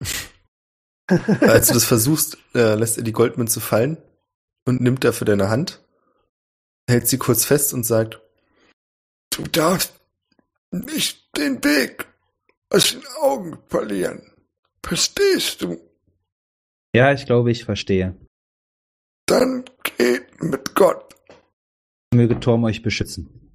[1.40, 3.98] Als du das versuchst, äh, lässt er die Goldmünze fallen
[4.66, 5.84] und nimmt dafür deine Hand,
[6.88, 8.20] hält sie kurz fest und sagt,
[9.32, 9.94] Du darfst
[10.72, 12.06] nicht den Weg
[12.70, 14.22] aus den Augen verlieren.
[14.84, 15.78] Verstehst du?
[16.94, 18.16] Ja, ich glaube, ich verstehe.
[19.26, 21.14] Dann geht Mit Gott.
[22.12, 23.52] Möge Torm euch beschützen.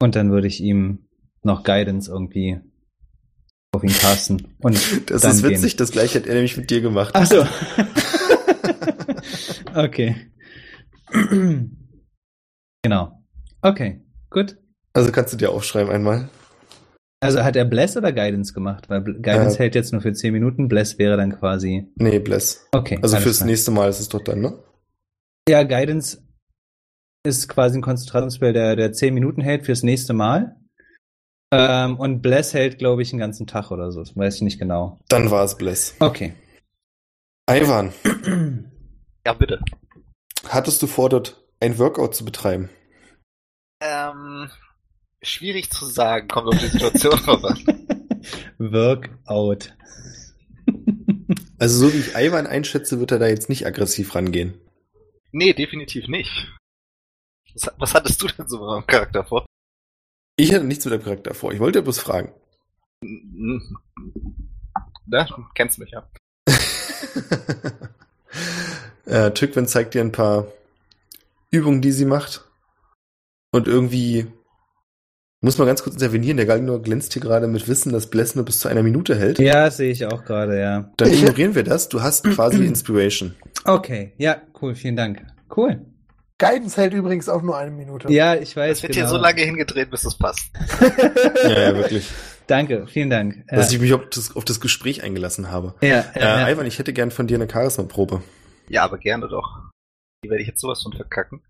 [0.00, 1.08] Und dann würde ich ihm
[1.42, 2.60] noch Guidance irgendwie
[3.72, 4.54] auf ihn casten.
[4.58, 5.78] Und Das dann ist witzig, Gehen.
[5.78, 7.12] das gleiche hat er nämlich mit dir gemacht.
[7.14, 7.46] Ach so.
[9.74, 10.30] okay.
[12.82, 13.24] genau.
[13.62, 14.56] Okay, gut.
[14.94, 16.28] Also kannst du dir aufschreiben einmal.
[17.20, 18.88] Also hat er Bless oder Guidance gemacht?
[18.88, 19.60] Weil Guidance Äh.
[19.60, 21.88] hält jetzt nur für 10 Minuten, Bless wäre dann quasi.
[21.96, 22.66] Nee, Bless.
[22.72, 22.98] Okay.
[23.02, 23.46] Also fürs klar.
[23.48, 24.58] nächste Mal ist es doch dann, ne?
[25.48, 26.22] Ja, Guidance
[27.26, 30.56] ist quasi ein Konzentrationsspell, der, der 10 Minuten hält fürs nächste Mal.
[31.52, 34.00] Ähm, und Bless hält, glaube ich, einen ganzen Tag oder so.
[34.00, 35.00] Das weiß ich nicht genau.
[35.08, 35.94] Dann war es Bless.
[36.00, 36.34] Okay.
[37.48, 37.92] Ivan,
[39.26, 39.60] Ja, bitte.
[40.48, 42.70] hattest du vor, dort ein Workout zu betreiben?
[43.82, 44.48] Ähm,
[45.24, 47.58] schwierig zu sagen, kommt auf die Situation drauf an.
[48.58, 49.74] Workout.
[51.58, 54.54] Also so wie ich Ivan einschätze, wird er da jetzt nicht aggressiv rangehen.
[55.32, 56.52] Nee, definitiv nicht.
[57.54, 59.46] Was, was hattest du denn so mit meinem Charakter vor?
[60.36, 61.52] Ich hatte nichts mit dem Charakter vor.
[61.52, 62.32] Ich wollte ja bloß fragen.
[65.06, 66.08] Na, du kennst mich ja.
[69.06, 70.48] äh, Tückwin zeigt dir ein paar
[71.50, 72.44] Übungen, die sie macht.
[73.52, 74.26] Und irgendwie
[75.44, 76.36] muss man ganz kurz intervenieren.
[76.38, 79.38] Der Galgenor glänzt hier gerade mit Wissen, dass Bless nur bis zu einer Minute hält.
[79.38, 80.90] Ja, sehe ich auch gerade, ja.
[80.96, 81.88] Dann ignorieren wir das.
[81.88, 83.34] Du hast quasi Inspiration.
[83.64, 85.24] Okay, ja, cool, vielen Dank.
[85.54, 85.80] Cool.
[86.38, 88.10] Guidance hält übrigens auch nur eine Minute.
[88.12, 88.78] Ja, ich weiß.
[88.78, 89.06] Es wird genau.
[89.06, 90.50] hier so lange hingedreht, bis es passt.
[91.44, 92.10] ja, ja, wirklich.
[92.46, 93.44] Danke, vielen Dank.
[93.48, 95.74] Dass Ja, ich mich auf das, auf das Gespräch eingelassen habe.
[95.80, 96.48] ja, Äh, ja, ja.
[96.50, 98.22] Ivan, ich hätte gern von dir eine Charisma-Probe.
[98.68, 99.60] Ja, aber gerne doch.
[100.24, 101.42] Die werde ich jetzt sowas von verkacken.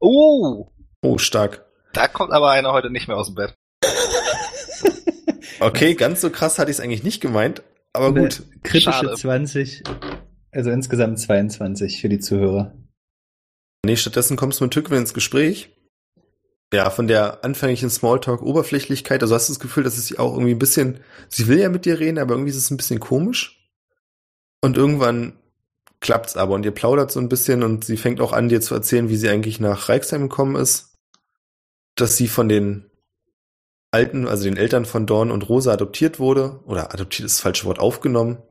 [0.00, 0.68] Oh,
[1.02, 1.64] Oh, stark.
[1.96, 3.54] Da kommt aber einer heute nicht mehr aus dem Bett.
[5.60, 7.62] Okay, ganz so krass hatte ich es eigentlich nicht gemeint.
[7.92, 8.42] Aber Eine gut.
[8.64, 9.14] Kritische Schade.
[9.14, 9.82] 20,
[10.50, 12.74] also insgesamt 22 für die Zuhörer.
[13.86, 15.70] Nee, stattdessen kommst du mit Tückwin ins Gespräch.
[16.72, 20.54] Ja, von der anfänglichen Smalltalk-Oberflächlichkeit, also hast du das Gefühl, dass es sie auch irgendwie
[20.54, 20.98] ein bisschen,
[21.28, 23.70] sie will ja mit dir reden, aber irgendwie ist es ein bisschen komisch.
[24.60, 25.34] Und irgendwann
[26.00, 28.74] klappt's aber und ihr plaudert so ein bisschen und sie fängt auch an, dir zu
[28.74, 30.93] erzählen, wie sie eigentlich nach Reichsheim gekommen ist.
[31.94, 32.90] Dass sie von den
[33.90, 37.66] Alten, also den Eltern von Dorn und Rosa adoptiert wurde, oder adoptiert ist das falsche
[37.66, 38.42] Wort, aufgenommen.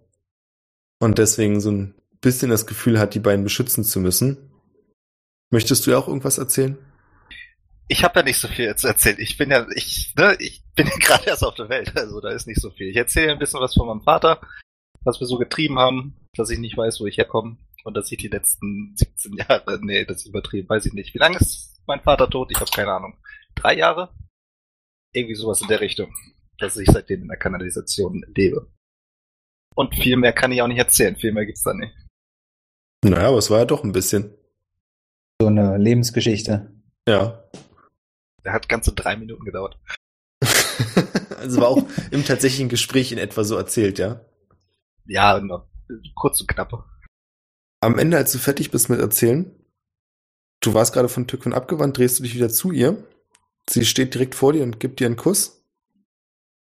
[0.99, 4.49] Und deswegen so ein bisschen das Gefühl hat, die beiden beschützen zu müssen.
[5.51, 6.77] Möchtest du ja auch irgendwas erzählen?
[7.89, 9.17] Ich habe ja nicht so viel zu erzählen.
[9.19, 12.29] Ich bin ja, ich, ne, ich bin ja gerade erst auf der Welt, also da
[12.29, 12.87] ist nicht so viel.
[12.87, 14.41] Ich erzähle ein bisschen was von meinem Vater,
[15.03, 18.17] was wir so getrieben haben, dass ich nicht weiß, wo ich herkomme und dass ich
[18.17, 21.13] die letzten 17 Jahre, nee, das ist übertrieben, weiß ich nicht.
[21.13, 22.49] Wie lange ist mein Vater tot?
[22.51, 23.17] Ich habe keine Ahnung.
[23.55, 24.13] Drei Jahre?
[25.13, 26.13] Irgendwie sowas in der Richtung,
[26.57, 28.71] dass ich seitdem in der Kanalisation lebe.
[29.75, 31.93] Und viel mehr kann ich auch nicht erzählen, viel mehr gibt's da nicht.
[33.03, 34.33] Naja, aber es war ja doch ein bisschen.
[35.41, 36.71] So eine Lebensgeschichte.
[37.07, 37.43] Ja.
[38.45, 39.77] Der hat ganze drei Minuten gedauert.
[41.37, 44.25] also war auch im tatsächlichen Gespräch in etwa so erzählt, ja.
[45.05, 45.69] Ja, nur
[46.15, 46.85] kurz und knapp.
[47.81, 49.53] Am Ende, als du fertig bist mit Erzählen,
[50.61, 53.03] du warst gerade von Tückwin abgewandt, drehst du dich wieder zu ihr.
[53.69, 55.63] Sie steht direkt vor dir und gibt dir einen Kuss,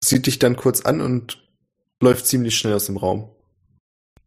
[0.04, 1.48] sieht dich dann kurz an und
[2.02, 3.34] läuft ziemlich schnell aus dem Raum.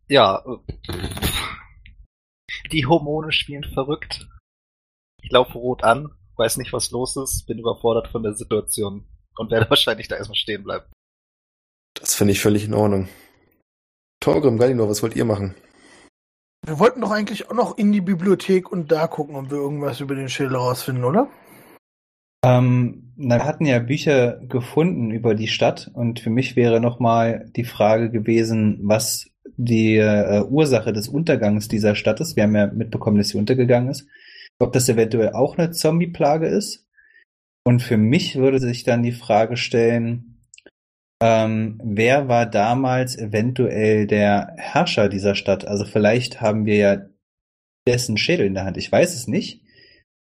[0.09, 0.45] Ja.
[0.47, 1.09] äh,
[2.73, 4.29] Die Hormone spielen verrückt.
[5.23, 9.07] Ich laufe rot an, weiß nicht, was los ist, bin überfordert von der Situation
[9.37, 10.87] und werde wahrscheinlich da erstmal stehen bleiben.
[11.95, 13.09] Das finde ich völlig in Ordnung.
[14.21, 15.55] Torgrim, Galinor, was wollt ihr machen?
[16.67, 20.01] Wir wollten doch eigentlich auch noch in die Bibliothek und da gucken, ob wir irgendwas
[20.01, 21.29] über den Schädel rausfinden, oder?
[22.45, 27.51] Ähm, na, wir hatten ja Bücher gefunden über die Stadt und für mich wäre nochmal
[27.57, 32.37] die Frage gewesen, was die äh, Ursache des Untergangs dieser Stadt ist.
[32.37, 34.07] Wir haben ja mitbekommen, dass sie untergegangen ist.
[34.59, 36.87] Ob das eventuell auch eine Zombie-Plage ist.
[37.66, 40.35] Und für mich würde sich dann die Frage stellen,
[41.23, 45.66] ähm, wer war damals eventuell der Herrscher dieser Stadt?
[45.66, 46.97] Also vielleicht haben wir ja
[47.87, 48.77] dessen Schädel in der Hand.
[48.77, 49.62] Ich weiß es nicht.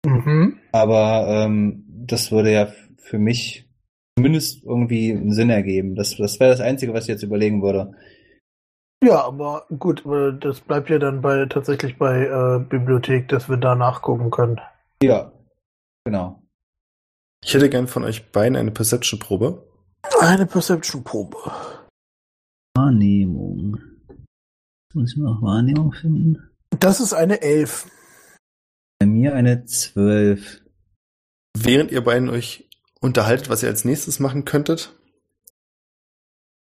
[0.05, 0.59] Mhm.
[0.73, 3.69] Aber ähm, das würde ja für mich
[4.17, 5.95] zumindest irgendwie einen Sinn ergeben.
[5.95, 7.95] Das, das wäre das Einzige, was ich jetzt überlegen würde.
[9.05, 10.05] Ja, aber gut,
[10.41, 14.61] das bleibt ja dann bei tatsächlich bei äh, Bibliothek, dass wir da nachgucken können.
[15.03, 15.31] Ja,
[16.05, 16.43] genau.
[17.45, 19.63] Ich hätte gern von euch beiden eine Perception-Probe.
[20.21, 21.37] Eine Perception-Probe.
[22.75, 23.79] Wahrnehmung.
[24.95, 26.51] Muss ich noch Wahrnehmung finden?
[26.81, 27.91] Das ist eine Elf.
[28.99, 30.64] Bei mir eine 12.
[31.57, 32.69] Während ihr beiden euch
[33.01, 34.95] unterhaltet, was ihr als nächstes machen könntet,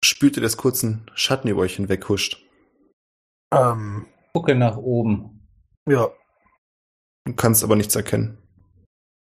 [0.04, 2.44] spürt ihr, dass kurz ein Schatten über euch hinweghuscht.
[3.54, 5.48] Ähm, Gucke nach oben.
[5.88, 6.10] ja.
[7.26, 8.38] Du kannst aber nichts erkennen.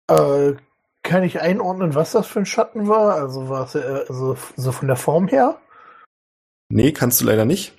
[0.08, 0.54] Äh,
[1.02, 3.16] kann ich einordnen, was das für ein Schatten war?
[3.16, 5.60] Also war es äh, also so von der Form her?
[6.70, 7.74] Nee, kannst du leider nicht.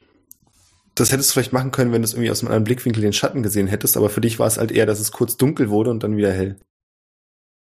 [0.93, 3.13] Das hättest du vielleicht machen können, wenn du es irgendwie aus einem anderen Blickwinkel den
[3.13, 5.89] Schatten gesehen hättest, aber für dich war es halt eher, dass es kurz dunkel wurde
[5.89, 6.59] und dann wieder hell.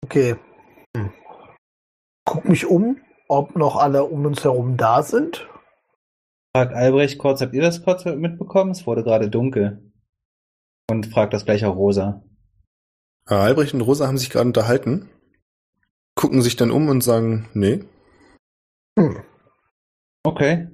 [0.05, 0.35] Okay.
[0.95, 1.11] Hm.
[2.25, 5.49] Guck mich um, ob noch alle um uns herum da sind.
[6.55, 8.69] Fragt Albrecht kurz, habt ihr das kurz mitbekommen?
[8.69, 9.91] Es wurde gerade dunkel.
[10.91, 12.23] Und fragt das gleich auch Rosa.
[13.27, 15.09] Äh, Albrecht und Rosa haben sich gerade unterhalten,
[16.13, 17.83] gucken sich dann um und sagen, nee.
[18.99, 19.23] Hm.
[20.23, 20.67] Okay.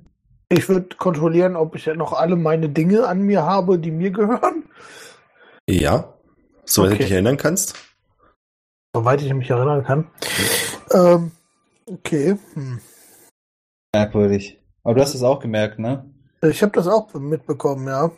[0.49, 4.11] Ich würde kontrollieren, ob ich ja noch alle meine Dinge an mir habe, die mir
[4.11, 4.69] gehören.
[5.69, 6.15] Ja,
[6.65, 6.97] soweit Okay.
[6.97, 7.77] du dich erinnern kannst.
[8.93, 10.11] Soweit ich mich erinnern kann.
[10.93, 11.31] Ähm,
[11.85, 12.37] okay.
[12.53, 12.79] Hm.
[13.93, 14.59] Merkwürdig.
[14.83, 16.09] Aber du hast es auch gemerkt, ne?
[16.41, 18.11] Ich habe das auch mitbekommen, ja.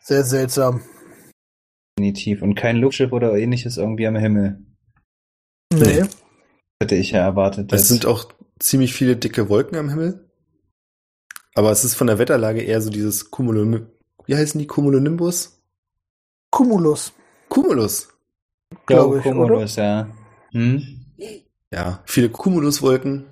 [0.00, 0.82] Sehr seltsam.
[1.98, 2.42] Definitiv.
[2.42, 4.64] Und kein Luftschiff oder ähnliches irgendwie am Himmel.
[5.72, 6.04] Nee.
[6.80, 7.72] Hätte ich ja erwartet.
[7.72, 10.30] Es sind auch ziemlich viele dicke Wolken am Himmel.
[11.54, 13.88] Aber es ist von der Wetterlage eher so dieses Cumulonimbus.
[14.26, 14.66] Wie heißen die?
[14.66, 15.62] Cumulonimbus?
[16.50, 17.12] Cumulus.
[17.48, 18.08] Cumulus.
[18.86, 20.08] Glaub ich, Cumulus, ja.
[20.52, 21.04] Hm?
[21.72, 23.26] Ja, viele Cumuluswolken.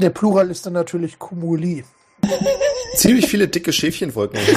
[0.00, 1.84] Der Plural ist dann natürlich Cumuli.
[2.94, 4.40] Ziemlich viele dicke Schäfchenwolken.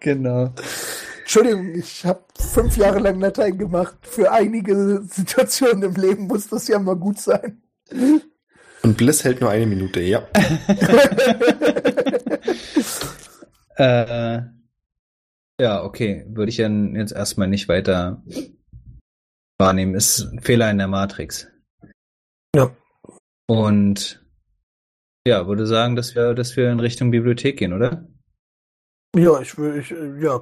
[0.00, 0.54] Genau.
[1.20, 3.98] Entschuldigung, ich habe fünf Jahre lang Latein gemacht.
[4.00, 7.62] Für einige Situationen im Leben muss das ja mal gut sein.
[8.82, 10.26] Und Bliss hält nur eine Minute, ja.
[13.76, 14.42] Äh,
[15.60, 16.24] ja, okay.
[16.28, 18.22] Würde ich dann jetzt erstmal nicht weiter
[19.58, 19.94] wahrnehmen.
[19.94, 21.48] Ist ein Fehler in der Matrix.
[22.54, 22.74] Ja.
[23.48, 24.24] Und
[25.26, 28.06] ja, würde sagen, dass wir, dass wir in Richtung Bibliothek gehen, oder?
[29.16, 30.40] Ja, ich will, ich, äh, ja,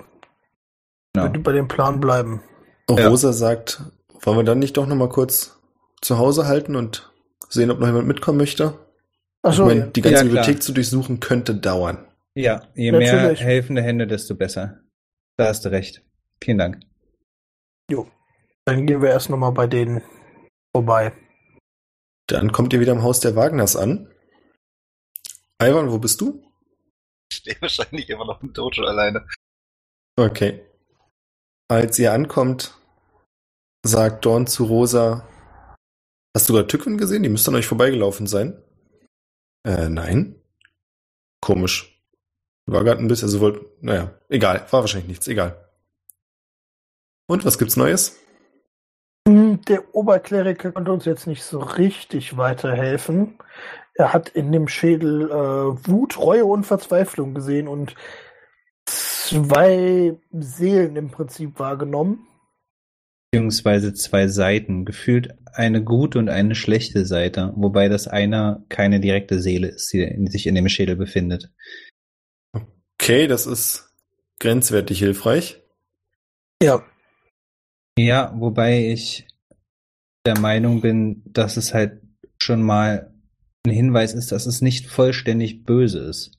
[1.14, 1.26] Genau.
[1.26, 2.42] würde bei dem Plan bleiben.
[2.90, 3.08] Ja.
[3.08, 3.82] Rosa sagt,
[4.22, 5.58] wollen wir dann nicht doch noch mal kurz
[6.00, 7.12] zu Hause halten und
[7.48, 8.78] sehen, ob noch jemand mitkommen möchte?
[9.42, 9.86] Achso, ich meine, ja.
[9.86, 10.22] die ganze Ja.
[10.24, 12.06] Bibliothek zu durchsuchen könnte dauern.
[12.34, 13.40] Ja, je mehr Natürlich.
[13.42, 14.80] helfende Hände, desto besser.
[15.38, 16.02] Da hast du recht.
[16.42, 16.80] Vielen Dank.
[18.64, 20.02] dann gehen wir erst nochmal bei denen
[20.74, 21.12] vorbei.
[22.26, 24.12] Dann kommt ihr wieder im Haus der Wagners an.
[25.62, 26.42] Ivan, wo bist du?
[27.30, 29.26] Ich stehe wahrscheinlich immer noch im Dojo alleine.
[30.16, 30.66] Okay.
[31.68, 32.76] Als ihr ankommt,
[33.86, 35.28] sagt Dorn zu Rosa,
[36.34, 37.22] hast du gerade Tückwin gesehen?
[37.22, 38.60] Die müsste an euch vorbeigelaufen sein.
[39.64, 40.42] Äh, nein.
[41.40, 41.97] Komisch.
[42.70, 45.56] War gerade ein bisschen, also wollt, naja, egal, war wahrscheinlich nichts, egal.
[47.26, 48.18] Und was gibt's Neues?
[49.26, 53.38] Hm, Der Oberkleriker konnte uns jetzt nicht so richtig weiterhelfen.
[53.94, 55.34] Er hat in dem Schädel äh,
[55.88, 57.94] Wut, Reue und Verzweiflung gesehen und
[58.86, 62.26] zwei Seelen im Prinzip wahrgenommen.
[63.32, 64.84] Beziehungsweise zwei Seiten.
[64.84, 67.52] Gefühlt eine gute und eine schlechte Seite.
[67.56, 71.50] Wobei das eine keine direkte Seele ist, die in- sich in dem Schädel befindet.
[73.00, 73.94] Okay, das ist
[74.40, 75.62] grenzwertig hilfreich.
[76.62, 76.84] Ja,
[77.98, 79.26] Ja, wobei ich
[80.26, 82.02] der Meinung bin, dass es halt
[82.40, 83.12] schon mal
[83.66, 86.38] ein Hinweis ist, dass es nicht vollständig böse ist.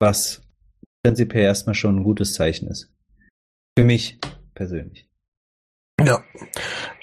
[0.00, 0.42] Was
[1.04, 2.92] prinzipiell erstmal schon ein gutes Zeichen ist.
[3.78, 4.18] Für mich
[4.54, 5.08] persönlich.
[6.00, 6.24] ja.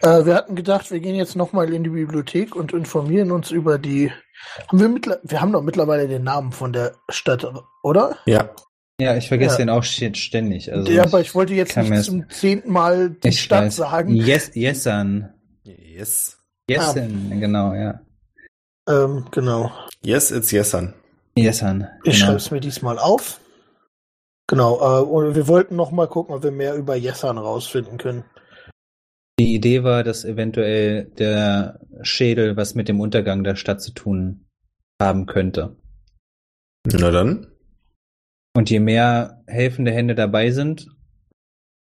[0.06, 3.78] Äh, wir hatten gedacht, wir gehen jetzt nochmal in die Bibliothek und informieren uns über
[3.80, 4.12] die.
[4.68, 7.46] Haben wir mittler wir haben doch mittlerweile den Namen von der Stadt,
[7.84, 8.18] oder?
[8.26, 8.50] Ja,
[9.02, 9.66] Ja, ich vergesse Ja.
[9.66, 10.72] den auch st- ständig.
[10.72, 13.76] Also ja, aber ich wollte jetzt nicht das- zum zehnten Mal die ich Stadt weiß.
[13.78, 14.14] sagen.
[14.16, 15.34] Yes, Yesan.
[15.66, 16.38] yes.
[16.70, 18.00] Yesan, genau, ja.
[18.88, 19.72] Ähm, genau.
[20.04, 20.94] Yes, it's yesan.
[21.38, 21.88] Yesan.
[22.04, 22.26] Ich genau.
[22.28, 23.40] schreibe es mir diesmal auf.
[24.48, 28.24] Genau, äh, und wir wollten noch mal gucken, ob wir mehr über Jessan rausfinden können.
[29.40, 34.48] Die Idee war, dass eventuell der Schädel was mit dem Untergang der Stadt zu tun
[35.02, 35.76] haben könnte.
[36.88, 37.48] Na dann.
[38.56, 40.88] Und je mehr helfende Hände dabei sind,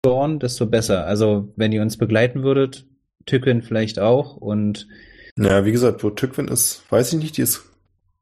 [0.03, 1.07] Dorn, desto besser.
[1.07, 2.87] Also, wenn ihr uns begleiten würdet,
[3.27, 4.37] Tücken vielleicht auch.
[4.37, 4.89] Und
[5.37, 7.65] Naja, wie gesagt, wo Tückwin ist, weiß ich nicht, die ist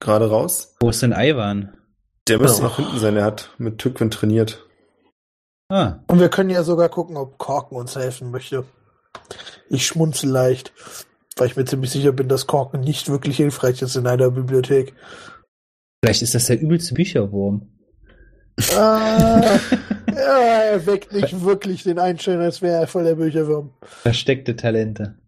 [0.01, 0.77] gerade raus.
[0.81, 1.77] wo ist denn Ivan?
[2.29, 2.69] Der müsste Ja.
[2.69, 4.67] noch hinten sein, er hat mit Tückwin trainiert.
[5.71, 8.65] Ah, Und wir können ja sogar gucken, ob Korken uns helfen möchte.
[9.69, 10.73] Ich schmunzel leicht,
[11.37, 14.95] weil ich mir ziemlich sicher bin, dass Korken nicht wirklich hilfreich ist in einer Bibliothek.
[16.05, 17.71] vielleicht ist das der übelste Bücherwurm.
[18.77, 19.59] Ah,
[20.15, 23.73] ja, er weckt nicht wirklich den Einschein, als wäre er voll der Bücherwurm.
[23.83, 25.19] Versteckte Talente.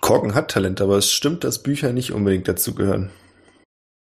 [0.00, 3.10] Korken hat Talent, aber es stimmt, dass Bücher nicht unbedingt dazu gehören.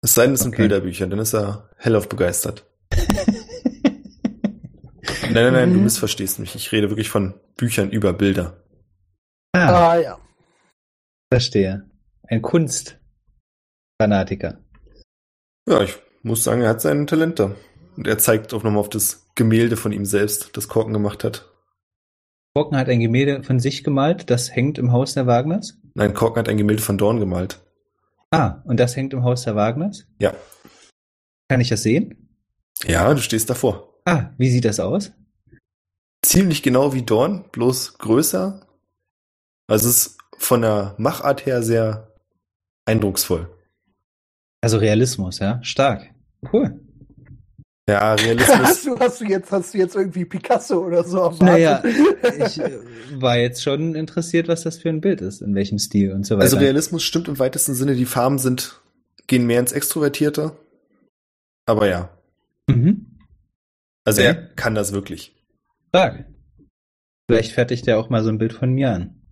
[0.02, 0.62] Es sei denn, es sind Okay.
[0.62, 2.64] Bilderbücher, dann ist er hellauf begeistert.
[5.34, 5.84] Nein, nein, nein, du Mhm.
[5.84, 6.54] missverstehst mich.
[6.54, 8.62] Ich rede wirklich von Büchern über Bilder.
[9.52, 10.18] Ah, Ah ja.
[11.32, 11.88] verstehe.
[12.28, 12.98] Ein Kunstfanatiker.
[15.68, 17.54] Ja, ich muss sagen, er hat sein Talent da.
[17.96, 21.46] Und er zeigt auch nochmal auf das Gemälde von ihm selbst, das Korken gemacht hat.
[22.54, 25.78] Korken hat ein Gemälde von sich gemalt, das hängt im Haus der Wagners.
[25.94, 27.60] Nein, Korken hat ein Gemälde von Dorn gemalt.
[28.30, 30.06] Ah, und das hängt im Haus der Wagners?
[30.18, 30.34] Ja.
[31.48, 32.28] Kann ich das sehen?
[32.84, 34.00] Ja, du stehst davor.
[34.04, 35.12] Ah, wie sieht das aus?
[36.30, 38.64] Ziemlich genau wie Dorn, bloß größer.
[39.66, 42.14] Also es ist von der Machart her sehr
[42.84, 43.48] eindrucksvoll.
[44.60, 45.60] Also Realismus, ja?
[45.64, 46.08] Stark.
[46.52, 46.78] Cool.
[47.88, 48.82] Ja, Hast Realismus.
[48.84, 51.42] du, hast du jetzt, hast du jetzt irgendwie Picasso oder so erwartet?
[51.42, 51.82] Naja,
[52.46, 52.78] ich äh,
[53.20, 56.36] war jetzt schon interessiert, was das für ein Bild ist, in welchem Stil und so
[56.36, 56.44] weiter.
[56.44, 57.96] also Realismus stimmt im weitesten Sinne.
[57.96, 58.80] Die Farben sind,
[59.26, 60.52] gehen mehr ins Extrovertierte.
[61.66, 62.10] Aber ja.
[62.68, 63.06] mhm.
[64.04, 64.28] Also Okay.
[64.28, 65.34] er kann das wirklich.
[65.90, 66.24] Stark.
[67.28, 69.22] Vielleicht fertigt er auch mal so ein Bild von mir an.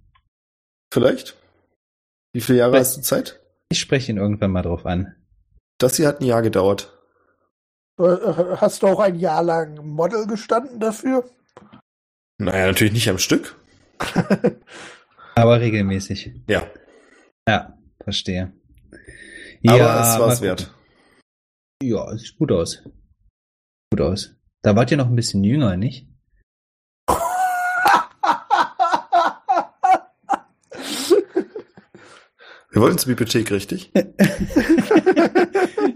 [0.92, 1.36] Vielleicht?
[2.32, 3.40] Wie viele Jahre Vielleicht- hast du Zeit?
[3.70, 5.14] Ich spreche ihn irgendwann mal drauf an.
[5.78, 6.94] Das hier hat ein Jahr gedauert.
[7.98, 11.28] Äh, Hast du auch ein Jahr lang Model gestanden dafür?
[12.38, 13.56] Naja, natürlich nicht am Stück.
[15.34, 16.32] Aber regelmäßig.
[16.48, 16.68] Ja,
[17.48, 18.52] Ja, verstehe.
[19.66, 20.74] aber es mal war es wert.
[21.82, 22.82] Ja, es sieht gut aus.
[23.92, 24.34] Gut aus.
[24.62, 26.07] Da wart ihr noch ein bisschen jünger, nicht?
[32.70, 33.90] Wir wollten zur Bibliothek, richtig?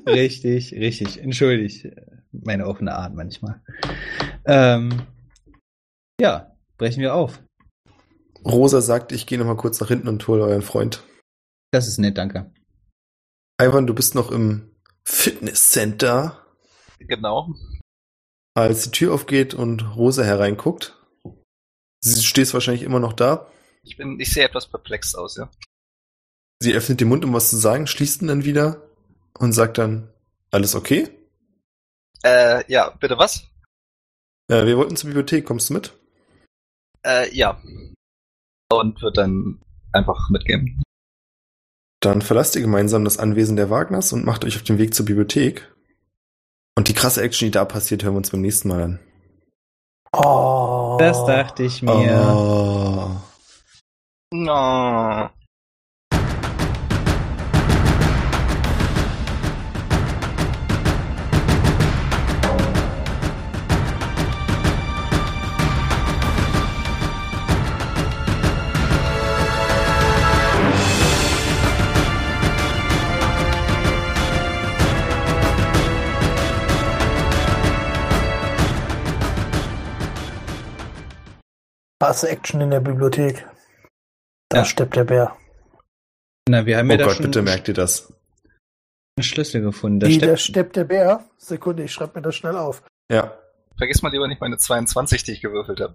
[0.07, 1.21] richtig, richtig.
[1.21, 1.87] Entschuldigt
[2.33, 3.63] meine offene Art manchmal.
[4.47, 5.03] Ähm,
[6.21, 7.43] ja, brechen wir auf.
[8.45, 11.05] Rosa sagt, ich gehe noch mal kurz nach hinten und hole euren Freund.
[11.73, 12.53] Das ist nett, danke.
[13.61, 14.75] Ivan, du bist noch im
[15.07, 16.45] Fitnesscenter,
[16.99, 17.55] Genau.
[18.55, 20.99] als die Tür aufgeht und Rosa hereinguckt.
[22.01, 23.49] Sie stehst wahrscheinlich immer noch da.
[23.85, 25.49] Ich bin, ich sehe etwas perplex aus, ja.
[26.63, 28.81] Sie öffnet den Mund, um was zu sagen, schließt ihn dann wieder
[29.37, 30.09] und sagt dann,
[30.53, 31.09] alles okay?
[32.23, 33.49] Äh, ja, bitte was?
[34.47, 35.93] Äh, wir wollten zur Bibliothek, kommst du mit?
[37.05, 37.61] Äh, ja.
[38.71, 39.61] Und wird dann
[39.91, 40.81] einfach mitgehen.
[41.99, 45.07] Dann verlasst ihr gemeinsam das Anwesen der Wagners und macht euch auf den Weg zur
[45.07, 45.75] Bibliothek.
[46.77, 49.01] Und die krasse Action, die da passiert, hören wir uns beim nächsten Mal an.
[50.13, 50.97] Oh.
[51.01, 51.91] Das dachte ich mir.
[51.91, 53.17] Oh.
[54.33, 55.29] No.
[82.03, 83.47] Krasse Action in der Bibliothek.
[84.49, 84.65] Da Ja.
[84.65, 85.37] stirbt der Bär.
[86.49, 88.13] Na, wir haben Oh ja da Gott, schon bitte merkt ihr das.
[89.17, 90.01] einen Schlüssel gefunden.
[90.01, 91.25] Da Wie, steckt- da stirbt der Bär?
[91.39, 92.83] Sekunde, ich schreibe mir das schnell auf.
[93.09, 93.39] Ja.
[93.79, 95.95] Vergiss mal lieber nicht meine 22, die ich gewürfelt habe.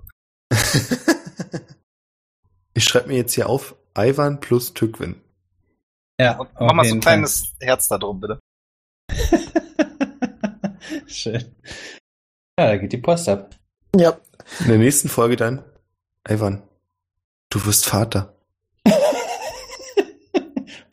[2.74, 5.20] ich schreibe mir jetzt hier auf, Ivan plus Tückwin.
[6.22, 8.40] ja, Und mach mal so ein kleines Herz da drum, bitte.
[9.12, 9.40] Fall.
[11.08, 11.54] Schön.
[12.58, 13.54] Ja, da geht die Post ab.
[13.94, 14.18] Ja.
[14.62, 15.66] In der nächsten Folge dann,
[16.30, 16.62] Ivan,
[17.49, 18.34] du wirst Vater.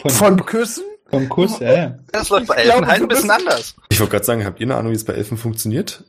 [0.00, 0.84] Von, Von Küssen?
[1.10, 1.98] vom Kuss, ja, ja.
[2.12, 3.76] Das läuft bei Elfen halt ein bisschen anders.
[3.88, 6.04] Ich wollte gerade sagen, habt ihr eine Ahnung, wie es bei Elfen funktioniert?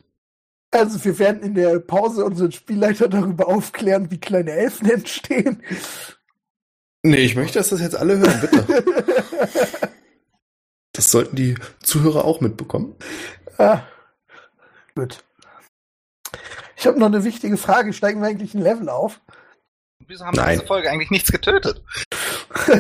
[0.72, 5.62] Also wir werden in der Pause unseren Spielleiter darüber aufklären, wie kleine Elfen entstehen.
[7.04, 8.84] Nee, ich möchte, dass das jetzt alle hören, bitte.
[10.92, 12.96] Das sollten die Zuhörer auch mitbekommen.
[13.58, 13.82] ah,
[14.96, 15.26] gut.
[16.76, 17.94] Ich habe noch eine wichtige Frage.
[17.94, 19.22] Steigen wir eigentlich ein Level auf?
[20.08, 20.58] Wieso haben wir Nein.
[20.58, 21.82] diese Folge eigentlich nichts getötet?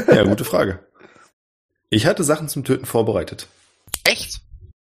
[0.07, 0.79] Ja, gute Frage.
[1.89, 3.47] Ich hatte Sachen zum Töten vorbereitet.
[4.03, 4.39] Echt?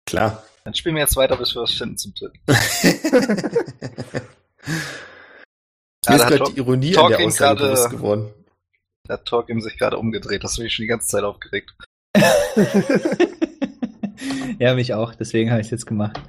[0.05, 0.43] Klar.
[0.63, 2.39] Dann spielen wir jetzt weiter, bis wir was finden zum Töten.
[6.07, 8.33] Mir ist gerade die Ironie an der Aussage bewusst geworden.
[9.05, 10.43] Da hat Torkim sich gerade umgedreht.
[10.43, 11.73] Das habe ich schon die ganze Zeit aufgeregt.
[14.59, 15.15] ja, mich auch.
[15.15, 16.19] Deswegen habe ich es jetzt gemacht.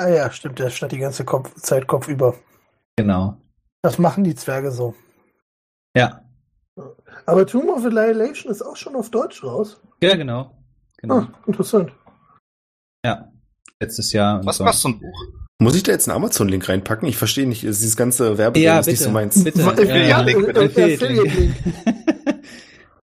[0.00, 0.58] Ah ja, stimmt.
[0.58, 2.34] Der stand die ganze Kopf Zeit Kopf über.
[2.96, 3.36] Genau.
[3.82, 4.94] Das machen die Zwerge so.
[5.96, 6.22] Ja.
[7.26, 9.80] Aber Tomb of Annihilation ist auch schon auf Deutsch raus.
[10.02, 10.56] Ja, genau.
[10.98, 11.18] Genau.
[11.18, 11.92] Ah, interessant.
[13.04, 13.30] Ja.
[13.80, 14.44] Letztes Jahr.
[14.44, 14.64] Was so.
[14.64, 15.24] machst du ein Buch?
[15.58, 17.06] Muss ich da jetzt einen Amazon-Link reinpacken?
[17.06, 19.04] Ich verstehe nicht, ist dieses ganze Werbeding Ja, ist nicht bitte.
[19.04, 19.44] so meins.
[19.44, 19.60] Bitte.
[19.86, 20.64] Ja, ja, Link, bitte.
[20.64, 21.54] Affiliate-Link.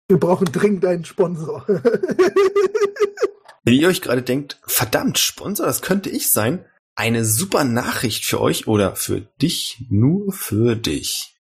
[0.07, 1.65] Wir brauchen dringend einen Sponsor.
[3.63, 6.65] Wenn ihr euch gerade denkt, verdammt, Sponsor, das könnte ich sein.
[7.01, 11.35] Eine super Nachricht für euch oder für dich, nur für dich.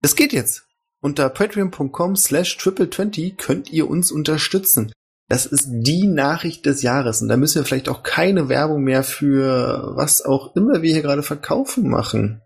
[0.00, 0.66] Es geht jetzt.
[1.02, 4.90] Unter patreon.com slash triple20 könnt ihr uns unterstützen.
[5.28, 9.02] Das ist die Nachricht des Jahres und da müssen wir vielleicht auch keine Werbung mehr
[9.02, 12.40] für was auch immer wir hier gerade verkaufen machen.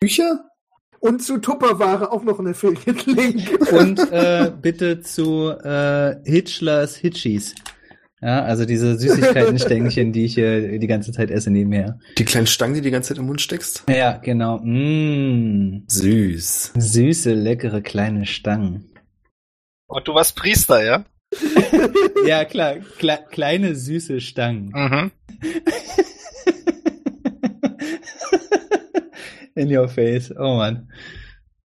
[0.00, 0.50] Bücher?
[0.98, 3.72] Und zu Tupperware auch noch ein Affiliate-Link.
[3.72, 7.54] Und äh, bitte zu äh, Hitchlers Hitchies.
[8.24, 11.98] Ja, also diese Süßigkeiten-Stängchen, die ich hier die ganze Zeit esse nebenher.
[12.16, 13.84] Die kleinen Stangen, die du die ganze Zeit im Mund steckst?
[13.86, 14.60] Ja, genau.
[14.64, 16.72] Mm, Süß.
[16.74, 18.90] süße, leckere kleine Stangen.
[19.86, 21.04] Und du warst Priester, ja?
[22.26, 22.76] Ja, klar.
[22.98, 24.72] Kle kleine, süße Stangen.
[24.74, 25.10] Mhm.
[29.54, 30.32] In your face.
[30.34, 30.88] Oh Mann.